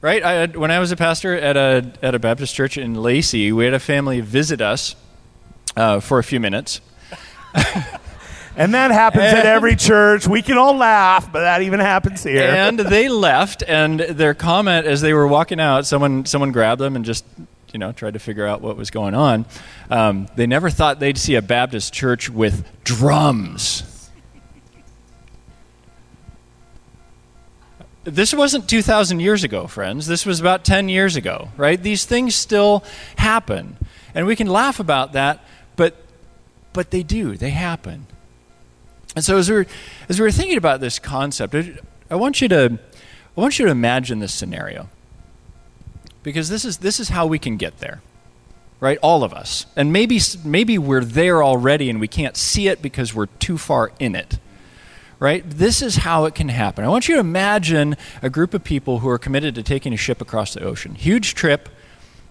Right. 0.00 0.22
I 0.22 0.32
had, 0.32 0.56
when 0.56 0.70
I 0.70 0.78
was 0.78 0.92
a 0.92 0.96
pastor 0.96 1.34
at 1.34 1.56
a 1.56 1.92
at 2.02 2.14
a 2.14 2.18
Baptist 2.18 2.54
church 2.54 2.78
in 2.78 2.94
Lacey, 2.94 3.50
we 3.50 3.64
had 3.64 3.74
a 3.74 3.80
family 3.80 4.20
visit 4.20 4.60
us 4.60 4.94
uh, 5.76 5.98
for 5.98 6.18
a 6.18 6.24
few 6.24 6.38
minutes. 6.38 6.80
and 8.56 8.74
that 8.74 8.92
happens 8.92 9.24
at 9.24 9.44
every 9.44 9.74
church. 9.74 10.28
We 10.28 10.42
can 10.42 10.56
all 10.56 10.76
laugh, 10.76 11.32
but 11.32 11.40
that 11.40 11.62
even 11.62 11.80
happens 11.80 12.22
here. 12.22 12.42
And 12.42 12.78
they 12.78 13.08
left, 13.08 13.64
and 13.66 13.98
their 13.98 14.34
comment 14.34 14.86
as 14.86 15.00
they 15.00 15.14
were 15.14 15.26
walking 15.26 15.58
out, 15.58 15.84
someone 15.84 16.26
someone 16.26 16.52
grabbed 16.52 16.80
them 16.80 16.94
and 16.94 17.04
just 17.04 17.24
you 17.72 17.78
know, 17.78 17.92
tried 17.92 18.14
to 18.14 18.18
figure 18.18 18.46
out 18.46 18.60
what 18.60 18.76
was 18.76 18.90
going 18.90 19.14
on. 19.14 19.44
Um, 19.90 20.28
they 20.36 20.46
never 20.46 20.70
thought 20.70 21.00
they'd 21.00 21.18
see 21.18 21.34
a 21.34 21.42
Baptist 21.42 21.92
church 21.92 22.30
with 22.30 22.66
drums. 22.84 23.82
This 28.10 28.32
wasn't 28.32 28.68
2,000 28.68 29.20
years 29.20 29.44
ago, 29.44 29.66
friends. 29.66 30.06
This 30.06 30.24
was 30.24 30.40
about 30.40 30.64
10 30.64 30.88
years 30.88 31.14
ago, 31.14 31.50
right? 31.56 31.80
These 31.80 32.06
things 32.06 32.34
still 32.34 32.82
happen. 33.16 33.76
And 34.14 34.26
we 34.26 34.34
can 34.34 34.46
laugh 34.46 34.80
about 34.80 35.12
that, 35.12 35.44
but, 35.76 35.94
but 36.72 36.90
they 36.90 37.02
do. 37.02 37.36
They 37.36 37.50
happen. 37.50 38.06
And 39.14 39.24
so 39.24 39.36
as 39.36 39.50
we, 39.50 39.56
were, 39.56 39.66
as 40.08 40.18
we 40.18 40.24
were 40.24 40.30
thinking 40.30 40.56
about 40.56 40.80
this 40.80 40.98
concept, 40.98 41.54
I 42.10 42.14
want 42.14 42.40
you 42.40 42.48
to, 42.48 42.78
I 43.36 43.40
want 43.40 43.58
you 43.58 43.66
to 43.66 43.70
imagine 43.70 44.20
this 44.20 44.32
scenario. 44.32 44.88
Because 46.22 46.48
this 46.48 46.64
is, 46.64 46.78
this 46.78 47.00
is 47.00 47.10
how 47.10 47.26
we 47.26 47.38
can 47.38 47.56
get 47.56 47.78
there 47.78 48.00
right 48.80 48.98
all 49.02 49.24
of 49.24 49.32
us 49.32 49.66
and 49.74 49.92
maybe 49.92 50.20
maybe 50.44 50.78
we're 50.78 51.04
there 51.04 51.42
already 51.42 51.90
and 51.90 51.98
we 51.98 52.06
can't 52.06 52.36
see 52.36 52.68
it 52.68 52.80
because 52.80 53.12
we're 53.12 53.26
too 53.26 53.58
far 53.58 53.90
in 53.98 54.14
it 54.14 54.38
right? 55.18 55.42
This 55.48 55.82
is 55.82 55.96
how 55.96 56.24
it 56.26 56.34
can 56.34 56.48
happen. 56.48 56.84
I 56.84 56.88
want 56.88 57.08
you 57.08 57.14
to 57.14 57.20
imagine 57.20 57.96
a 58.22 58.30
group 58.30 58.54
of 58.54 58.62
people 58.62 59.00
who 59.00 59.08
are 59.08 59.18
committed 59.18 59.54
to 59.56 59.62
taking 59.62 59.92
a 59.92 59.96
ship 59.96 60.20
across 60.20 60.54
the 60.54 60.62
ocean. 60.62 60.94
Huge 60.94 61.34
trip, 61.34 61.68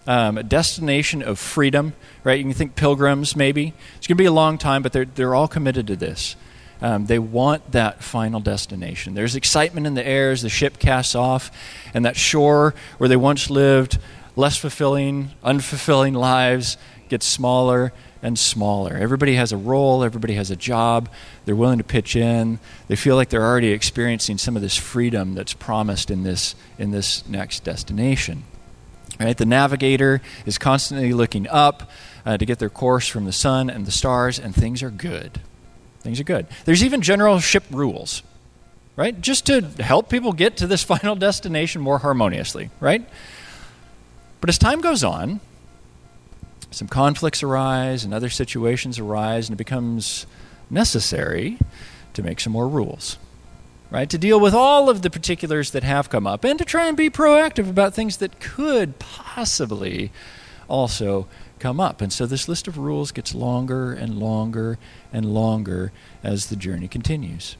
um, 0.06 0.38
a 0.38 0.42
destination 0.42 1.22
of 1.22 1.38
freedom, 1.38 1.92
right? 2.24 2.38
You 2.38 2.44
can 2.44 2.54
think 2.54 2.76
pilgrims, 2.76 3.36
maybe. 3.36 3.74
It's 3.96 4.06
going 4.06 4.16
to 4.16 4.22
be 4.22 4.26
a 4.26 4.32
long 4.32 4.56
time, 4.56 4.82
but 4.82 4.92
they're, 4.92 5.04
they're 5.04 5.34
all 5.34 5.48
committed 5.48 5.86
to 5.88 5.96
this. 5.96 6.36
Um, 6.80 7.06
they 7.06 7.18
want 7.18 7.72
that 7.72 8.02
final 8.04 8.40
destination. 8.40 9.14
There's 9.14 9.34
excitement 9.34 9.86
in 9.86 9.94
the 9.94 10.06
air 10.06 10.30
as 10.30 10.42
the 10.42 10.48
ship 10.48 10.78
casts 10.78 11.14
off, 11.14 11.50
and 11.92 12.04
that 12.04 12.16
shore 12.16 12.74
where 12.98 13.08
they 13.08 13.16
once 13.16 13.50
lived, 13.50 13.98
less 14.38 14.56
fulfilling, 14.56 15.32
unfulfilling 15.44 16.14
lives, 16.14 16.76
get 17.08 17.24
smaller 17.24 17.92
and 18.22 18.38
smaller. 18.38 18.96
Everybody 18.96 19.34
has 19.34 19.50
a 19.52 19.56
role, 19.56 20.04
everybody 20.04 20.34
has 20.34 20.50
a 20.50 20.56
job, 20.56 21.08
they're 21.44 21.56
willing 21.56 21.78
to 21.78 21.84
pitch 21.84 22.14
in. 22.14 22.60
They 22.86 22.94
feel 22.94 23.16
like 23.16 23.30
they're 23.30 23.44
already 23.44 23.72
experiencing 23.72 24.38
some 24.38 24.54
of 24.54 24.62
this 24.62 24.76
freedom 24.76 25.34
that's 25.34 25.54
promised 25.54 26.08
in 26.08 26.22
this 26.22 26.54
in 26.78 26.92
this 26.92 27.26
next 27.28 27.64
destination. 27.64 28.44
Right? 29.18 29.36
The 29.36 29.46
navigator 29.46 30.20
is 30.46 30.56
constantly 30.56 31.12
looking 31.12 31.48
up 31.48 31.90
uh, 32.24 32.38
to 32.38 32.46
get 32.46 32.60
their 32.60 32.70
course 32.70 33.08
from 33.08 33.24
the 33.24 33.32
sun 33.32 33.68
and 33.68 33.86
the 33.86 33.90
stars, 33.90 34.38
and 34.38 34.54
things 34.54 34.84
are 34.84 34.90
good. 34.90 35.40
Things 36.00 36.20
are 36.20 36.24
good. 36.24 36.46
There's 36.64 36.84
even 36.84 37.02
general 37.02 37.40
ship 37.40 37.64
rules, 37.72 38.22
right? 38.94 39.20
Just 39.20 39.46
to 39.46 39.62
help 39.80 40.08
people 40.08 40.32
get 40.32 40.58
to 40.58 40.68
this 40.68 40.84
final 40.94 41.16
destination 41.16 41.82
more 41.82 41.98
harmoniously, 41.98 42.70
right? 42.78 43.04
But 44.40 44.48
as 44.50 44.58
time 44.58 44.80
goes 44.80 45.02
on, 45.02 45.40
some 46.70 46.88
conflicts 46.88 47.42
arise 47.42 48.04
and 48.04 48.12
other 48.12 48.28
situations 48.28 48.98
arise, 48.98 49.48
and 49.48 49.54
it 49.54 49.58
becomes 49.58 50.26
necessary 50.70 51.58
to 52.14 52.22
make 52.22 52.40
some 52.40 52.52
more 52.52 52.68
rules, 52.68 53.18
right? 53.90 54.08
To 54.10 54.18
deal 54.18 54.38
with 54.38 54.54
all 54.54 54.90
of 54.90 55.02
the 55.02 55.10
particulars 55.10 55.70
that 55.70 55.82
have 55.82 56.10
come 56.10 56.26
up 56.26 56.44
and 56.44 56.58
to 56.58 56.64
try 56.64 56.86
and 56.86 56.96
be 56.96 57.10
proactive 57.10 57.68
about 57.68 57.94
things 57.94 58.18
that 58.18 58.40
could 58.40 58.98
possibly 58.98 60.12
also 60.68 61.26
come 61.58 61.80
up. 61.80 62.00
And 62.00 62.12
so 62.12 62.26
this 62.26 62.48
list 62.48 62.68
of 62.68 62.78
rules 62.78 63.12
gets 63.12 63.34
longer 63.34 63.92
and 63.92 64.18
longer 64.18 64.78
and 65.12 65.26
longer 65.26 65.92
as 66.22 66.46
the 66.46 66.56
journey 66.56 66.86
continues. 66.86 67.56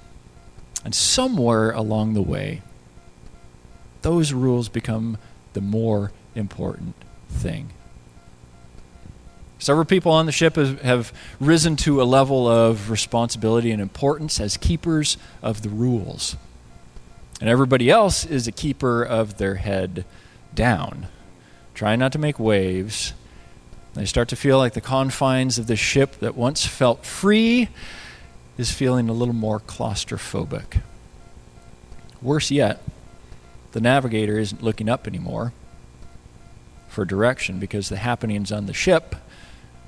And 0.85 0.95
somewhere 0.95 1.71
along 1.71 2.15
the 2.15 2.23
way, 2.23 2.63
those 4.03 4.33
rules 4.33 4.69
become 4.69 5.19
the 5.55 5.61
more 5.61 6.13
important 6.39 6.95
thing. 7.29 7.71
Several 9.59 9.85
people 9.85 10.13
on 10.13 10.27
the 10.27 10.33
ship 10.33 10.55
have 10.55 11.13
risen 11.41 11.75
to 11.77 12.01
a 12.01 12.05
level 12.05 12.47
of 12.47 12.91
responsibility 12.91 13.73
and 13.73 13.83
importance 13.83 14.39
as 14.41 14.57
keepers 14.57 15.17
of 15.43 15.63
the 15.63 15.69
rules. 15.69 16.37
And 17.41 17.51
everybody 17.51 17.91
else 17.91 18.25
is 18.25 18.47
a 18.47 18.53
keeper 18.53 19.03
of 19.03 19.39
their 19.39 19.57
head 19.57 20.05
down, 20.55 21.09
trying 21.75 21.99
not 21.99 22.13
to 22.13 22.19
make 22.19 22.39
waves. 22.39 23.15
They 23.95 24.05
start 24.05 24.29
to 24.29 24.37
feel 24.37 24.59
like 24.59 24.75
the 24.75 24.81
confines 24.81 25.59
of 25.59 25.67
the 25.67 25.77
ship 25.77 26.21
that 26.21 26.37
once 26.37 26.65
felt 26.65 27.05
free 27.05 27.69
is 28.57 28.71
feeling 28.71 29.09
a 29.09 29.13
little 29.13 29.35
more 29.35 29.59
claustrophobic. 29.59 30.83
Worse 32.23 32.51
yet, 32.51 32.81
the 33.73 33.81
navigator 33.81 34.39
isn't 34.39 34.63
looking 34.63 34.89
up 34.89 35.09
anymore 35.09 35.53
for 36.89 37.05
direction 37.05 37.61
because 37.61 37.89
the 37.89 37.97
happenings 37.97 38.51
on 38.51 38.67
the 38.67 38.75
ship 38.75 39.15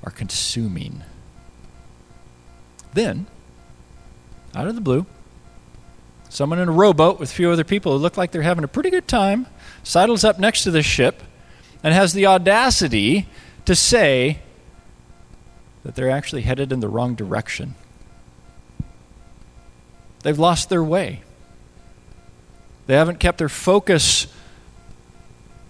are 0.03 0.11
consuming. 0.11 1.03
Then, 2.93 3.27
out 4.55 4.67
of 4.67 4.75
the 4.75 4.81
blue, 4.81 5.05
someone 6.29 6.59
in 6.59 6.69
a 6.69 6.71
rowboat 6.71 7.19
with 7.19 7.31
a 7.31 7.33
few 7.33 7.49
other 7.49 7.63
people 7.63 7.91
who 7.91 7.97
look 7.97 8.17
like 8.17 8.31
they're 8.31 8.41
having 8.41 8.63
a 8.63 8.69
pretty 8.69 8.89
good 8.89 9.07
time 9.07 9.47
sidles 9.83 10.23
up 10.23 10.39
next 10.39 10.63
to 10.63 10.71
the 10.71 10.83
ship 10.83 11.21
and 11.83 11.93
has 11.93 12.13
the 12.13 12.25
audacity 12.25 13.27
to 13.65 13.75
say 13.75 14.39
that 15.83 15.95
they're 15.95 16.09
actually 16.09 16.43
headed 16.43 16.71
in 16.71 16.79
the 16.79 16.87
wrong 16.87 17.15
direction. 17.15 17.75
They've 20.23 20.37
lost 20.37 20.69
their 20.69 20.83
way. 20.83 21.21
They 22.87 22.95
haven't 22.95 23.19
kept 23.19 23.37
their 23.37 23.49
focus 23.49 24.27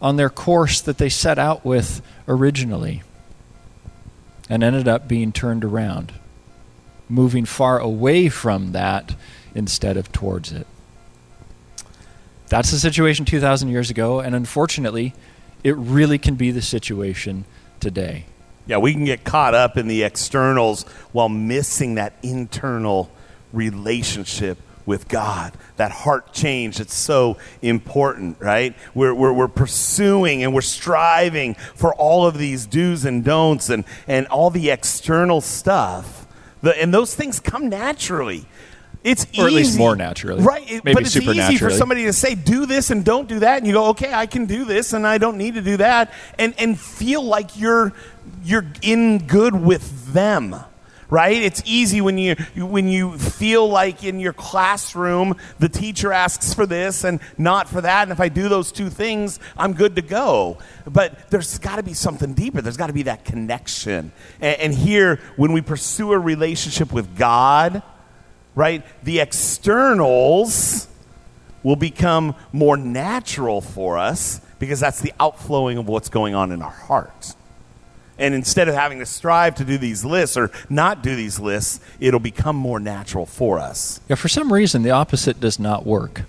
on 0.01 0.15
their 0.15 0.29
course 0.29 0.81
that 0.81 0.97
they 0.97 1.09
set 1.09 1.37
out 1.37 1.63
with 1.63 2.01
originally 2.27 3.03
and 4.49 4.63
ended 4.63 4.87
up 4.87 5.07
being 5.07 5.31
turned 5.31 5.63
around, 5.63 6.11
moving 7.07 7.45
far 7.45 7.79
away 7.79 8.27
from 8.27 8.71
that 8.71 9.15
instead 9.53 9.97
of 9.97 10.11
towards 10.11 10.51
it. 10.51 10.67
That's 12.49 12.71
the 12.71 12.79
situation 12.79 13.23
2,000 13.23 13.69
years 13.69 13.89
ago, 13.89 14.19
and 14.19 14.35
unfortunately, 14.35 15.13
it 15.63 15.77
really 15.77 16.17
can 16.17 16.35
be 16.35 16.51
the 16.51 16.61
situation 16.61 17.45
today. 17.79 18.25
Yeah, 18.67 18.77
we 18.77 18.93
can 18.93 19.05
get 19.05 19.23
caught 19.23 19.53
up 19.53 19.77
in 19.77 19.87
the 19.87 20.03
externals 20.03 20.83
while 21.11 21.29
missing 21.29 21.95
that 21.95 22.13
internal 22.21 23.09
relationship 23.53 24.57
with 24.85 25.07
God. 25.07 25.53
That 25.77 25.91
heart 25.91 26.33
change 26.33 26.77
that's 26.77 26.93
so 26.93 27.37
important, 27.61 28.37
right? 28.39 28.75
We're, 28.93 29.13
we're, 29.13 29.33
we're, 29.33 29.47
pursuing 29.47 30.43
and 30.43 30.53
we're 30.53 30.61
striving 30.61 31.55
for 31.55 31.93
all 31.95 32.25
of 32.25 32.37
these 32.37 32.65
do's 32.65 33.05
and 33.05 33.23
don'ts 33.23 33.69
and, 33.69 33.83
and 34.07 34.27
all 34.27 34.49
the 34.49 34.69
external 34.69 35.41
stuff. 35.41 36.25
The, 36.61 36.79
and 36.81 36.93
those 36.93 37.15
things 37.15 37.39
come 37.39 37.69
naturally. 37.69 38.45
It's 39.03 39.25
or 39.25 39.27
easy, 39.27 39.41
at 39.41 39.51
least 39.51 39.77
more 39.77 39.95
naturally, 39.95 40.43
right? 40.43 40.63
Maybe 40.69 40.93
but 40.93 41.01
it's 41.03 41.15
easy 41.15 41.57
for 41.57 41.71
somebody 41.71 42.03
to 42.03 42.13
say, 42.13 42.35
"Do 42.35 42.67
this 42.67 42.91
and 42.91 43.03
don't 43.03 43.27
do 43.27 43.39
that," 43.39 43.57
and 43.57 43.65
you 43.65 43.73
go, 43.73 43.87
"Okay, 43.87 44.13
I 44.13 44.27
can 44.27 44.45
do 44.45 44.63
this 44.63 44.93
and 44.93 45.07
I 45.07 45.17
don't 45.17 45.37
need 45.37 45.55
to 45.55 45.61
do 45.61 45.77
that," 45.77 46.13
and 46.37 46.53
and 46.59 46.79
feel 46.79 47.23
like 47.23 47.59
you're 47.59 47.93
you're 48.43 48.67
in 48.83 49.25
good 49.25 49.55
with 49.55 50.13
them 50.13 50.55
right? 51.11 51.35
It's 51.35 51.61
easy 51.65 52.01
when 52.01 52.17
you 52.17 52.35
when 52.55 52.87
you 52.87 53.17
feel 53.19 53.69
like 53.69 54.03
in 54.03 54.19
your 54.19 54.33
classroom 54.33 55.35
the 55.59 55.69
teacher 55.69 56.11
asks 56.11 56.53
for 56.55 56.65
this 56.65 57.03
and 57.03 57.19
not 57.37 57.69
for 57.69 57.81
that, 57.81 58.03
and 58.03 58.11
if 58.11 58.19
I 58.19 58.29
do 58.29 58.49
those 58.49 58.71
two 58.71 58.89
things, 58.89 59.39
I'm 59.55 59.73
good 59.73 59.97
to 59.97 60.01
go. 60.01 60.57
But 60.87 61.29
there's 61.29 61.59
got 61.59 61.75
to 61.75 61.83
be 61.83 61.93
something 61.93 62.33
deeper. 62.33 62.61
There's 62.61 62.77
got 62.77 62.87
to 62.87 62.93
be 62.93 63.03
that 63.03 63.25
connection. 63.25 64.11
And, 64.39 64.59
and 64.59 64.73
here, 64.73 65.19
when 65.35 65.51
we 65.51 65.61
pursue 65.61 66.13
a 66.13 66.19
relationship 66.19 66.91
with 66.91 67.15
God, 67.15 67.83
right, 68.55 68.83
the 69.03 69.19
externals 69.19 70.87
will 71.61 71.75
become 71.75 72.35
more 72.53 72.77
natural 72.77 73.61
for 73.61 73.97
us 73.97 74.41
because 74.59 74.79
that's 74.79 75.01
the 75.01 75.13
outflowing 75.19 75.77
of 75.77 75.87
what's 75.87 76.09
going 76.09 76.33
on 76.33 76.51
in 76.51 76.61
our 76.61 76.71
hearts. 76.71 77.35
And 78.21 78.35
instead 78.35 78.69
of 78.69 78.75
having 78.75 78.99
to 78.99 79.05
strive 79.07 79.55
to 79.55 79.65
do 79.65 79.79
these 79.79 80.05
lists 80.05 80.37
or 80.37 80.51
not 80.69 81.01
do 81.01 81.15
these 81.15 81.39
lists, 81.39 81.79
it'll 81.99 82.19
become 82.19 82.55
more 82.55 82.79
natural 82.79 83.25
for 83.25 83.57
us. 83.57 83.99
Yeah, 84.07 84.15
for 84.15 84.29
some 84.29 84.53
reason, 84.53 84.83
the 84.83 84.91
opposite 84.91 85.39
does 85.39 85.57
not 85.57 85.87
work. 85.87 86.21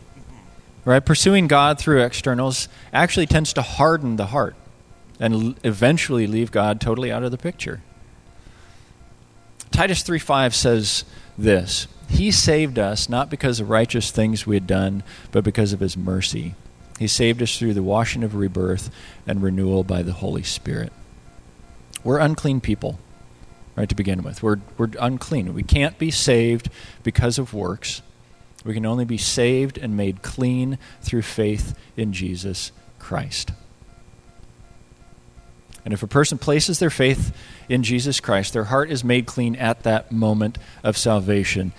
Right? 0.87 1.05
Pursuing 1.05 1.49
God 1.49 1.79
through 1.79 2.03
externals 2.03 2.67
actually 2.95 3.27
tends 3.27 3.53
to 3.53 3.63
harden 3.63 4.17
the 4.17 4.27
heart 4.27 4.57
and 5.21 5.55
eventually 5.63 6.27
leave 6.27 6.51
God 6.51 6.81
totally 6.81 7.13
out 7.13 7.25
of 7.25 7.31
the 7.31 7.37
picture. 7.37 7.83
Titus 9.71 10.03
3:5 10.03 10.55
says 10.55 11.05
this, 11.37 11.89
he 12.09 12.31
saved 12.31 12.79
us 12.79 13.11
not 13.11 13.29
because 13.29 13.61
of 13.61 13.69
righteous 13.69 14.11
things 14.11 14.47
we 14.47 14.57
had 14.57 14.67
done, 14.67 15.03
but 15.31 15.45
because 15.45 15.75
of 15.75 15.81
his 15.81 15.97
mercy. 15.97 16.55
He 16.99 17.07
saved 17.07 17.43
us 17.43 17.59
through 17.59 17.75
the 17.75 17.83
washing 17.83 18.25
of 18.25 18.35
rebirth 18.35 18.91
and 19.27 19.43
renewal 19.43 19.85
by 19.85 20.03
the 20.03 20.13
Holy 20.15 20.43
Spirit. 20.43 20.91
We're 22.05 22.19
unclean 22.19 22.61
people, 22.61 22.99
right, 23.77 23.89
to 23.89 23.95
begin 23.95 24.23
with. 24.23 24.43
We're, 24.43 24.59
we're 24.77 24.91
unclean. 24.99 25.55
We 25.55 25.63
can't 25.63 25.99
be 25.99 26.11
saved 26.11 26.69
because 27.03 27.39
of 27.39 27.55
works. 27.55 28.03
We 28.65 28.75
can 28.75 28.87
only 28.87 29.05
be 29.05 29.19
saved 29.19 29.79
and 29.79 29.97
made 29.97 30.23
clean 30.23 30.79
through 31.01 31.23
faith 31.23 31.77
in 31.97 32.13
Jesus 32.13 32.73
Christ. 32.99 33.53
And 35.85 35.93
if 35.93 36.03
a 36.03 36.07
person 36.07 36.39
places 36.39 36.79
their 36.79 36.91
faith 36.91 37.35
in 37.69 37.83
Jesus 37.83 38.21
Christ, 38.21 38.53
their 38.53 38.65
heart 38.65 38.91
is 38.91 39.03
made 39.03 39.27
clean 39.27 39.57
at 39.57 39.83
that 39.83 40.13
moment 40.13 40.59
of 40.85 40.97
salvation. 40.97 41.73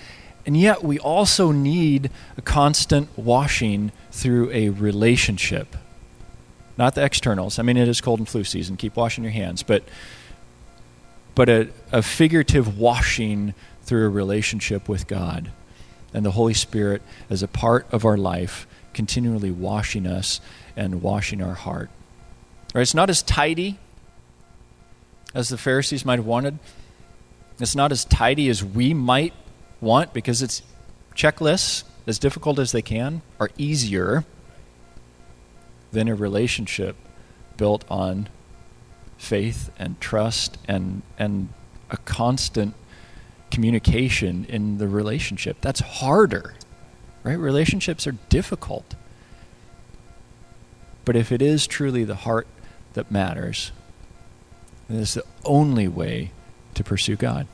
And 0.45 0.57
yet, 0.57 0.83
we 0.83 0.99
also 0.99 1.51
need 1.51 2.11
a 2.37 2.41
constant 2.41 3.17
washing 3.17 3.93
through 4.11 4.51
a 4.51 4.69
relationship. 4.69 5.77
Not 6.77 6.95
the 6.95 7.03
externals. 7.03 7.59
I 7.59 7.63
mean, 7.63 7.77
it 7.77 7.87
is 7.87 8.01
cold 8.01 8.19
and 8.19 8.27
flu 8.27 8.43
season. 8.43 8.77
Keep 8.77 8.95
washing 8.95 9.23
your 9.23 9.33
hands. 9.33 9.63
But, 9.63 9.83
but 11.35 11.49
a, 11.49 11.69
a 11.91 12.01
figurative 12.01 12.77
washing 12.77 13.53
through 13.83 14.05
a 14.05 14.09
relationship 14.09 14.89
with 14.89 15.07
God. 15.07 15.51
And 16.13 16.25
the 16.25 16.31
Holy 16.31 16.53
Spirit 16.53 17.01
as 17.29 17.43
a 17.43 17.47
part 17.47 17.87
of 17.91 18.05
our 18.05 18.17
life, 18.17 18.67
continually 18.93 19.51
washing 19.51 20.05
us 20.05 20.39
and 20.75 21.01
washing 21.01 21.41
our 21.41 21.55
heart. 21.55 21.89
Right? 22.73 22.81
It's 22.81 22.93
not 22.93 23.09
as 23.09 23.21
tidy 23.21 23.79
as 25.33 25.49
the 25.49 25.57
Pharisees 25.57 26.05
might 26.05 26.19
have 26.19 26.25
wanted. 26.25 26.59
It's 27.59 27.75
not 27.75 27.91
as 27.91 28.05
tidy 28.05 28.49
as 28.49 28.63
we 28.63 28.93
might 28.93 29.33
want 29.81 30.13
because 30.13 30.41
it's 30.41 30.63
checklists, 31.15 31.83
as 32.05 32.19
difficult 32.19 32.59
as 32.59 32.71
they 32.71 32.81
can, 32.81 33.21
are 33.39 33.49
easier 33.57 34.25
than 35.93 36.09
a 36.09 36.15
relationship 36.15 36.95
built 37.55 37.85
on 37.89 38.27
faith 39.17 39.71
and 39.79 39.99
trust 40.01 40.57
and 40.67 41.01
and 41.17 41.49
a 41.89 41.97
constant 41.97 42.73
communication 43.51 44.45
in 44.45 44.79
the 44.79 44.87
relationship. 44.87 45.57
That's 45.61 45.79
harder. 45.79 46.55
Right? 47.23 47.37
Relationships 47.37 48.05
are 48.07 48.15
difficult. 48.29 48.95
But 51.05 51.15
if 51.15 51.31
it 51.31 51.41
is 51.41 51.67
truly 51.67 52.03
the 52.03 52.15
heart 52.15 52.47
that 52.93 53.11
matters, 53.11 53.71
then 54.89 55.01
it's 55.01 55.13
the 55.13 55.23
only 55.45 55.87
way 55.87 56.31
to 56.73 56.83
pursue 56.83 57.15
God. 57.15 57.47